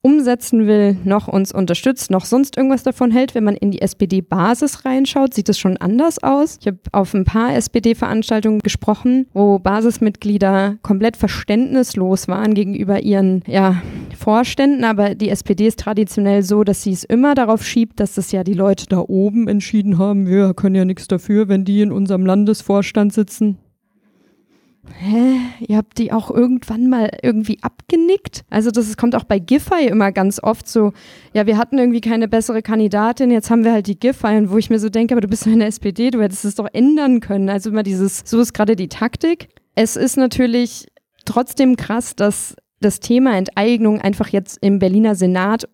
umsetzen 0.04 0.68
will, 0.68 0.97
noch 1.06 1.30
uns 1.30 1.54
unterstützt, 1.54 2.12
noch 2.12 2.26
sonst 2.26 2.58
irgendwas 2.58 2.84
davon 2.84 3.10
hält. 3.10 3.36
Wenn 3.36 3.45
man 3.45 3.56
in 3.56 3.72
die 3.72 3.82
SPD-Basis 3.82 4.84
reinschaut, 4.84 5.34
sieht 5.34 5.47
es 5.47 5.58
schon 5.58 5.78
anders 5.78 6.22
aus. 6.22 6.58
Ich 6.60 6.68
habe 6.68 6.78
auf 6.91 7.14
ein 7.14 7.24
paar 7.24 7.56
SPD-Veranstaltungen 7.56 8.60
gesprochen, 8.60 9.28
wo 9.34 9.60
Basismitglieder 9.60 10.76
komplett 10.82 11.16
verständnislos 11.16 12.28
waren 12.28 12.54
gegenüber 12.54 12.99
ihren 12.99 13.43
ja, 13.47 13.82
Vorständen. 14.18 14.84
Aber 14.84 15.16
die 15.16 15.30
SPD 15.30 15.68
ist 15.68 15.80
traditionell 15.80 16.43
so, 16.43 16.66
dass 16.66 16.84
sie 16.84 16.91
es 16.91 17.06
immer 17.06 17.34
darauf 17.34 17.66
schiebt, 17.66 18.01
dass 18.01 18.16
das 18.16 18.34
ja 18.34 18.43
die 18.43 18.54
Leute 18.54 18.88
da 18.88 18.99
oben 18.99 19.47
entschieden 19.47 19.97
haben. 19.97 20.28
Wir 20.28 20.54
können 20.54 20.76
ja 20.76 20.84
nichts 20.84 21.08
dafür, 21.08 21.47
wenn 21.47 21.64
die 21.64 21.82
in 21.82 21.93
unserem 21.93 22.26
Landesvorstand 22.26 23.14
sitzen 23.14 23.58
hä, 24.99 25.38
ihr 25.59 25.77
habt 25.77 25.97
die 25.97 26.11
auch 26.11 26.29
irgendwann 26.29 26.89
mal 26.89 27.09
irgendwie 27.21 27.57
abgenickt? 27.61 28.43
Also 28.49 28.71
das 28.71 28.95
kommt 28.97 29.15
auch 29.15 29.23
bei 29.23 29.39
Giffey 29.39 29.88
immer 29.88 30.11
ganz 30.11 30.41
oft 30.41 30.67
so, 30.67 30.93
ja, 31.34 31.45
wir 31.45 31.57
hatten 31.57 31.77
irgendwie 31.77 32.01
keine 32.01 32.27
bessere 32.27 32.61
Kandidatin, 32.61 33.31
jetzt 33.31 33.49
haben 33.49 33.63
wir 33.63 33.73
halt 33.73 33.88
die 33.88 33.99
Giffey 33.99 34.38
und 34.38 34.51
wo 34.51 34.57
ich 34.57 34.69
mir 34.69 34.79
so 34.79 34.89
denke, 34.89 35.13
aber 35.13 35.21
du 35.21 35.27
bist 35.27 35.47
in 35.47 35.59
der 35.59 35.67
SPD, 35.67 36.11
du 36.11 36.21
hättest 36.21 36.45
es 36.45 36.55
doch 36.55 36.67
ändern 36.73 37.19
können. 37.19 37.49
Also 37.49 37.69
immer 37.69 37.84
dieses, 37.84 38.23
so 38.25 38.39
ist 38.39 38.53
gerade 38.53 38.75
die 38.75 38.89
Taktik. 38.89 39.49
Es 39.75 39.95
ist 39.95 40.17
natürlich 40.17 40.88
trotzdem 41.25 41.75
krass, 41.75 42.15
dass 42.15 42.55
das 42.79 42.99
Thema 42.99 43.38
Enteignung 43.38 44.01
einfach 44.01 44.27
jetzt 44.27 44.57
im 44.61 44.79
Berliner 44.79 45.15
Senat 45.15 45.69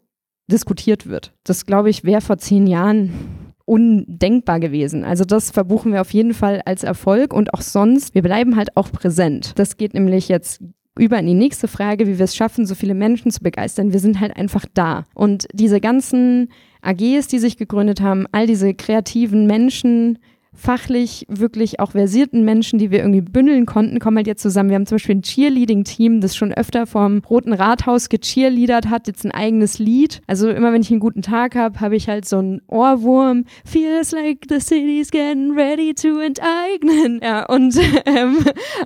diskutiert 0.48 1.08
wird. 1.08 1.34
Das 1.44 1.66
glaube 1.66 1.90
ich 1.90 2.04
wäre 2.04 2.22
vor 2.22 2.38
zehn 2.38 2.68
Jahren 2.68 3.49
undenkbar 3.70 4.60
gewesen. 4.60 5.04
Also 5.04 5.24
das 5.24 5.52
verbuchen 5.52 5.94
wir 5.94 6.02
auf 6.02 6.12
jeden 6.12 6.34
Fall 6.34 6.62
als 6.66 6.84
Erfolg 6.84 7.34
und 7.34 7.54
auch 7.54 7.62
sonst, 7.62 8.16
wir 8.16 8.24
bleiben 8.24 8.56
halt 8.56 8.76
auch 8.76 8.92
präsent. 8.92 9.54
Das 9.58 9.78
geht 9.78 9.94
nämlich 9.94 10.28
jetzt 10.28 10.64
über 10.98 11.20
in 11.20 11.28
die 11.28 11.36
nächste 11.36 11.68
Frage, 11.68 12.08
wie 12.08 12.18
wir 12.18 12.26
es 12.26 12.36
schaffen, 12.36 12.66
so 12.66 12.74
viele 12.74 12.96
Menschen 12.96 13.32
zu 13.32 13.42
begeistern. 13.42 13.94
Wir 13.94 14.00
sind 14.00 14.20
halt 14.20 14.36
einfach 14.36 14.66
da. 14.74 15.06
Und 15.14 15.48
diese 15.54 15.80
ganzen 15.80 16.50
AGs, 16.82 17.28
die 17.28 17.38
sich 17.38 17.58
gegründet 17.58 18.02
haben, 18.02 18.26
all 18.32 18.48
diese 18.48 18.74
kreativen 18.74 19.46
Menschen, 19.46 20.18
fachlich 20.60 21.26
wirklich 21.30 21.80
auch 21.80 21.92
versierten 21.92 22.44
Menschen, 22.44 22.80
die 22.80 22.92
wir 22.92 23.00
irgendwie 23.00 23.22
bündeln 23.22 23.66
konnten, 23.66 24.00
kommen 24.00 24.18
halt 24.18 24.28
jetzt 24.28 24.42
zusammen. 24.42 24.70
Wir 24.70 24.76
haben 24.76 24.86
zum 24.86 24.98
Beispiel 24.98 25.16
ein 25.16 25.22
Cheerleading-Team, 25.22 26.22
das 26.22 26.36
schon 26.36 26.54
öfter 26.54 26.86
vom 26.86 27.22
Roten 27.30 27.54
Rathaus 27.54 28.10
gecheerleadert 28.10 28.90
hat, 28.90 29.08
jetzt 29.08 29.26
ein 29.26 29.32
eigenes 29.32 29.80
Lied. 29.80 30.22
Also 30.28 30.50
immer 30.50 30.74
wenn 30.74 30.82
ich 30.82 30.92
einen 30.92 31.00
guten 31.00 31.22
Tag 31.22 31.56
habe, 31.56 31.80
habe 31.80 31.96
ich 31.96 32.10
halt 32.10 32.28
so 32.28 32.40
einen 32.40 32.62
Ohrwurm. 32.68 33.46
Feels 33.66 34.12
like 34.12 34.46
the 34.50 34.60
city's 34.60 35.12
getting 35.12 35.52
ready 35.52 35.94
to 35.94 36.20
enteignen. 36.20 37.22
Ja, 37.24 37.46
und 37.46 37.78
ähm, 38.06 38.38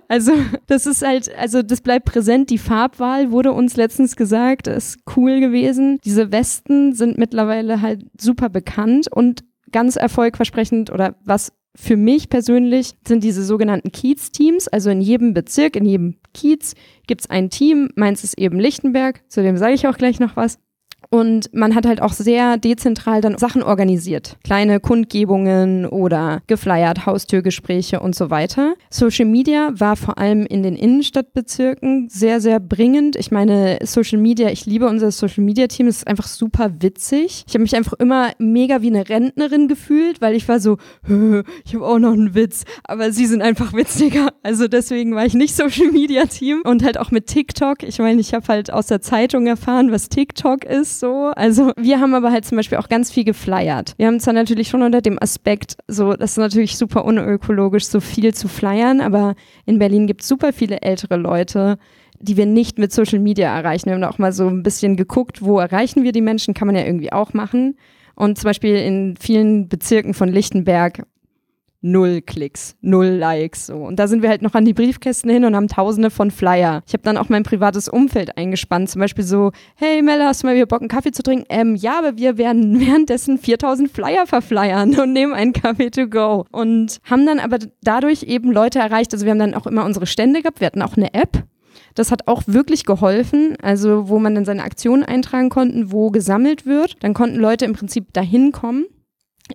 also 0.08 0.34
das 0.68 0.86
ist 0.86 1.06
halt, 1.06 1.36
also 1.38 1.64
das 1.64 1.82
bleibt 1.82 2.06
präsent. 2.06 2.50
Die 2.50 2.58
Farbwahl 2.58 3.32
wurde 3.32 3.52
uns 3.52 3.76
letztens 3.76 4.16
gesagt, 4.16 4.68
ist 4.68 5.00
cool 5.16 5.40
gewesen. 5.40 6.00
Diese 6.06 6.32
Westen 6.32 6.94
sind 6.94 7.18
mittlerweile 7.18 7.82
halt 7.82 8.06
super 8.20 8.50
bekannt 8.50 9.08
und 9.12 9.44
ganz 9.72 9.98
erfolgversprechend 9.98 10.92
oder 10.92 11.16
was 11.26 11.52
für 11.76 11.98
mich 11.98 12.30
persönlich 12.30 12.94
sind 13.08 13.24
diese 13.24 13.44
sogenannten 13.44 13.92
Kiez-Teams. 13.92 14.68
Also 14.68 14.90
in 14.90 15.02
jedem 15.02 15.34
Bezirk, 15.34 15.76
in 15.76 15.86
jedem 15.86 16.18
Kiez 16.34 16.76
gibt 17.08 17.22
es 17.22 17.30
ein 17.30 17.50
Team. 17.50 17.90
Meins 17.96 18.24
ist 18.24 18.38
eben 18.38 18.60
Lichtenberg, 18.60 19.24
zu 19.28 19.42
dem 19.42 19.58
sage 19.58 19.74
ich 19.74 19.88
auch 19.88 19.98
gleich 19.98 20.20
noch 20.20 20.36
was. 20.36 20.60
Und 21.14 21.54
man 21.54 21.76
hat 21.76 21.86
halt 21.86 22.02
auch 22.02 22.12
sehr 22.12 22.58
dezentral 22.58 23.22
dann 23.22 23.38
Sachen 23.38 23.62
organisiert. 23.62 24.38
Kleine 24.44 24.80
Kundgebungen 24.80 25.86
oder 25.86 26.42
geflyert, 26.48 27.06
Haustürgespräche 27.06 28.00
und 28.00 28.16
so 28.16 28.32
weiter. 28.32 28.74
Social 28.90 29.26
Media 29.26 29.70
war 29.76 29.96
vor 29.96 30.18
allem 30.18 30.48
in 30.48 30.64
den 30.64 30.76
Innenstadtbezirken 30.76 32.10
sehr, 32.10 32.42
sehr 32.42 32.60
bringend. 32.60 33.16
Ich 33.16 33.30
meine, 33.30 33.78
Social 33.84 34.18
Media, 34.18 34.50
ich 34.50 34.66
liebe 34.66 34.88
unser 34.88 35.12
Social 35.12 35.44
Media 35.44 35.68
Team, 35.68 35.86
es 35.86 35.98
ist 35.98 36.08
einfach 36.08 36.26
super 36.26 36.82
witzig. 36.82 37.46
Ich 37.48 37.54
habe 37.54 37.62
mich 37.62 37.76
einfach 37.76 37.94
immer 37.94 38.32
mega 38.40 38.82
wie 38.82 38.88
eine 38.88 39.08
Rentnerin 39.08 39.68
gefühlt, 39.68 40.20
weil 40.20 40.34
ich 40.34 40.48
war 40.48 40.60
so, 40.60 40.78
ich 41.64 41.76
habe 41.76 41.86
auch 41.86 42.00
noch 42.00 42.14
einen 42.14 42.34
Witz, 42.34 42.64
aber 42.86 43.12
sie 43.12 43.28
sind 43.28 43.44
einfach 43.44 43.72
witziger. 43.74 44.30
Also 44.42 44.68
deswegen 44.68 45.14
war 45.14 45.28
ich 45.28 45.36
nicht 45.36 45.56
Social 45.56 45.92
Media 45.92 46.26
Team 46.26 46.64
und 46.66 46.84
halt 46.84 47.00
auch 47.00 47.12
mit 47.12 47.28
TikTok. 47.28 47.84
Ich 47.84 48.00
meine, 48.00 48.20
ich 48.20 48.34
habe 48.34 48.48
halt 48.48 48.74
aus 48.74 48.88
der 48.88 49.02
Zeitung 49.02 49.46
erfahren, 49.46 49.92
was 49.92 50.10
TikTok 50.10 50.66
ist 50.66 51.03
so. 51.04 51.34
Also 51.36 51.74
wir 51.76 52.00
haben 52.00 52.16
aber 52.16 52.32
halt 52.32 52.46
zum 52.46 52.56
Beispiel 52.56 52.78
auch 52.78 52.88
ganz 52.88 53.12
viel 53.12 53.26
geflyert. 53.26 53.94
Wir 53.98 54.08
haben 54.08 54.22
zwar 54.22 54.34
natürlich 54.34 54.70
schon 54.70 54.84
unter 54.84 55.02
dem 55.02 55.22
Aspekt, 55.22 55.76
so, 55.90 56.14
das 56.14 56.32
ist 56.32 56.38
natürlich 56.38 56.78
super 56.78 57.04
unökologisch, 57.04 57.88
so 57.88 58.00
viel 58.00 58.34
zu 58.34 58.48
flyern, 58.48 59.02
aber 59.02 59.36
in 59.66 59.80
Berlin 59.80 60.08
gibt 60.08 60.22
es 60.22 60.30
super 60.30 60.54
viele 60.54 60.82
ältere 60.82 61.18
Leute, 61.18 61.78
die 62.20 62.38
wir 62.38 62.46
nicht 62.46 62.80
mit 62.80 62.94
Social 62.94 63.20
Media 63.20 63.54
erreichen. 63.54 63.88
Wir 63.88 63.96
haben 63.96 64.02
da 64.02 64.10
auch 64.10 64.18
mal 64.18 64.32
so 64.32 64.48
ein 64.48 64.64
bisschen 64.64 64.96
geguckt, 64.96 65.42
wo 65.42 65.60
erreichen 65.60 66.04
wir 66.04 66.14
die 66.14 66.22
Menschen, 66.22 66.54
kann 66.54 66.68
man 66.68 66.78
ja 66.78 66.86
irgendwie 66.86 67.12
auch 67.12 67.34
machen. 67.34 67.76
Und 68.16 68.38
zum 68.38 68.48
Beispiel 68.48 68.76
in 68.76 69.18
vielen 69.20 69.68
Bezirken 69.68 70.14
von 70.14 70.30
Lichtenberg 70.30 71.04
null 71.84 72.22
Klicks, 72.22 72.76
null 72.82 73.06
Likes. 73.06 73.68
So. 73.68 73.76
Und 73.76 74.00
da 74.00 74.08
sind 74.08 74.24
wir 74.24 74.30
halt 74.30 74.42
noch 74.42 74.56
an 74.56 74.66
die 74.66 74.74
Briefkästen 74.74 75.30
hin 75.30 75.46
und 75.46 75.56
haben 75.56 75.68
tausende 75.68 76.10
von 76.10 76.32
Flyer. 76.32 76.82
Ich 76.88 76.94
habe 76.94 77.04
dann 77.04 77.18
auch 77.18 77.30
mein 77.30 77.44
privates 77.44 77.90
Umfeld 77.90 78.38
eingespannt. 78.38 78.90
Zum 78.90 79.00
Beispiel 79.00 79.24
so, 79.24 79.52
hey 79.76 80.02
Mella, 80.02 80.28
hast 80.28 80.42
du 80.42 80.48
mal 80.48 80.56
wieder 80.56 80.66
Bock, 80.66 80.82
einen 80.82 80.88
Kaffee 80.88 81.12
zu 81.12 81.22
trinken? 81.22 81.46
Ähm, 81.50 81.76
ja, 81.76 82.00
aber 82.00 82.18
wir 82.18 82.38
werden 82.38 82.80
währenddessen 82.86 83.38
4000 83.38 83.92
Flyer 83.92 84.26
verflyern 84.26 84.98
und 85.00 85.14
nehmen 85.14 85.34
einen 85.34 85.54
Kaffee 85.54 85.92
to 85.92 86.08
go. 86.08 86.46
Und 86.52 87.00
haben 87.04 87.26
dann 87.26 87.40
aber 87.40 87.60
dadurch 87.84 88.24
eben 88.24 88.52
Leute 88.52 88.80
erreicht. 88.80 89.14
Also 89.14 89.26
wir 89.26 89.32
haben 89.32 89.40
dann 89.40 89.54
auch 89.54 89.68
immer 89.68 89.86
unsere 89.86 90.08
Stände 90.08 90.42
gehabt. 90.42 90.62
Wir 90.62 90.68
hatten 90.68 90.82
auch 90.82 90.98
eine 90.98 91.14
App. 91.14 91.44
Das 91.96 92.12
hat 92.12 92.28
auch 92.28 92.44
wirklich 92.48 92.86
geholfen, 92.86 93.56
also 93.62 94.10
wo 94.10 94.18
man 94.18 94.34
dann 94.34 94.46
seine 94.46 94.64
Aktionen 94.64 95.04
eintragen 95.04 95.50
konnte, 95.50 95.92
wo 95.92 96.10
gesammelt 96.10 96.66
wird. 96.66 96.96
Dann 97.02 97.14
konnten 97.14 97.38
Leute 97.38 97.66
im 97.66 97.74
Prinzip 97.74 98.14
dahin 98.14 98.52
kommen 98.52 98.86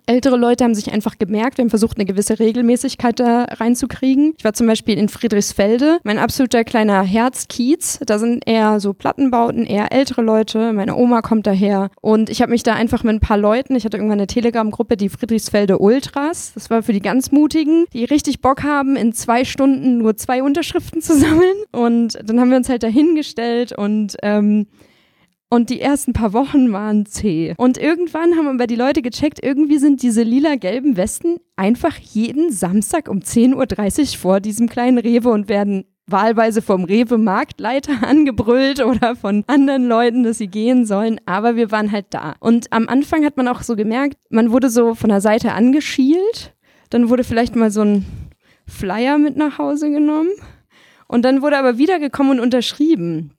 Ältere 0.05 0.37
Leute 0.37 0.63
haben 0.63 0.75
sich 0.75 0.91
einfach 0.91 1.17
gemerkt, 1.17 1.57
wir 1.57 1.63
haben 1.63 1.69
versucht, 1.69 1.97
eine 1.97 2.05
gewisse 2.05 2.39
Regelmäßigkeit 2.39 3.19
da 3.19 3.45
reinzukriegen. 3.45 4.33
Ich 4.37 4.43
war 4.43 4.53
zum 4.53 4.67
Beispiel 4.67 4.97
in 4.97 5.09
Friedrichsfelde, 5.09 5.99
mein 6.03 6.19
absoluter 6.19 6.63
kleiner 6.63 7.01
Herzkiez. 7.01 7.99
Da 8.05 8.19
sind 8.19 8.47
eher 8.47 8.79
so 8.79 8.93
Plattenbauten, 8.93 9.65
eher 9.65 9.91
ältere 9.91 10.21
Leute. 10.21 10.73
Meine 10.73 10.95
Oma 10.95 11.21
kommt 11.21 11.47
daher. 11.47 11.89
Und 12.01 12.29
ich 12.29 12.41
habe 12.41 12.51
mich 12.51 12.63
da 12.63 12.73
einfach 12.73 13.03
mit 13.03 13.15
ein 13.15 13.19
paar 13.19 13.37
Leuten, 13.37 13.75
ich 13.75 13.85
hatte 13.85 13.97
irgendwann 13.97 14.19
eine 14.19 14.27
Telegram-Gruppe, 14.27 14.95
die 14.95 15.09
Friedrichsfelde 15.09 15.79
Ultras. 15.79 16.51
Das 16.53 16.69
war 16.69 16.83
für 16.83 16.93
die 16.93 17.01
ganz 17.01 17.31
Mutigen, 17.31 17.85
die 17.93 18.05
richtig 18.05 18.41
Bock 18.41 18.63
haben, 18.63 18.95
in 18.95 19.13
zwei 19.13 19.43
Stunden 19.43 19.97
nur 19.97 20.15
zwei 20.17 20.43
Unterschriften 20.43 21.01
zu 21.01 21.17
sammeln. 21.17 21.57
Und 21.71 22.19
dann 22.23 22.39
haben 22.39 22.49
wir 22.49 22.57
uns 22.57 22.69
halt 22.69 22.83
dahingestellt 22.83 23.71
und 23.71 24.17
ähm, 24.21 24.67
und 25.49 25.69
die 25.69 25.81
ersten 25.81 26.13
paar 26.13 26.33
Wochen 26.33 26.71
waren 26.71 27.05
zäh. 27.05 27.55
Und 27.57 27.77
irgendwann 27.77 28.35
haben 28.35 28.47
aber 28.47 28.67
die 28.67 28.75
Leute 28.75 29.01
gecheckt, 29.01 29.43
irgendwie 29.43 29.79
sind 29.79 30.03
diese 30.03 30.23
lila-gelben 30.23 30.95
Westen 30.95 31.37
einfach 31.55 31.97
jeden 31.97 32.51
Samstag 32.51 33.09
um 33.09 33.19
10.30 33.19 34.13
Uhr 34.13 34.19
vor 34.19 34.39
diesem 34.39 34.69
kleinen 34.69 34.99
Rewe 34.99 35.29
und 35.29 35.49
werden 35.49 35.85
wahlweise 36.07 36.61
vom 36.61 36.83
Rewe-Marktleiter 36.83 38.03
angebrüllt 38.07 38.83
oder 38.83 39.15
von 39.15 39.43
anderen 39.47 39.87
Leuten, 39.87 40.23
dass 40.23 40.37
sie 40.37 40.47
gehen 40.47 40.85
sollen. 40.85 41.19
Aber 41.25 41.55
wir 41.55 41.71
waren 41.71 41.91
halt 41.91 42.07
da. 42.11 42.35
Und 42.39 42.71
am 42.71 42.87
Anfang 42.87 43.25
hat 43.25 43.37
man 43.37 43.47
auch 43.47 43.61
so 43.61 43.75
gemerkt, 43.75 44.17
man 44.29 44.51
wurde 44.51 44.69
so 44.69 44.95
von 44.95 45.09
der 45.09 45.21
Seite 45.21 45.53
angeschielt. 45.53 46.53
Dann 46.89 47.09
wurde 47.09 47.23
vielleicht 47.23 47.55
mal 47.55 47.71
so 47.71 47.81
ein 47.81 48.05
Flyer 48.67 49.17
mit 49.17 49.35
nach 49.35 49.57
Hause 49.57 49.89
genommen. 49.89 50.29
Und 51.07 51.25
dann 51.25 51.41
wurde 51.41 51.57
aber 51.57 51.77
wiedergekommen 51.77 52.33
und 52.33 52.39
unterschrieben. 52.39 53.33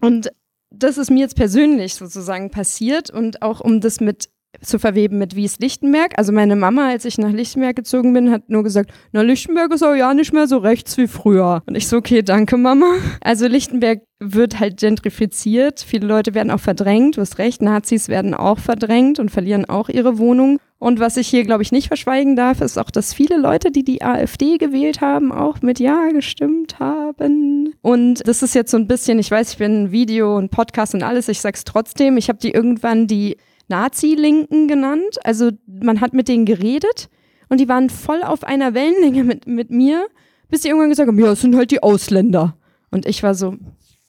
Und 0.00 0.32
das 0.74 0.98
ist 0.98 1.10
mir 1.10 1.20
jetzt 1.20 1.36
persönlich 1.36 1.94
sozusagen 1.94 2.50
passiert 2.50 3.10
und 3.10 3.42
auch 3.42 3.60
um 3.60 3.80
das 3.80 4.00
mit 4.00 4.28
zu 4.60 4.78
verweben 4.78 5.18
mit 5.18 5.34
Wies 5.34 5.58
Lichtenberg. 5.58 6.12
Also 6.18 6.32
meine 6.32 6.56
Mama, 6.56 6.88
als 6.88 7.04
ich 7.04 7.18
nach 7.18 7.30
Lichtenberg 7.30 7.74
gezogen 7.74 8.12
bin, 8.12 8.30
hat 8.30 8.50
nur 8.50 8.62
gesagt, 8.62 8.92
na 9.12 9.22
Lichtenberg 9.22 9.72
ist 9.72 9.82
auch 9.82 9.94
ja 9.94 10.12
nicht 10.14 10.32
mehr 10.32 10.46
so 10.46 10.58
rechts 10.58 10.98
wie 10.98 11.06
früher. 11.06 11.62
Und 11.66 11.74
ich 11.74 11.88
so, 11.88 11.96
okay, 11.96 12.22
danke 12.22 12.56
Mama. 12.56 12.96
Also 13.22 13.46
Lichtenberg 13.46 14.02
wird 14.20 14.60
halt 14.60 14.78
gentrifiziert. 14.78 15.80
Viele 15.80 16.06
Leute 16.06 16.34
werden 16.34 16.50
auch 16.50 16.60
verdrängt. 16.60 17.16
Du 17.16 17.22
hast 17.22 17.38
recht, 17.38 17.62
Nazis 17.62 18.08
werden 18.08 18.34
auch 18.34 18.58
verdrängt 18.58 19.18
und 19.18 19.30
verlieren 19.30 19.64
auch 19.64 19.88
ihre 19.88 20.18
Wohnung. 20.18 20.58
Und 20.82 20.98
was 20.98 21.16
ich 21.16 21.28
hier, 21.28 21.44
glaube 21.44 21.62
ich, 21.62 21.70
nicht 21.70 21.86
verschweigen 21.86 22.34
darf, 22.34 22.60
ist 22.60 22.76
auch, 22.76 22.90
dass 22.90 23.14
viele 23.14 23.38
Leute, 23.38 23.70
die 23.70 23.84
die 23.84 24.02
AfD 24.02 24.58
gewählt 24.58 25.00
haben, 25.00 25.30
auch 25.30 25.62
mit 25.62 25.78
Ja 25.78 26.08
gestimmt 26.08 26.80
haben. 26.80 27.72
Und 27.82 28.26
das 28.26 28.42
ist 28.42 28.56
jetzt 28.56 28.72
so 28.72 28.78
ein 28.78 28.88
bisschen, 28.88 29.20
ich 29.20 29.30
weiß, 29.30 29.52
ich 29.52 29.58
bin 29.58 29.92
Video 29.92 30.36
und 30.36 30.50
Podcast 30.50 30.92
und 30.94 31.04
alles, 31.04 31.28
ich 31.28 31.40
sag's 31.40 31.62
trotzdem, 31.62 32.16
ich 32.16 32.28
habe 32.28 32.40
die 32.40 32.50
irgendwann 32.50 33.06
die 33.06 33.36
Nazi-Linken 33.68 34.66
genannt. 34.66 35.18
Also 35.22 35.50
man 35.68 36.00
hat 36.00 36.14
mit 36.14 36.26
denen 36.26 36.46
geredet 36.46 37.08
und 37.48 37.60
die 37.60 37.68
waren 37.68 37.88
voll 37.88 38.24
auf 38.24 38.42
einer 38.42 38.74
Wellenlänge 38.74 39.22
mit, 39.22 39.46
mit 39.46 39.70
mir, 39.70 40.08
bis 40.48 40.62
die 40.62 40.68
irgendwann 40.70 40.90
gesagt 40.90 41.06
haben, 41.06 41.20
ja, 41.20 41.30
es 41.30 41.42
sind 41.42 41.54
halt 41.54 41.70
die 41.70 41.84
Ausländer. 41.84 42.56
Und 42.90 43.06
ich 43.06 43.22
war 43.22 43.36
so, 43.36 43.54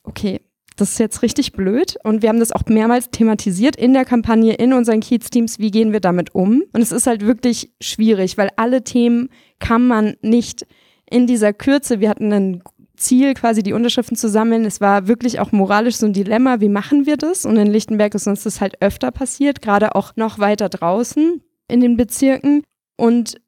okay, 0.02 0.40
das 0.76 0.90
ist 0.92 0.98
jetzt 0.98 1.22
richtig 1.22 1.52
blöd. 1.52 1.96
Und 2.02 2.22
wir 2.22 2.28
haben 2.28 2.40
das 2.40 2.52
auch 2.52 2.64
mehrmals 2.66 3.10
thematisiert 3.10 3.76
in 3.76 3.92
der 3.92 4.04
Kampagne, 4.04 4.54
in 4.54 4.72
unseren 4.72 5.00
Kiez-Teams, 5.00 5.58
wie 5.58 5.70
gehen 5.70 5.92
wir 5.92 6.00
damit 6.00 6.34
um? 6.34 6.64
Und 6.72 6.80
es 6.80 6.92
ist 6.92 7.06
halt 7.06 7.24
wirklich 7.24 7.72
schwierig, 7.80 8.36
weil 8.36 8.50
alle 8.56 8.82
Themen 8.82 9.28
kann 9.60 9.86
man 9.86 10.14
nicht 10.22 10.66
in 11.08 11.26
dieser 11.26 11.52
Kürze, 11.52 12.00
wir 12.00 12.08
hatten 12.08 12.32
ein 12.32 12.62
Ziel, 12.96 13.34
quasi 13.34 13.62
die 13.62 13.72
Unterschriften 13.72 14.16
zu 14.16 14.28
sammeln. 14.28 14.64
Es 14.64 14.80
war 14.80 15.08
wirklich 15.08 15.40
auch 15.40 15.52
moralisch 15.52 15.96
so 15.96 16.06
ein 16.06 16.12
Dilemma, 16.12 16.60
wie 16.60 16.68
machen 16.68 17.06
wir 17.06 17.16
das? 17.16 17.44
Und 17.44 17.56
in 17.56 17.66
Lichtenberg 17.66 18.14
ist 18.14 18.26
uns 18.26 18.44
das 18.44 18.60
halt 18.60 18.80
öfter 18.80 19.10
passiert, 19.10 19.62
gerade 19.62 19.94
auch 19.94 20.16
noch 20.16 20.38
weiter 20.38 20.68
draußen 20.68 21.42
in 21.68 21.80
den 21.80 21.96
Bezirken. 21.96 22.62
Und 22.96 23.40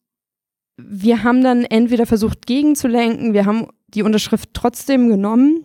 wir 0.76 1.22
haben 1.22 1.42
dann 1.42 1.64
entweder 1.64 2.06
versucht 2.06 2.46
gegenzulenken, 2.46 3.32
wir 3.32 3.46
haben 3.46 3.68
die 3.88 4.02
Unterschrift 4.02 4.50
trotzdem 4.52 5.08
genommen, 5.08 5.64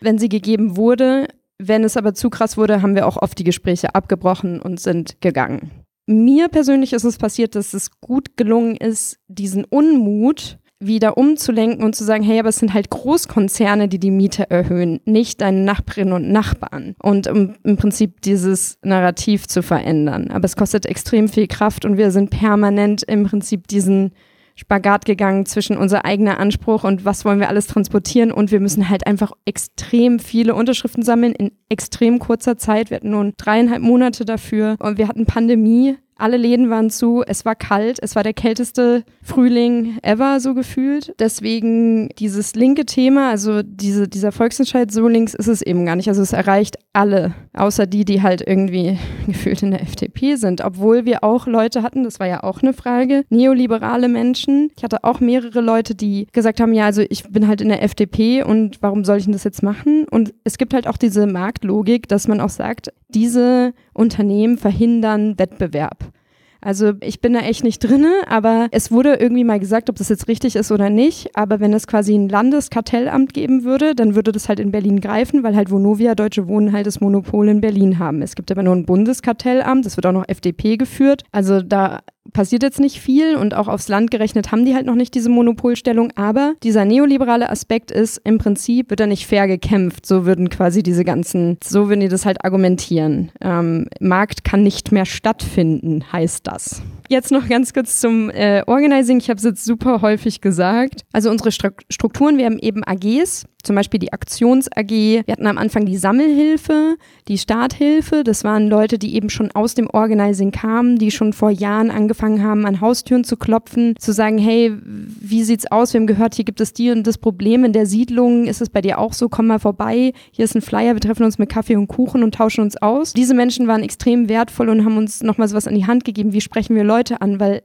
wenn 0.00 0.18
sie 0.18 0.28
gegeben 0.28 0.76
wurde. 0.76 1.28
Wenn 1.58 1.84
es 1.84 1.96
aber 1.96 2.14
zu 2.14 2.30
krass 2.30 2.56
wurde, 2.56 2.82
haben 2.82 2.94
wir 2.94 3.06
auch 3.06 3.16
oft 3.16 3.38
die 3.38 3.44
Gespräche 3.44 3.94
abgebrochen 3.94 4.60
und 4.60 4.80
sind 4.80 5.20
gegangen. 5.20 5.70
Mir 6.06 6.48
persönlich 6.48 6.92
ist 6.92 7.04
es 7.04 7.18
passiert, 7.18 7.54
dass 7.54 7.74
es 7.74 8.00
gut 8.00 8.36
gelungen 8.36 8.76
ist, 8.76 9.18
diesen 9.26 9.64
Unmut 9.64 10.58
wieder 10.78 11.16
umzulenken 11.16 11.84
und 11.84 11.96
zu 11.96 12.04
sagen, 12.04 12.22
hey, 12.22 12.38
aber 12.38 12.50
es 12.50 12.56
sind 12.56 12.74
halt 12.74 12.90
Großkonzerne, 12.90 13.88
die 13.88 13.98
die 13.98 14.10
Miete 14.10 14.50
erhöhen, 14.50 15.00
nicht 15.04 15.40
deine 15.40 15.60
Nachbarinnen 15.60 16.12
und 16.12 16.30
Nachbarn. 16.30 16.94
Und 17.02 17.26
um 17.28 17.54
im 17.64 17.76
Prinzip 17.76 18.20
dieses 18.20 18.78
Narrativ 18.82 19.48
zu 19.48 19.62
verändern. 19.62 20.30
Aber 20.30 20.44
es 20.44 20.56
kostet 20.56 20.86
extrem 20.86 21.28
viel 21.28 21.46
Kraft 21.46 21.84
und 21.84 21.96
wir 21.96 22.10
sind 22.10 22.30
permanent 22.30 23.02
im 23.04 23.24
Prinzip 23.24 23.68
diesen 23.68 24.12
Spagat 24.56 25.04
gegangen 25.04 25.44
zwischen 25.44 25.76
unser 25.76 26.06
eigener 26.06 26.40
Anspruch 26.40 26.82
und 26.82 27.04
was 27.04 27.24
wollen 27.26 27.40
wir 27.40 27.48
alles 27.48 27.66
transportieren 27.66 28.32
und 28.32 28.50
wir 28.50 28.60
müssen 28.60 28.88
halt 28.88 29.06
einfach 29.06 29.32
extrem 29.44 30.18
viele 30.18 30.54
Unterschriften 30.54 31.02
sammeln 31.02 31.34
in 31.34 31.52
extrem 31.68 32.18
kurzer 32.18 32.56
Zeit. 32.56 32.90
Wir 32.90 32.96
hatten 32.96 33.10
nun 33.10 33.34
dreieinhalb 33.36 33.82
Monate 33.82 34.24
dafür 34.24 34.76
und 34.78 34.96
wir 34.96 35.08
hatten 35.08 35.26
Pandemie. 35.26 35.98
Alle 36.18 36.38
Läden 36.38 36.70
waren 36.70 36.88
zu, 36.88 37.22
es 37.26 37.44
war 37.44 37.54
kalt, 37.54 37.98
es 38.00 38.16
war 38.16 38.22
der 38.22 38.32
kälteste 38.32 39.04
Frühling 39.22 39.98
ever 40.02 40.40
so 40.40 40.54
gefühlt. 40.54 41.14
Deswegen 41.18 42.08
dieses 42.18 42.54
linke 42.54 42.86
Thema, 42.86 43.30
also 43.30 43.62
diese, 43.62 44.08
dieser 44.08 44.32
Volksentscheid 44.32 44.90
so 44.90 45.08
links 45.08 45.34
ist 45.34 45.48
es 45.48 45.60
eben 45.60 45.84
gar 45.84 45.94
nicht. 45.94 46.08
Also 46.08 46.22
es 46.22 46.32
erreicht 46.32 46.78
alle, 46.94 47.34
außer 47.52 47.86
die, 47.86 48.06
die 48.06 48.22
halt 48.22 48.42
irgendwie 48.46 48.98
gefühlt 49.26 49.62
in 49.62 49.72
der 49.72 49.82
FDP 49.82 50.36
sind. 50.36 50.62
Obwohl 50.64 51.04
wir 51.04 51.22
auch 51.22 51.46
Leute 51.46 51.82
hatten, 51.82 52.02
das 52.04 52.18
war 52.18 52.26
ja 52.26 52.42
auch 52.42 52.62
eine 52.62 52.72
Frage, 52.72 53.24
neoliberale 53.28 54.08
Menschen. 54.08 54.70
Ich 54.76 54.84
hatte 54.84 55.04
auch 55.04 55.20
mehrere 55.20 55.60
Leute, 55.60 55.94
die 55.94 56.28
gesagt 56.32 56.60
haben, 56.60 56.72
ja, 56.72 56.86
also 56.86 57.02
ich 57.10 57.24
bin 57.24 57.46
halt 57.46 57.60
in 57.60 57.68
der 57.68 57.82
FDP 57.82 58.42
und 58.42 58.78
warum 58.80 59.04
soll 59.04 59.18
ich 59.18 59.24
denn 59.24 59.34
das 59.34 59.44
jetzt 59.44 59.62
machen? 59.62 60.06
Und 60.10 60.32
es 60.44 60.56
gibt 60.56 60.72
halt 60.72 60.86
auch 60.86 60.96
diese 60.96 61.26
Marktlogik, 61.26 62.08
dass 62.08 62.26
man 62.26 62.40
auch 62.40 62.48
sagt, 62.48 62.90
diese 63.08 63.72
Unternehmen 63.96 64.58
verhindern 64.58 65.38
Wettbewerb. 65.38 66.12
Also 66.60 66.94
ich 67.00 67.20
bin 67.20 67.34
da 67.34 67.40
echt 67.40 67.62
nicht 67.62 67.78
drinne, 67.78 68.12
aber 68.28 68.66
es 68.72 68.90
wurde 68.90 69.14
irgendwie 69.14 69.44
mal 69.44 69.60
gesagt, 69.60 69.88
ob 69.88 69.96
das 69.96 70.08
jetzt 70.08 70.26
richtig 70.26 70.56
ist 70.56 70.72
oder 70.72 70.90
nicht. 70.90 71.36
Aber 71.36 71.60
wenn 71.60 71.72
es 71.72 71.86
quasi 71.86 72.14
ein 72.14 72.28
Landeskartellamt 72.28 73.34
geben 73.34 73.62
würde, 73.62 73.94
dann 73.94 74.16
würde 74.16 74.32
das 74.32 74.48
halt 74.48 74.58
in 74.58 74.72
Berlin 74.72 75.00
greifen, 75.00 75.44
weil 75.44 75.54
halt 75.54 75.70
Vonovia, 75.70 76.14
Deutsche 76.16 76.48
Wohnen 76.48 76.72
halt 76.72 76.86
das 76.86 77.00
Monopol 77.00 77.48
in 77.48 77.60
Berlin 77.60 77.98
haben. 77.98 78.20
Es 78.22 78.34
gibt 78.34 78.50
aber 78.50 78.62
nur 78.62 78.74
ein 78.74 78.86
Bundeskartellamt, 78.86 79.86
das 79.86 79.96
wird 79.96 80.06
auch 80.06 80.12
noch 80.12 80.28
FDP 80.28 80.76
geführt. 80.76 81.22
Also 81.30 81.62
da 81.62 82.00
passiert 82.32 82.62
jetzt 82.62 82.80
nicht 82.80 83.00
viel 83.00 83.36
und 83.36 83.54
auch 83.54 83.68
aufs 83.68 83.88
Land 83.88 84.10
gerechnet 84.10 84.52
haben 84.52 84.64
die 84.64 84.74
halt 84.74 84.86
noch 84.86 84.94
nicht 84.94 85.14
diese 85.14 85.28
Monopolstellung, 85.28 86.12
aber 86.16 86.54
dieser 86.62 86.84
neoliberale 86.84 87.50
Aspekt 87.50 87.90
ist, 87.90 88.20
im 88.24 88.38
Prinzip 88.38 88.90
wird 88.90 89.00
da 89.00 89.06
nicht 89.06 89.26
fair 89.26 89.46
gekämpft. 89.46 90.06
So 90.06 90.26
würden 90.26 90.48
quasi 90.50 90.82
diese 90.82 91.04
ganzen, 91.04 91.58
so 91.62 91.88
würden 91.88 92.00
die 92.00 92.08
das 92.08 92.26
halt 92.26 92.44
argumentieren. 92.44 93.30
Ähm, 93.40 93.86
Markt 94.00 94.44
kann 94.44 94.62
nicht 94.62 94.92
mehr 94.92 95.04
stattfinden, 95.04 96.04
heißt 96.12 96.46
das. 96.46 96.82
Jetzt 97.08 97.30
noch 97.30 97.48
ganz 97.48 97.72
kurz 97.72 98.00
zum 98.00 98.30
äh, 98.30 98.62
Organizing. 98.66 99.18
Ich 99.18 99.30
habe 99.30 99.38
es 99.38 99.44
jetzt 99.44 99.64
super 99.64 100.02
häufig 100.02 100.40
gesagt. 100.40 101.02
Also 101.12 101.30
unsere 101.30 101.52
Strukturen, 101.52 102.36
wir 102.36 102.46
haben 102.46 102.58
eben 102.58 102.82
AGs, 102.82 103.46
zum 103.66 103.76
Beispiel 103.76 104.00
die 104.00 104.12
Aktions-AG. 104.12 104.90
Wir 104.90 105.32
hatten 105.32 105.46
am 105.46 105.58
Anfang 105.58 105.84
die 105.84 105.96
Sammelhilfe, 105.96 106.96
die 107.28 107.36
Starthilfe. 107.36 108.24
Das 108.24 108.44
waren 108.44 108.68
Leute, 108.68 108.98
die 108.98 109.14
eben 109.14 109.28
schon 109.28 109.50
aus 109.50 109.74
dem 109.74 109.90
Organizing 109.90 110.52
kamen, 110.52 110.96
die 110.96 111.10
schon 111.10 111.32
vor 111.32 111.50
Jahren 111.50 111.90
angefangen 111.90 112.42
haben, 112.42 112.64
an 112.64 112.80
Haustüren 112.80 113.24
zu 113.24 113.36
klopfen, 113.36 113.94
zu 113.98 114.12
sagen, 114.12 114.38
hey, 114.38 114.72
wie 114.82 115.42
sieht's 115.42 115.70
aus? 115.70 115.92
Wir 115.92 116.00
haben 116.00 116.06
gehört, 116.06 116.34
hier 116.34 116.44
gibt 116.44 116.60
es 116.60 116.72
die 116.72 116.90
und 116.90 117.06
das 117.06 117.18
Problem 117.18 117.64
in 117.64 117.72
der 117.72 117.86
Siedlung. 117.86 118.46
Ist 118.46 118.62
es 118.62 118.70
bei 118.70 118.80
dir 118.80 118.98
auch 118.98 119.12
so? 119.12 119.28
Komm 119.28 119.48
mal 119.48 119.58
vorbei. 119.58 120.12
Hier 120.30 120.44
ist 120.44 120.54
ein 120.54 120.62
Flyer. 120.62 120.94
Wir 120.94 121.00
treffen 121.00 121.24
uns 121.24 121.38
mit 121.38 121.48
Kaffee 121.48 121.76
und 121.76 121.88
Kuchen 121.88 122.22
und 122.22 122.34
tauschen 122.34 122.62
uns 122.62 122.76
aus. 122.76 123.12
Diese 123.12 123.34
Menschen 123.34 123.66
waren 123.66 123.82
extrem 123.82 124.28
wertvoll 124.28 124.68
und 124.68 124.84
haben 124.84 124.96
uns 124.96 125.22
nochmal 125.22 125.48
so 125.48 125.56
was 125.56 125.66
an 125.66 125.74
die 125.74 125.86
Hand 125.86 126.04
gegeben. 126.04 126.32
Wie 126.32 126.40
sprechen 126.40 126.76
wir 126.76 126.84
Leute 126.84 127.20
an? 127.20 127.40
Weil 127.40 127.62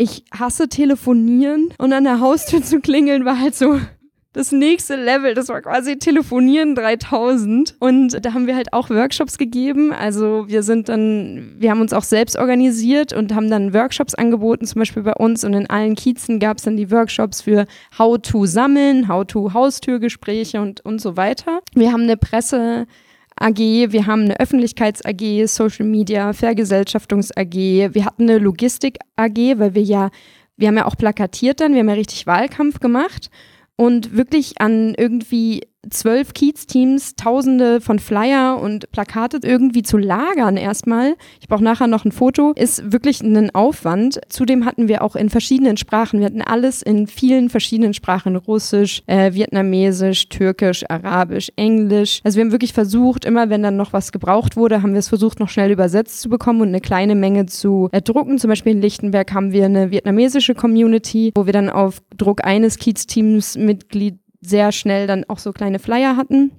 ich 0.00 0.24
hasse 0.32 0.68
telefonieren 0.68 1.74
und 1.78 1.92
an 1.92 2.04
der 2.04 2.20
Haustür 2.20 2.62
zu 2.62 2.80
klingeln 2.80 3.24
war 3.24 3.38
halt 3.38 3.54
so, 3.54 3.78
das 4.32 4.52
nächste 4.52 4.94
Level, 4.94 5.34
das 5.34 5.48
war 5.48 5.60
quasi 5.60 5.98
Telefonieren 5.98 6.76
3000. 6.76 7.74
Und 7.80 8.24
da 8.24 8.32
haben 8.32 8.46
wir 8.46 8.54
halt 8.54 8.72
auch 8.72 8.88
Workshops 8.88 9.38
gegeben. 9.38 9.92
Also 9.92 10.44
wir 10.46 10.62
sind 10.62 10.88
dann, 10.88 11.56
wir 11.58 11.70
haben 11.70 11.80
uns 11.80 11.92
auch 11.92 12.04
selbst 12.04 12.36
organisiert 12.38 13.12
und 13.12 13.34
haben 13.34 13.50
dann 13.50 13.74
Workshops 13.74 14.14
angeboten, 14.14 14.66
zum 14.66 14.80
Beispiel 14.80 15.02
bei 15.02 15.14
uns. 15.14 15.42
Und 15.42 15.54
in 15.54 15.68
allen 15.68 15.96
Kiezen 15.96 16.38
gab 16.38 16.58
es 16.58 16.62
dann 16.62 16.76
die 16.76 16.92
Workshops 16.92 17.42
für 17.42 17.66
How 17.98 18.18
to 18.22 18.46
sammeln, 18.46 19.08
How 19.08 19.26
to 19.26 19.52
Haustürgespräche 19.52 20.60
und, 20.60 20.84
und 20.84 21.00
so 21.00 21.16
weiter. 21.16 21.60
Wir 21.74 21.92
haben 21.92 22.02
eine 22.02 22.16
Presse, 22.16 22.86
AG, 23.36 23.58
wir 23.58 24.06
haben 24.06 24.24
eine 24.24 24.38
Öffentlichkeits-AG, 24.38 25.46
Social 25.46 25.86
Media, 25.86 26.32
Vergesellschaftungs-AG, 26.34 27.94
wir 27.94 28.04
hatten 28.04 28.24
eine 28.24 28.38
Logistik-AG, 28.38 29.58
weil 29.58 29.74
wir 29.74 29.82
ja, 29.82 30.10
wir 30.56 30.68
haben 30.68 30.76
ja 30.76 30.84
auch 30.84 30.96
plakatiert 30.96 31.60
dann, 31.60 31.72
wir 31.72 31.80
haben 31.80 31.88
ja 31.88 31.94
richtig 31.94 32.26
Wahlkampf 32.26 32.80
gemacht 32.80 33.30
und 33.80 34.14
wirklich 34.14 34.60
an 34.60 34.94
irgendwie 34.94 35.62
zwölf 35.88 36.34
Kiez-Teams 36.34 37.16
tausende 37.16 37.80
von 37.80 37.98
Flyer 37.98 38.60
und 38.60 38.90
Plakate 38.92 39.40
irgendwie 39.42 39.82
zu 39.82 39.96
lagern 39.96 40.56
erstmal. 40.56 41.14
Ich 41.40 41.48
brauche 41.48 41.64
nachher 41.64 41.86
noch 41.86 42.04
ein 42.04 42.12
Foto, 42.12 42.52
ist 42.54 42.92
wirklich 42.92 43.22
ein 43.22 43.54
Aufwand. 43.54 44.20
Zudem 44.28 44.66
hatten 44.66 44.88
wir 44.88 45.02
auch 45.02 45.16
in 45.16 45.30
verschiedenen 45.30 45.76
Sprachen, 45.76 46.20
wir 46.20 46.26
hatten 46.26 46.42
alles 46.42 46.82
in 46.82 47.06
vielen 47.06 47.48
verschiedenen 47.48 47.94
Sprachen, 47.94 48.36
Russisch, 48.36 49.02
äh, 49.06 49.32
Vietnamesisch, 49.32 50.28
Türkisch, 50.28 50.84
Arabisch, 50.88 51.50
Englisch. 51.56 52.20
Also 52.24 52.36
wir 52.36 52.44
haben 52.44 52.52
wirklich 52.52 52.72
versucht, 52.72 53.24
immer 53.24 53.48
wenn 53.48 53.62
dann 53.62 53.76
noch 53.76 53.92
was 53.92 54.12
gebraucht 54.12 54.56
wurde, 54.56 54.82
haben 54.82 54.92
wir 54.92 55.00
es 55.00 55.08
versucht, 55.08 55.40
noch 55.40 55.48
schnell 55.48 55.70
übersetzt 55.70 56.20
zu 56.20 56.28
bekommen 56.28 56.60
und 56.60 56.68
eine 56.68 56.80
kleine 56.80 57.14
Menge 57.14 57.46
zu 57.46 57.88
äh, 57.92 58.02
drucken. 58.02 58.38
Zum 58.38 58.48
Beispiel 58.48 58.72
in 58.72 58.82
Lichtenberg 58.82 59.32
haben 59.32 59.52
wir 59.52 59.64
eine 59.64 59.90
vietnamesische 59.90 60.54
Community, 60.54 61.32
wo 61.34 61.46
wir 61.46 61.52
dann 61.52 61.70
auf 61.70 62.02
Druck 62.16 62.44
eines 62.44 62.78
Kiez-Teams 62.78 63.56
Mitglied 63.56 64.18
sehr 64.40 64.72
schnell 64.72 65.06
dann 65.06 65.24
auch 65.28 65.38
so 65.38 65.52
kleine 65.52 65.78
Flyer 65.78 66.16
hatten. 66.16 66.52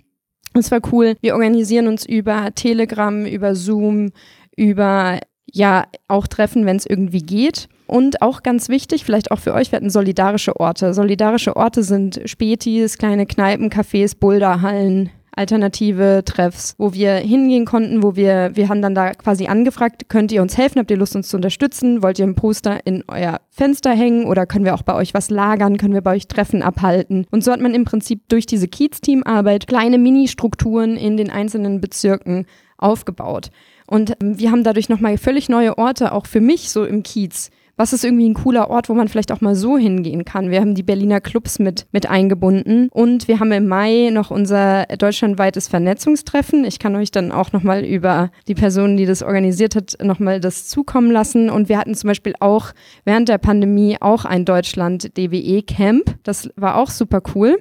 Es 0.53 0.71
war 0.71 0.81
cool. 0.91 1.15
Wir 1.21 1.33
organisieren 1.33 1.87
uns 1.87 2.05
über 2.05 2.53
Telegram, 2.53 3.25
über 3.25 3.55
Zoom, 3.55 4.11
über 4.55 5.19
ja 5.45 5.85
auch 6.07 6.27
Treffen, 6.27 6.65
wenn 6.65 6.77
es 6.77 6.85
irgendwie 6.85 7.21
geht. 7.21 7.67
Und 7.87 8.21
auch 8.21 8.41
ganz 8.41 8.69
wichtig, 8.69 9.03
vielleicht 9.03 9.31
auch 9.31 9.39
für 9.39 9.53
euch, 9.53 9.71
wir 9.71 9.77
hatten 9.77 9.89
solidarische 9.89 10.57
Orte. 10.59 10.93
Solidarische 10.93 11.57
Orte 11.57 11.83
sind 11.83 12.21
Spätis, 12.25 12.97
kleine 12.97 13.25
Kneipen, 13.25 13.69
Cafés, 13.69 14.17
Boulderhallen, 14.17 15.09
alternative 15.33 16.23
Treffs, 16.25 16.75
wo 16.77 16.93
wir 16.93 17.15
hingehen 17.15 17.65
konnten, 17.65 18.03
wo 18.03 18.15
wir, 18.15 18.51
wir 18.53 18.69
haben 18.69 18.81
dann 18.81 18.95
da 18.95 19.13
quasi 19.13 19.47
angefragt, 19.47 20.09
könnt 20.09 20.31
ihr 20.31 20.41
uns 20.41 20.57
helfen, 20.57 20.79
habt 20.79 20.91
ihr 20.91 20.97
Lust 20.97 21.15
uns 21.15 21.29
zu 21.29 21.37
unterstützen, 21.37 22.03
wollt 22.03 22.19
ihr 22.19 22.27
ein 22.27 22.35
Poster 22.35 22.85
in 22.85 23.03
euer 23.07 23.39
Fenster 23.49 23.91
hängen 23.91 24.25
oder 24.25 24.45
können 24.45 24.65
wir 24.65 24.73
auch 24.73 24.83
bei 24.83 24.93
euch 24.93 25.13
was 25.13 25.29
lagern, 25.29 25.77
können 25.77 25.93
wir 25.93 26.01
bei 26.01 26.15
euch 26.15 26.27
Treffen 26.27 26.61
abhalten. 26.61 27.25
Und 27.31 27.43
so 27.43 27.51
hat 27.51 27.61
man 27.61 27.73
im 27.73 27.85
Prinzip 27.85 28.27
durch 28.29 28.45
diese 28.45 28.67
Kiez-Teamarbeit 28.67 29.67
kleine 29.67 29.97
Mini-Strukturen 29.97 30.97
in 30.97 31.17
den 31.17 31.29
einzelnen 31.29 31.79
Bezirken 31.79 32.45
aufgebaut. 32.77 33.51
Und 33.87 34.13
ähm, 34.21 34.37
wir 34.39 34.51
haben 34.51 34.63
dadurch 34.63 34.89
nochmal 34.89 35.17
völlig 35.17 35.49
neue 35.49 35.77
Orte, 35.77 36.11
auch 36.11 36.25
für 36.25 36.41
mich 36.41 36.69
so 36.69 36.83
im 36.83 37.03
Kiez, 37.03 37.51
was 37.81 37.93
ist 37.93 38.05
irgendwie 38.05 38.29
ein 38.29 38.35
cooler 38.35 38.69
Ort, 38.69 38.89
wo 38.89 38.93
man 38.93 39.07
vielleicht 39.07 39.31
auch 39.31 39.41
mal 39.41 39.55
so 39.55 39.75
hingehen 39.75 40.23
kann. 40.23 40.51
Wir 40.51 40.61
haben 40.61 40.75
die 40.75 40.83
Berliner 40.83 41.19
Clubs 41.19 41.57
mit, 41.57 41.87
mit 41.91 42.07
eingebunden 42.07 42.89
und 42.91 43.27
wir 43.27 43.39
haben 43.39 43.51
im 43.51 43.67
Mai 43.67 44.11
noch 44.13 44.29
unser 44.29 44.85
deutschlandweites 44.85 45.67
Vernetzungstreffen. 45.67 46.63
Ich 46.63 46.77
kann 46.77 46.95
euch 46.95 47.09
dann 47.09 47.31
auch 47.31 47.53
nochmal 47.53 47.83
über 47.83 48.29
die 48.47 48.53
Person, 48.53 48.97
die 48.97 49.07
das 49.07 49.23
organisiert 49.23 49.75
hat, 49.75 49.97
nochmal 49.99 50.39
das 50.39 50.67
zukommen 50.67 51.09
lassen. 51.09 51.49
Und 51.49 51.69
wir 51.69 51.79
hatten 51.79 51.95
zum 51.95 52.09
Beispiel 52.09 52.35
auch 52.39 52.67
während 53.03 53.29
der 53.29 53.39
Pandemie 53.39 53.97
auch 53.99 54.25
ein 54.25 54.45
Deutschland-DWE-Camp. 54.45 56.19
Das 56.21 56.51
war 56.55 56.75
auch 56.75 56.91
super 56.91 57.23
cool. 57.33 57.57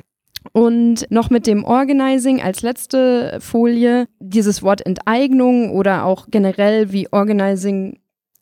Und 0.52 1.10
noch 1.10 1.30
mit 1.30 1.46
dem 1.46 1.64
Organizing 1.64 2.42
als 2.42 2.60
letzte 2.60 3.38
Folie, 3.40 4.06
dieses 4.18 4.62
Wort 4.62 4.84
Enteignung 4.84 5.70
oder 5.70 6.04
auch 6.04 6.26
generell 6.30 6.92
wie 6.92 7.10
Organizing 7.10 7.96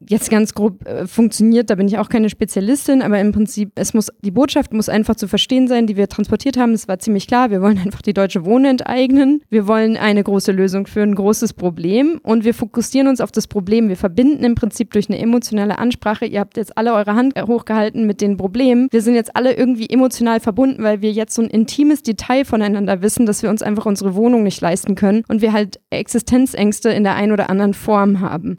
jetzt 0.07 0.31
ganz 0.31 0.55
grob 0.55 0.87
äh, 0.87 1.07
funktioniert, 1.07 1.71
da 1.71 1.75
bin 1.75 1.89
ich 1.89 1.99
auch 1.99 2.09
keine 2.09 2.31
Spezialistin, 2.31 3.03
aber 3.03 3.21
im 3.21 3.33
Prinzip, 3.33 3.73
es 3.75 3.95
muss, 3.95 4.09
die 4.23 4.31
Botschaft 4.31 4.73
muss 4.73 4.89
einfach 4.89 5.17
zu 5.17 5.27
verstehen 5.27 5.69
sein, 5.69 5.87
die 5.87 5.97
wir 5.97 6.09
transportiert 6.09 6.57
haben. 6.57 6.73
Es 6.73 6.89
war 6.89 6.99
ziemlich 6.99 7.27
klar, 7.27 7.51
wir 7.51 7.61
wollen 7.61 7.79
einfach 7.79 8.03
die 8.03 8.15
deutsche 8.15 8.45
Wohne 8.45 8.69
enteignen. 8.71 9.43
Wir 9.49 9.67
wollen 9.67 9.97
eine 9.97 10.23
große 10.23 10.53
Lösung 10.53 10.87
für 10.87 11.03
ein 11.03 11.15
großes 11.15 11.55
Problem 11.55 12.21
und 12.23 12.45
wir 12.45 12.55
fokussieren 12.55 13.09
uns 13.09 13.21
auf 13.21 13.33
das 13.33 13.47
Problem. 13.47 13.89
Wir 13.89 13.97
verbinden 13.97 14.45
im 14.45 14.55
Prinzip 14.55 14.93
durch 14.93 15.09
eine 15.09 15.19
emotionale 15.19 15.79
Ansprache. 15.79 16.27
Ihr 16.27 16.41
habt 16.41 16.57
jetzt 16.57 16.77
alle 16.79 16.95
eure 16.95 17.15
Hand 17.15 17.35
hochgehalten 17.41 18.07
mit 18.07 18.21
den 18.21 18.37
Problemen. 18.37 18.89
Wir 18.91 19.03
sind 19.03 19.15
jetzt 19.15 19.35
alle 19.35 19.55
irgendwie 19.55 19.91
emotional 19.91 20.41
verbunden, 20.41 20.83
weil 20.83 21.03
wir 21.03 21.11
jetzt 21.11 21.35
so 21.35 21.43
ein 21.43 21.49
intimes 21.49 22.03
Detail 22.03 22.45
voneinander 22.45 23.03
wissen, 23.03 23.27
dass 23.27 23.43
wir 23.43 23.51
uns 23.51 23.63
einfach 23.63 23.87
unsere 23.87 24.15
Wohnung 24.15 24.43
nicht 24.43 24.61
leisten 24.61 24.95
können 24.95 25.25
und 25.29 25.43
wir 25.43 25.53
halt 25.53 25.81
Existenzängste 25.91 26.91
in 26.91 27.05
der 27.05 27.17
einen 27.17 27.33
oder 27.33 27.51
anderen 27.51 27.75
Form 27.75 28.21
haben. 28.21 28.59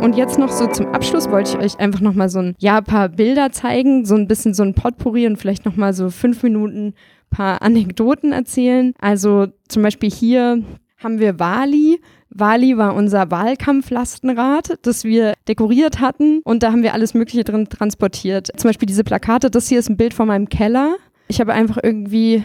Und 0.00 0.16
jetzt 0.16 0.38
noch 0.38 0.50
so 0.50 0.66
zum 0.66 0.86
Abschluss 0.94 1.30
wollte 1.30 1.50
ich 1.50 1.58
euch 1.58 1.78
einfach 1.78 2.00
nochmal 2.00 2.30
so 2.30 2.38
ein 2.38 2.54
ja, 2.58 2.80
paar 2.80 3.10
Bilder 3.10 3.52
zeigen, 3.52 4.06
so 4.06 4.14
ein 4.14 4.26
bisschen 4.26 4.54
so 4.54 4.62
ein 4.62 4.74
Potpourri 4.74 5.26
und 5.26 5.36
vielleicht 5.36 5.66
nochmal 5.66 5.92
so 5.92 6.08
fünf 6.08 6.42
Minuten 6.42 6.94
paar 7.28 7.60
Anekdoten 7.60 8.32
erzählen. 8.32 8.94
Also 8.98 9.48
zum 9.68 9.82
Beispiel 9.82 10.10
hier 10.10 10.62
haben 10.98 11.18
wir 11.18 11.38
Wali. 11.38 12.00
Wali 12.30 12.78
war 12.78 12.94
unser 12.94 13.30
Wahlkampflastenrad, 13.30 14.78
das 14.82 15.04
wir 15.04 15.34
dekoriert 15.48 16.00
hatten 16.00 16.40
und 16.44 16.62
da 16.62 16.72
haben 16.72 16.82
wir 16.82 16.94
alles 16.94 17.12
Mögliche 17.12 17.44
drin 17.44 17.68
transportiert. 17.68 18.48
Zum 18.56 18.68
Beispiel 18.68 18.86
diese 18.86 19.04
Plakate, 19.04 19.50
das 19.50 19.68
hier 19.68 19.80
ist 19.80 19.90
ein 19.90 19.96
Bild 19.98 20.14
von 20.14 20.28
meinem 20.28 20.48
Keller. 20.48 20.96
Ich 21.28 21.40
habe 21.40 21.52
einfach 21.52 21.78
irgendwie 21.82 22.42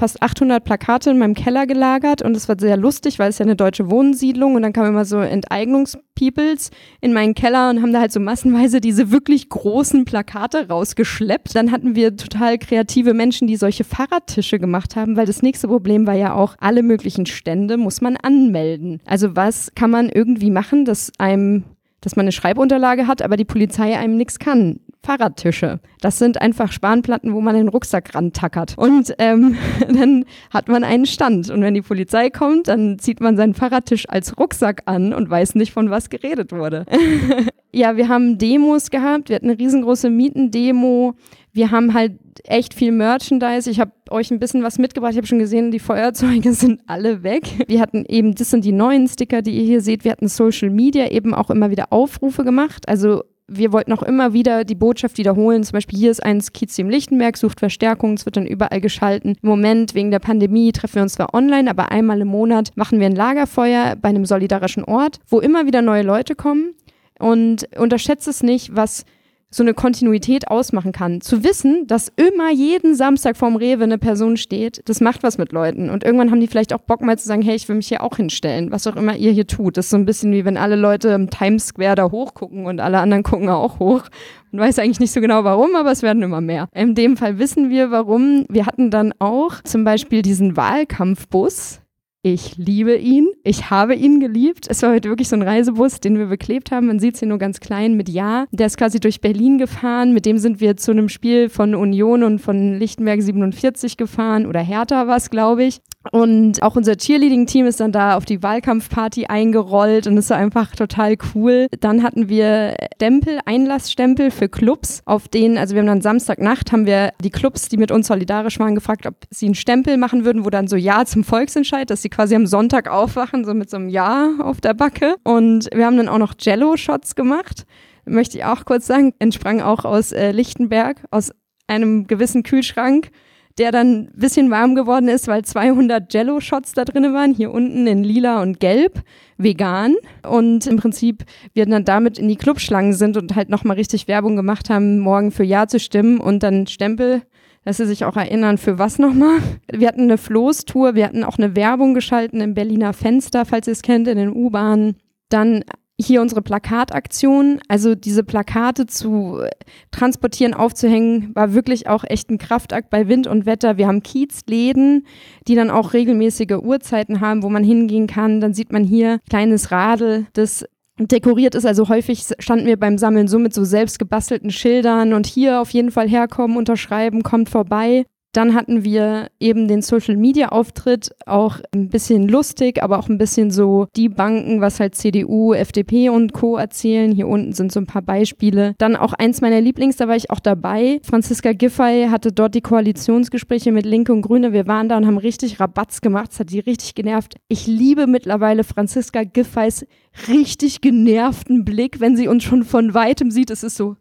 fast 0.00 0.22
800 0.22 0.64
Plakate 0.64 1.10
in 1.10 1.18
meinem 1.18 1.34
Keller 1.34 1.66
gelagert 1.66 2.22
und 2.22 2.34
es 2.34 2.48
war 2.48 2.56
sehr 2.58 2.78
lustig, 2.78 3.18
weil 3.18 3.28
es 3.28 3.38
ja 3.38 3.44
eine 3.44 3.54
deutsche 3.54 3.90
Wohnsiedlung 3.90 4.54
und 4.54 4.62
dann 4.62 4.72
kamen 4.72 4.88
immer 4.88 5.04
so 5.04 5.18
Enteignungspeoples 5.18 6.70
in 7.02 7.12
meinen 7.12 7.34
Keller 7.34 7.68
und 7.68 7.82
haben 7.82 7.92
da 7.92 8.00
halt 8.00 8.10
so 8.10 8.18
massenweise 8.18 8.80
diese 8.80 9.12
wirklich 9.12 9.50
großen 9.50 10.06
Plakate 10.06 10.68
rausgeschleppt. 10.68 11.54
Dann 11.54 11.70
hatten 11.70 11.94
wir 11.94 12.16
total 12.16 12.56
kreative 12.56 13.12
Menschen, 13.12 13.46
die 13.46 13.56
solche 13.56 13.84
Fahrradtische 13.84 14.58
gemacht 14.58 14.96
haben, 14.96 15.18
weil 15.18 15.26
das 15.26 15.42
nächste 15.42 15.68
Problem 15.68 16.06
war 16.06 16.14
ja 16.14 16.32
auch, 16.32 16.56
alle 16.60 16.82
möglichen 16.82 17.26
Stände 17.26 17.76
muss 17.76 18.00
man 18.00 18.16
anmelden. 18.16 19.00
Also 19.04 19.36
was 19.36 19.74
kann 19.74 19.90
man 19.90 20.08
irgendwie 20.08 20.50
machen, 20.50 20.86
dass 20.86 21.12
einem 21.18 21.64
dass 22.02 22.16
man 22.16 22.24
eine 22.24 22.32
Schreibunterlage 22.32 23.06
hat, 23.06 23.20
aber 23.20 23.36
die 23.36 23.44
Polizei 23.44 23.98
einem 23.98 24.16
nichts 24.16 24.38
kann. 24.38 24.80
Fahrradtische. 25.02 25.80
Das 26.00 26.18
sind 26.18 26.40
einfach 26.40 26.72
Spanplatten, 26.72 27.32
wo 27.32 27.40
man 27.40 27.54
den 27.54 27.68
Rucksack 27.68 28.14
rantackert. 28.14 28.76
Und 28.76 29.14
ähm, 29.18 29.56
dann 29.88 30.24
hat 30.50 30.68
man 30.68 30.84
einen 30.84 31.06
Stand. 31.06 31.48
Und 31.50 31.62
wenn 31.62 31.74
die 31.74 31.82
Polizei 31.82 32.28
kommt, 32.28 32.68
dann 32.68 32.98
zieht 32.98 33.20
man 33.20 33.36
seinen 33.36 33.54
Fahrradtisch 33.54 34.08
als 34.08 34.38
Rucksack 34.38 34.82
an 34.84 35.14
und 35.14 35.30
weiß 35.30 35.54
nicht, 35.54 35.72
von 35.72 35.90
was 35.90 36.10
geredet 36.10 36.52
wurde. 36.52 36.84
ja, 37.72 37.96
wir 37.96 38.08
haben 38.08 38.36
Demos 38.36 38.90
gehabt. 38.90 39.30
Wir 39.30 39.36
hatten 39.36 39.48
eine 39.48 39.58
riesengroße 39.58 40.10
Mietendemo. 40.10 41.14
Wir 41.52 41.70
haben 41.70 41.94
halt 41.94 42.12
echt 42.44 42.74
viel 42.74 42.92
Merchandise. 42.92 43.70
Ich 43.70 43.80
habe 43.80 43.92
euch 44.10 44.30
ein 44.30 44.38
bisschen 44.38 44.62
was 44.62 44.78
mitgebracht. 44.78 45.12
Ich 45.12 45.18
habe 45.18 45.26
schon 45.26 45.38
gesehen, 45.38 45.70
die 45.70 45.78
Feuerzeuge 45.78 46.52
sind 46.54 46.82
alle 46.86 47.22
weg. 47.22 47.44
Wir 47.68 47.80
hatten 47.80 48.04
eben, 48.06 48.34
das 48.34 48.50
sind 48.50 48.64
die 48.64 48.72
neuen 48.72 49.08
Sticker, 49.08 49.40
die 49.40 49.52
ihr 49.52 49.64
hier 49.64 49.80
seht. 49.80 50.04
Wir 50.04 50.12
hatten 50.12 50.28
Social 50.28 50.70
Media 50.70 51.10
eben 51.10 51.34
auch 51.34 51.50
immer 51.50 51.70
wieder 51.70 51.92
Aufrufe 51.92 52.44
gemacht. 52.44 52.88
Also 52.88 53.24
wir 53.50 53.72
wollten 53.72 53.92
auch 53.92 54.02
immer 54.02 54.32
wieder 54.32 54.64
die 54.64 54.76
Botschaft 54.76 55.18
wiederholen. 55.18 55.64
Zum 55.64 55.72
Beispiel 55.72 55.98
hier 55.98 56.10
ist 56.10 56.24
eins 56.24 56.52
Kiez 56.52 56.78
im 56.78 56.88
Lichtenberg, 56.88 57.36
sucht 57.36 57.58
Verstärkung, 57.58 58.14
es 58.14 58.24
wird 58.24 58.36
dann 58.36 58.46
überall 58.46 58.80
geschalten. 58.80 59.36
Im 59.42 59.48
Moment 59.48 59.94
wegen 59.94 60.10
der 60.10 60.20
Pandemie 60.20 60.72
treffen 60.72 60.94
wir 60.96 61.02
uns 61.02 61.14
zwar 61.14 61.34
online, 61.34 61.68
aber 61.68 61.90
einmal 61.90 62.20
im 62.20 62.28
Monat 62.28 62.70
machen 62.76 63.00
wir 63.00 63.06
ein 63.06 63.16
Lagerfeuer 63.16 63.96
bei 64.00 64.08
einem 64.08 64.24
solidarischen 64.24 64.84
Ort, 64.84 65.18
wo 65.28 65.40
immer 65.40 65.66
wieder 65.66 65.82
neue 65.82 66.02
Leute 66.02 66.36
kommen. 66.36 66.74
Und 67.18 67.68
unterschätzt 67.76 68.28
es 68.28 68.42
nicht, 68.42 68.74
was 68.74 69.04
so 69.52 69.64
eine 69.64 69.74
Kontinuität 69.74 70.48
ausmachen 70.48 70.92
kann. 70.92 71.20
Zu 71.20 71.42
wissen, 71.42 71.86
dass 71.88 72.12
immer 72.14 72.52
jeden 72.52 72.94
Samstag 72.94 73.36
vorm 73.36 73.56
Rewe 73.56 73.82
eine 73.82 73.98
Person 73.98 74.36
steht, 74.36 74.80
das 74.88 75.00
macht 75.00 75.24
was 75.24 75.38
mit 75.38 75.50
Leuten. 75.50 75.90
Und 75.90 76.04
irgendwann 76.04 76.30
haben 76.30 76.40
die 76.40 76.46
vielleicht 76.46 76.72
auch 76.72 76.80
Bock 76.80 77.02
mal 77.02 77.18
zu 77.18 77.26
sagen, 77.26 77.42
hey, 77.42 77.56
ich 77.56 77.68
will 77.68 77.76
mich 77.76 77.88
hier 77.88 78.04
auch 78.04 78.16
hinstellen, 78.16 78.70
was 78.70 78.86
auch 78.86 78.94
immer 78.94 79.16
ihr 79.16 79.32
hier 79.32 79.48
tut. 79.48 79.76
Das 79.76 79.86
ist 79.86 79.90
so 79.90 79.96
ein 79.96 80.06
bisschen 80.06 80.32
wie 80.32 80.44
wenn 80.44 80.56
alle 80.56 80.76
Leute 80.76 81.08
im 81.08 81.30
Times 81.30 81.66
Square 81.66 81.96
da 81.96 82.10
hochgucken 82.10 82.66
und 82.66 82.80
alle 82.80 82.98
anderen 82.98 83.24
gucken 83.24 83.48
auch 83.48 83.80
hoch. 83.80 84.04
Man 84.52 84.66
weiß 84.66 84.78
eigentlich 84.78 85.00
nicht 85.00 85.12
so 85.12 85.20
genau 85.20 85.42
warum, 85.44 85.74
aber 85.74 85.90
es 85.90 86.02
werden 86.02 86.22
immer 86.22 86.40
mehr. 86.40 86.68
In 86.72 86.94
dem 86.94 87.16
Fall 87.16 87.38
wissen 87.38 87.70
wir 87.70 87.90
warum. 87.90 88.46
Wir 88.48 88.66
hatten 88.66 88.90
dann 88.90 89.12
auch 89.18 89.62
zum 89.62 89.84
Beispiel 89.84 90.22
diesen 90.22 90.56
Wahlkampfbus, 90.56 91.79
ich 92.22 92.58
liebe 92.58 92.96
ihn. 92.96 93.28
Ich 93.44 93.70
habe 93.70 93.94
ihn 93.94 94.20
geliebt. 94.20 94.66
Es 94.68 94.82
war 94.82 94.92
heute 94.92 95.08
wirklich 95.08 95.28
so 95.28 95.36
ein 95.36 95.42
Reisebus, 95.42 96.00
den 96.00 96.18
wir 96.18 96.26
beklebt 96.26 96.70
haben. 96.70 96.86
Man 96.86 96.98
sieht 96.98 97.14
es 97.14 97.20
hier 97.20 97.28
nur 97.28 97.38
ganz 97.38 97.60
klein 97.60 97.94
mit 97.96 98.10
Ja. 98.10 98.46
Der 98.50 98.66
ist 98.66 98.76
quasi 98.76 99.00
durch 99.00 99.22
Berlin 99.22 99.56
gefahren. 99.56 100.12
Mit 100.12 100.26
dem 100.26 100.36
sind 100.36 100.60
wir 100.60 100.76
zu 100.76 100.90
einem 100.90 101.08
Spiel 101.08 101.48
von 101.48 101.74
Union 101.74 102.22
und 102.22 102.38
von 102.38 102.78
Lichtenberg 102.78 103.22
47 103.22 103.96
gefahren. 103.96 104.44
Oder 104.46 104.60
Hertha 104.60 105.06
war 105.06 105.16
es, 105.16 105.30
glaube 105.30 105.64
ich. 105.64 105.80
Und 106.10 106.62
auch 106.62 106.76
unser 106.76 106.96
Cheerleading-Team 106.96 107.66
ist 107.66 107.80
dann 107.80 107.92
da 107.92 108.16
auf 108.16 108.24
die 108.24 108.42
Wahlkampfparty 108.42 109.26
eingerollt 109.26 110.06
und 110.06 110.18
es 110.18 110.30
war 110.30 110.36
einfach 110.36 110.74
total 110.74 111.16
cool. 111.34 111.66
Dann 111.78 112.02
hatten 112.02 112.28
wir 112.28 112.76
Stempel, 112.96 113.38
Einlassstempel 113.46 114.30
für 114.30 114.48
Clubs, 114.48 115.02
auf 115.06 115.28
denen, 115.28 115.56
also 115.56 115.74
wir 115.74 115.80
haben 115.80 115.86
dann 115.86 116.02
Samstagnacht, 116.02 116.72
haben 116.72 116.84
wir 116.84 117.12
die 117.22 117.30
Clubs, 117.30 117.68
die 117.68 117.76
mit 117.76 117.90
uns 117.90 118.08
solidarisch 118.08 118.58
waren, 118.58 118.74
gefragt, 118.74 119.06
ob 119.06 119.14
sie 119.30 119.46
einen 119.46 119.54
Stempel 119.54 119.96
machen 119.96 120.24
würden, 120.24 120.44
wo 120.44 120.50
dann 120.50 120.68
so 120.68 120.76
Ja 120.76 121.04
zum 121.04 121.24
Volksentscheid, 121.24 121.88
dass 121.88 122.02
sie 122.02 122.10
quasi 122.10 122.34
am 122.34 122.46
Sonntag 122.46 122.88
aufwachen, 122.88 123.44
so 123.44 123.54
mit 123.54 123.70
so 123.70 123.76
einem 123.76 123.88
Ja 123.88 124.30
auf 124.40 124.60
der 124.60 124.74
Backe. 124.74 125.16
Und 125.22 125.68
wir 125.72 125.86
haben 125.86 125.96
dann 125.96 126.08
auch 126.08 126.18
noch 126.18 126.34
Jello-Shots 126.38 127.14
gemacht. 127.14 127.64
Möchte 128.04 128.38
ich 128.38 128.44
auch 128.44 128.64
kurz 128.64 128.86
sagen, 128.86 129.14
entsprang 129.18 129.60
auch 129.60 129.84
aus 129.84 130.12
äh, 130.12 130.32
Lichtenberg, 130.32 131.04
aus 131.10 131.30
einem 131.68 132.06
gewissen 132.06 132.42
Kühlschrank 132.42 133.10
der 133.58 133.72
dann 133.72 134.02
ein 134.04 134.10
bisschen 134.14 134.50
warm 134.50 134.74
geworden 134.74 135.08
ist, 135.08 135.28
weil 135.28 135.44
200 135.44 136.12
Jello-Shots 136.12 136.72
da 136.72 136.84
drin 136.84 137.12
waren, 137.12 137.34
hier 137.34 137.50
unten 137.50 137.86
in 137.86 138.04
lila 138.04 138.42
und 138.42 138.60
gelb, 138.60 139.02
vegan. 139.36 139.96
Und 140.28 140.66
im 140.66 140.76
Prinzip 140.76 141.24
wir 141.52 141.66
dann 141.66 141.84
damit 141.84 142.18
in 142.18 142.28
die 142.28 142.36
Clubschlangen 142.36 142.92
sind 142.92 143.16
und 143.16 143.34
halt 143.36 143.48
nochmal 143.48 143.76
richtig 143.76 144.08
Werbung 144.08 144.36
gemacht 144.36 144.70
haben, 144.70 144.98
morgen 144.98 145.30
für 145.30 145.44
Ja 145.44 145.66
zu 145.66 145.78
stimmen 145.78 146.20
und 146.20 146.42
dann 146.42 146.66
Stempel 146.66 147.22
dass 147.64 147.76
sie 147.76 147.86
sich 147.86 148.04
auch 148.04 148.16
erinnern, 148.16 148.58
für 148.58 148.78
was 148.78 148.98
nochmal. 148.98 149.38
Wir 149.70 149.88
hatten 149.88 150.02
eine 150.02 150.18
Floßtour, 150.18 150.94
wir 150.94 151.04
hatten 151.04 151.24
auch 151.24 151.38
eine 151.38 151.54
Werbung 151.54 151.94
geschalten 151.94 152.40
im 152.40 152.54
Berliner 152.54 152.92
Fenster, 152.92 153.44
falls 153.44 153.66
ihr 153.66 153.72
es 153.72 153.82
kennt, 153.82 154.08
in 154.08 154.16
den 154.16 154.34
U-Bahnen. 154.34 154.96
Dann 155.28 155.64
hier 156.00 156.20
unsere 156.20 156.42
Plakataktion, 156.42 157.60
also 157.68 157.94
diese 157.94 158.24
Plakate 158.24 158.86
zu 158.86 159.42
transportieren, 159.90 160.54
aufzuhängen, 160.54 161.34
war 161.34 161.52
wirklich 161.52 161.88
auch 161.88 162.04
echt 162.04 162.30
ein 162.30 162.38
Kraftakt 162.38 162.90
bei 162.90 163.08
Wind 163.08 163.26
und 163.26 163.46
Wetter. 163.46 163.76
Wir 163.76 163.86
haben 163.86 164.02
Kiezläden, 164.02 165.06
die 165.46 165.54
dann 165.54 165.70
auch 165.70 165.92
regelmäßige 165.92 166.58
Uhrzeiten 166.62 167.20
haben, 167.20 167.42
wo 167.42 167.48
man 167.48 167.64
hingehen 167.64 168.06
kann. 168.06 168.40
Dann 168.40 168.54
sieht 168.54 168.72
man 168.72 168.84
hier 168.84 169.20
kleines 169.28 169.70
Radl, 169.70 170.26
das 170.32 170.64
dekoriert 170.98 171.54
ist. 171.54 171.66
Also 171.66 171.88
häufig 171.88 172.24
standen 172.38 172.66
wir 172.66 172.78
beim 172.78 172.98
Sammeln 172.98 173.28
so 173.28 173.38
mit 173.38 173.54
so 173.54 173.64
selbst 173.64 173.98
gebastelten 173.98 174.50
Schildern 174.50 175.12
und 175.12 175.26
hier 175.26 175.60
auf 175.60 175.70
jeden 175.70 175.90
Fall 175.90 176.08
herkommen, 176.08 176.56
unterschreiben, 176.56 177.22
kommt 177.22 177.48
vorbei. 177.48 178.04
Dann 178.32 178.54
hatten 178.54 178.84
wir 178.84 179.28
eben 179.40 179.66
den 179.66 179.82
Social 179.82 180.16
Media 180.16 180.50
Auftritt, 180.50 181.10
auch 181.26 181.58
ein 181.74 181.88
bisschen 181.88 182.28
lustig, 182.28 182.82
aber 182.82 182.98
auch 182.98 183.08
ein 183.08 183.18
bisschen 183.18 183.50
so 183.50 183.88
die 183.96 184.08
Banken, 184.08 184.60
was 184.60 184.78
halt 184.78 184.94
CDU, 184.94 185.52
FDP 185.52 186.10
und 186.10 186.32
Co. 186.32 186.56
erzählen. 186.56 187.10
Hier 187.10 187.26
unten 187.26 187.52
sind 187.52 187.72
so 187.72 187.80
ein 187.80 187.86
paar 187.86 188.02
Beispiele. 188.02 188.74
Dann 188.78 188.94
auch 188.94 189.14
eins 189.14 189.40
meiner 189.40 189.60
Lieblings, 189.60 189.96
da 189.96 190.06
war 190.06 190.14
ich 190.14 190.30
auch 190.30 190.40
dabei. 190.40 191.00
Franziska 191.02 191.52
Giffey 191.52 192.06
hatte 192.08 192.30
dort 192.32 192.54
die 192.54 192.60
Koalitionsgespräche 192.60 193.72
mit 193.72 193.84
Linke 193.84 194.12
und 194.12 194.22
Grüne. 194.22 194.52
Wir 194.52 194.66
waren 194.68 194.88
da 194.88 194.96
und 194.96 195.06
haben 195.06 195.18
richtig 195.18 195.58
Rabatz 195.58 196.00
gemacht. 196.00 196.30
Es 196.32 196.40
hat 196.40 196.50
die 196.50 196.60
richtig 196.60 196.94
genervt. 196.94 197.34
Ich 197.48 197.66
liebe 197.66 198.06
mittlerweile 198.06 198.62
Franziska 198.62 199.24
Giffeys 199.24 199.84
richtig 200.28 200.80
genervten 200.80 201.64
Blick, 201.64 202.00
wenn 202.00 202.16
sie 202.16 202.28
uns 202.28 202.44
schon 202.44 202.62
von 202.62 202.94
weitem 202.94 203.30
sieht. 203.30 203.50
Es 203.50 203.64
ist 203.64 203.76
so, 203.76 203.96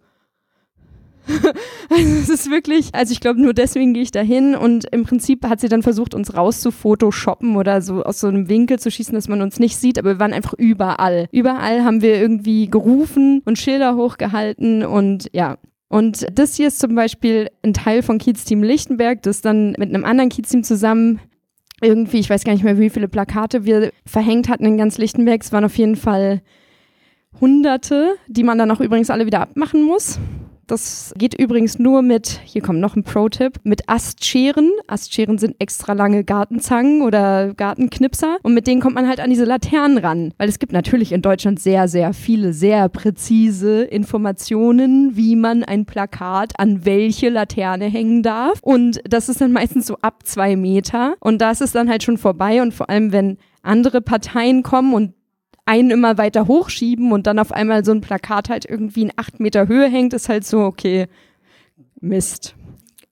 also 1.89 2.15
es 2.21 2.29
ist 2.29 2.49
wirklich, 2.49 2.89
also 2.93 3.11
ich 3.11 3.19
glaube, 3.19 3.41
nur 3.41 3.53
deswegen 3.53 3.93
gehe 3.93 4.03
ich 4.03 4.11
da 4.11 4.21
hin 4.21 4.55
und 4.55 4.85
im 4.91 5.03
Prinzip 5.03 5.45
hat 5.45 5.59
sie 5.59 5.69
dann 5.69 5.83
versucht, 5.83 6.13
uns 6.13 6.35
rauszufotoshoppen 6.35 7.55
oder 7.55 7.81
so 7.81 8.03
aus 8.03 8.19
so 8.19 8.27
einem 8.27 8.49
Winkel 8.49 8.79
zu 8.79 8.91
schießen, 8.91 9.13
dass 9.13 9.27
man 9.27 9.41
uns 9.41 9.59
nicht 9.59 9.77
sieht, 9.77 9.99
aber 9.99 10.15
wir 10.15 10.19
waren 10.19 10.33
einfach 10.33 10.53
überall. 10.53 11.27
Überall 11.31 11.83
haben 11.83 12.01
wir 12.01 12.19
irgendwie 12.19 12.67
gerufen 12.69 13.41
und 13.45 13.57
Schilder 13.57 13.95
hochgehalten 13.95 14.83
und 14.83 15.29
ja, 15.33 15.57
und 15.87 16.27
das 16.33 16.55
hier 16.55 16.67
ist 16.67 16.79
zum 16.79 16.93
Beispiel 16.93 17.49
ein 17.63 17.73
Teil 17.73 18.03
von 18.03 18.19
Kiez-Team 18.19 18.61
Lichtenberg, 18.61 19.23
das 19.23 19.41
dann 19.41 19.71
mit 19.77 19.89
einem 19.89 20.05
anderen 20.05 20.29
Kiez-Team 20.29 20.63
zusammen 20.63 21.19
irgendwie, 21.81 22.19
ich 22.19 22.29
weiß 22.29 22.43
gar 22.43 22.53
nicht 22.53 22.63
mehr, 22.63 22.77
wie 22.77 22.89
viele 22.89 23.07
Plakate 23.07 23.65
wir 23.65 23.91
verhängt 24.05 24.49
hatten 24.49 24.65
in 24.65 24.77
ganz 24.77 24.97
Lichtenberg. 24.97 25.41
Es 25.41 25.51
waren 25.51 25.65
auf 25.65 25.77
jeden 25.77 25.95
Fall 25.95 26.41
Hunderte, 27.39 28.15
die 28.27 28.43
man 28.43 28.57
dann 28.57 28.69
auch 28.71 28.81
übrigens 28.81 29.09
alle 29.09 29.25
wieder 29.25 29.41
abmachen 29.41 29.83
muss 29.83 30.19
Das 30.69 31.15
geht 31.17 31.33
übrigens 31.33 31.79
nur 31.79 32.03
mit, 32.03 32.41
hier 32.45 32.61
kommt 32.61 32.79
noch 32.79 32.95
ein 32.95 33.01
Pro-Tipp, 33.01 33.53
mit 33.63 33.89
Astscheren. 33.89 34.69
Astscheren 34.85 35.39
sind 35.39 35.55
extra 35.57 35.93
lange 35.93 36.23
Gartenzangen 36.23 37.01
oder 37.01 37.55
Gartenknipser 37.55 38.37
und 38.43 38.53
mit 38.53 38.67
denen 38.67 38.79
kommt 38.79 38.93
man 38.93 39.07
halt 39.07 39.19
an 39.19 39.31
diese 39.31 39.45
Laternen 39.45 39.97
ran. 39.97 40.31
Weil 40.37 40.47
es 40.47 40.59
gibt 40.59 40.71
natürlich 40.71 41.11
in 41.11 41.23
Deutschland 41.23 41.59
sehr, 41.59 41.87
sehr 41.87 42.13
viele, 42.13 42.53
sehr 42.53 42.87
präzise 42.87 43.81
Informationen, 43.81 45.15
wie 45.15 45.35
man 45.35 45.63
ein 45.63 45.87
Plakat 45.87 46.53
an 46.59 46.85
welche 46.85 47.29
Laterne 47.29 47.85
hängen 47.85 48.21
darf. 48.21 48.59
Und 48.61 49.01
das 49.09 49.27
ist 49.27 49.41
dann 49.41 49.51
meistens 49.51 49.87
so 49.87 49.97
ab 50.03 50.19
zwei 50.23 50.55
Meter. 50.55 51.15
Und 51.19 51.41
da 51.41 51.49
ist 51.49 51.61
es 51.61 51.71
dann 51.71 51.89
halt 51.89 52.03
schon 52.03 52.19
vorbei 52.19 52.61
und 52.61 52.75
vor 52.75 52.91
allem, 52.91 53.11
wenn 53.11 53.39
andere 53.63 54.01
Parteien 54.01 54.61
kommen 54.61 54.93
und 54.93 55.13
einen 55.69 55.91
immer 55.91 56.17
weiter 56.17 56.47
hochschieben 56.47 57.11
und 57.11 57.27
dann 57.27 57.37
auf 57.37 57.51
einmal 57.51 57.85
so 57.85 57.91
ein 57.91 58.01
Plakat 58.01 58.49
halt 58.49 58.65
irgendwie 58.67 59.03
in 59.03 59.11
acht 59.17 59.39
Meter 59.39 59.67
Höhe 59.67 59.87
hängt, 59.87 60.13
ist 60.13 60.27
halt 60.27 60.43
so, 60.43 60.61
okay, 60.61 61.07
Mist. 62.01 62.55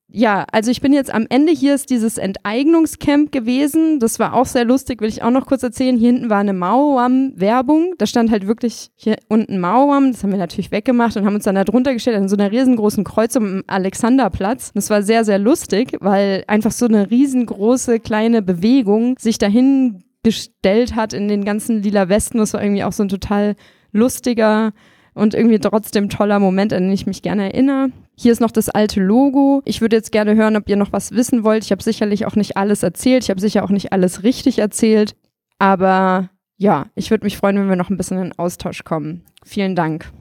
Ja, 0.10 0.46
also 0.52 0.72
ich 0.72 0.82
bin 0.82 0.94
jetzt 0.94 1.14
am 1.14 1.28
Ende, 1.30 1.52
hier 1.52 1.76
ist 1.76 1.92
dieses 1.92 2.18
Enteignungscamp 2.18 3.32
gewesen. 3.32 4.00
Das 4.00 4.18
war 4.18 4.34
auch 4.34 4.48
sehr 4.48 4.66
lustig, 4.66 5.02
will 5.02 5.10
ich 5.10 5.22
auch 5.22 5.30
noch 5.30 5.46
kurz 5.46 5.62
erzählen. 5.62 5.98
Hier 5.98 6.12
hinten 6.12 6.30
war 6.32 6.40
eine 6.40 6.54
Mauam-Werbung. 6.54 7.94
Da 7.98 8.08
stand 8.08 8.32
halt 8.32 8.48
wirklich 8.48 8.90
hier 8.96 9.18
unten 9.28 9.60
Mauam. 9.60 10.14
Das 10.14 10.24
haben 10.24 10.32
wir 10.32 10.40
natürlich 10.40 10.72
weggemacht 10.72 11.16
und 11.18 11.26
haben 11.26 11.36
uns 11.36 11.44
dann 11.44 11.56
da 11.56 11.66
drunter 11.66 11.94
gestellt 11.94 12.18
an 12.18 12.30
so 12.30 12.38
einer 12.38 12.52
riesengroßen 12.52 13.04
Kreuzung 13.04 13.46
am 13.46 13.64
Alexanderplatz. 13.68 14.72
Das 14.74 14.90
war 14.90 15.04
sehr, 15.04 15.26
sehr 15.26 15.38
lustig, 15.38 15.98
weil 16.00 16.46
einfach 16.48 16.72
so 16.72 16.86
eine 16.86 17.12
riesengroße 17.12 18.00
kleine 18.00 18.42
Bewegung 18.42 19.18
sich 19.20 19.38
dahin 19.38 20.04
gestellt 20.28 20.94
hat 20.94 21.14
in 21.14 21.30
den 21.30 21.46
ganzen 21.46 21.82
lila 21.82 22.10
Westen. 22.10 22.40
Das 22.40 22.54
war 22.54 22.62
irgendwie 22.62 22.84
auch 22.84 22.92
so 22.92 23.02
ein 23.02 23.08
total 23.08 23.56
lustiger 23.94 24.74
und 25.14 25.34
irgendwie 25.34 25.58
trotzdem 25.60 26.10
toller 26.10 26.40
Moment, 26.40 26.74
an 26.74 26.84
den 26.84 26.92
ich 26.92 27.08
mich 27.08 27.22
gerne 27.22 27.46
erinnere. 27.54 27.92
Hier 28.18 28.34
ist 28.34 28.42
noch 28.42 28.52
das 28.52 28.68
alte 28.68 29.00
Logo. 29.00 29.62
Ich 29.64 29.80
würde 29.80 29.96
jetzt 29.96 30.12
gerne 30.12 30.36
hören, 30.36 30.58
ob 30.58 30.68
ihr 30.68 30.76
noch 30.76 30.92
was 30.92 31.14
wissen 31.14 31.46
wollt. 31.46 31.64
Ich 31.64 31.72
habe 31.72 31.82
sicherlich 31.82 32.26
auch 32.26 32.36
nicht 32.36 32.58
alles 32.58 32.84
erzählt. 32.84 33.24
Ich 33.24 33.30
habe 33.30 33.40
sicher 33.40 33.64
auch 33.64 33.70
nicht 33.70 33.94
alles 33.94 34.24
richtig 34.24 34.60
erzählt. 34.60 35.16
Aber 35.60 36.30
ja, 36.58 36.88
ich 36.96 37.10
würde 37.10 37.24
mich 37.24 37.38
freuen, 37.38 37.58
wenn 37.58 37.70
wir 37.70 37.78
noch 37.78 37.90
ein 37.90 37.98
bisschen 37.98 38.22
in 38.22 38.38
Austausch 38.38 38.84
kommen. 38.84 39.24
Vielen 39.46 39.76
Dank. 39.76 40.12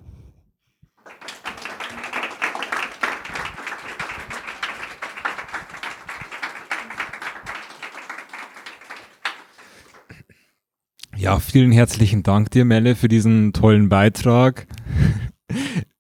Ja, 11.27 11.41
vielen 11.41 11.73
herzlichen 11.73 12.23
Dank 12.23 12.53
dir, 12.53 12.65
Melle, 12.65 12.95
für 12.95 13.09
diesen 13.09 13.53
tollen 13.53 13.89
Beitrag. 13.89 14.69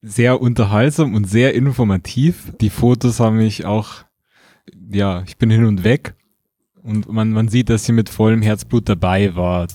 Sehr 0.01 0.41
unterhaltsam 0.41 1.16
und 1.16 1.29
sehr 1.29 1.53
informativ. 1.55 2.53
Die 2.61 2.70
Fotos 2.70 3.18
haben 3.18 3.39
mich 3.39 3.64
auch, 3.64 4.05
ja, 4.89 5.24
ich 5.27 5.37
bin 5.37 5.51
hin 5.51 5.64
und 5.64 5.83
weg. 5.83 6.14
Und 6.81 7.09
man, 7.09 7.33
man 7.33 7.49
sieht, 7.49 7.70
dass 7.70 7.89
ihr 7.89 7.95
mit 7.97 8.09
vollem 8.09 8.41
Herzblut 8.41 8.89
dabei 8.89 9.35
wart. 9.35 9.74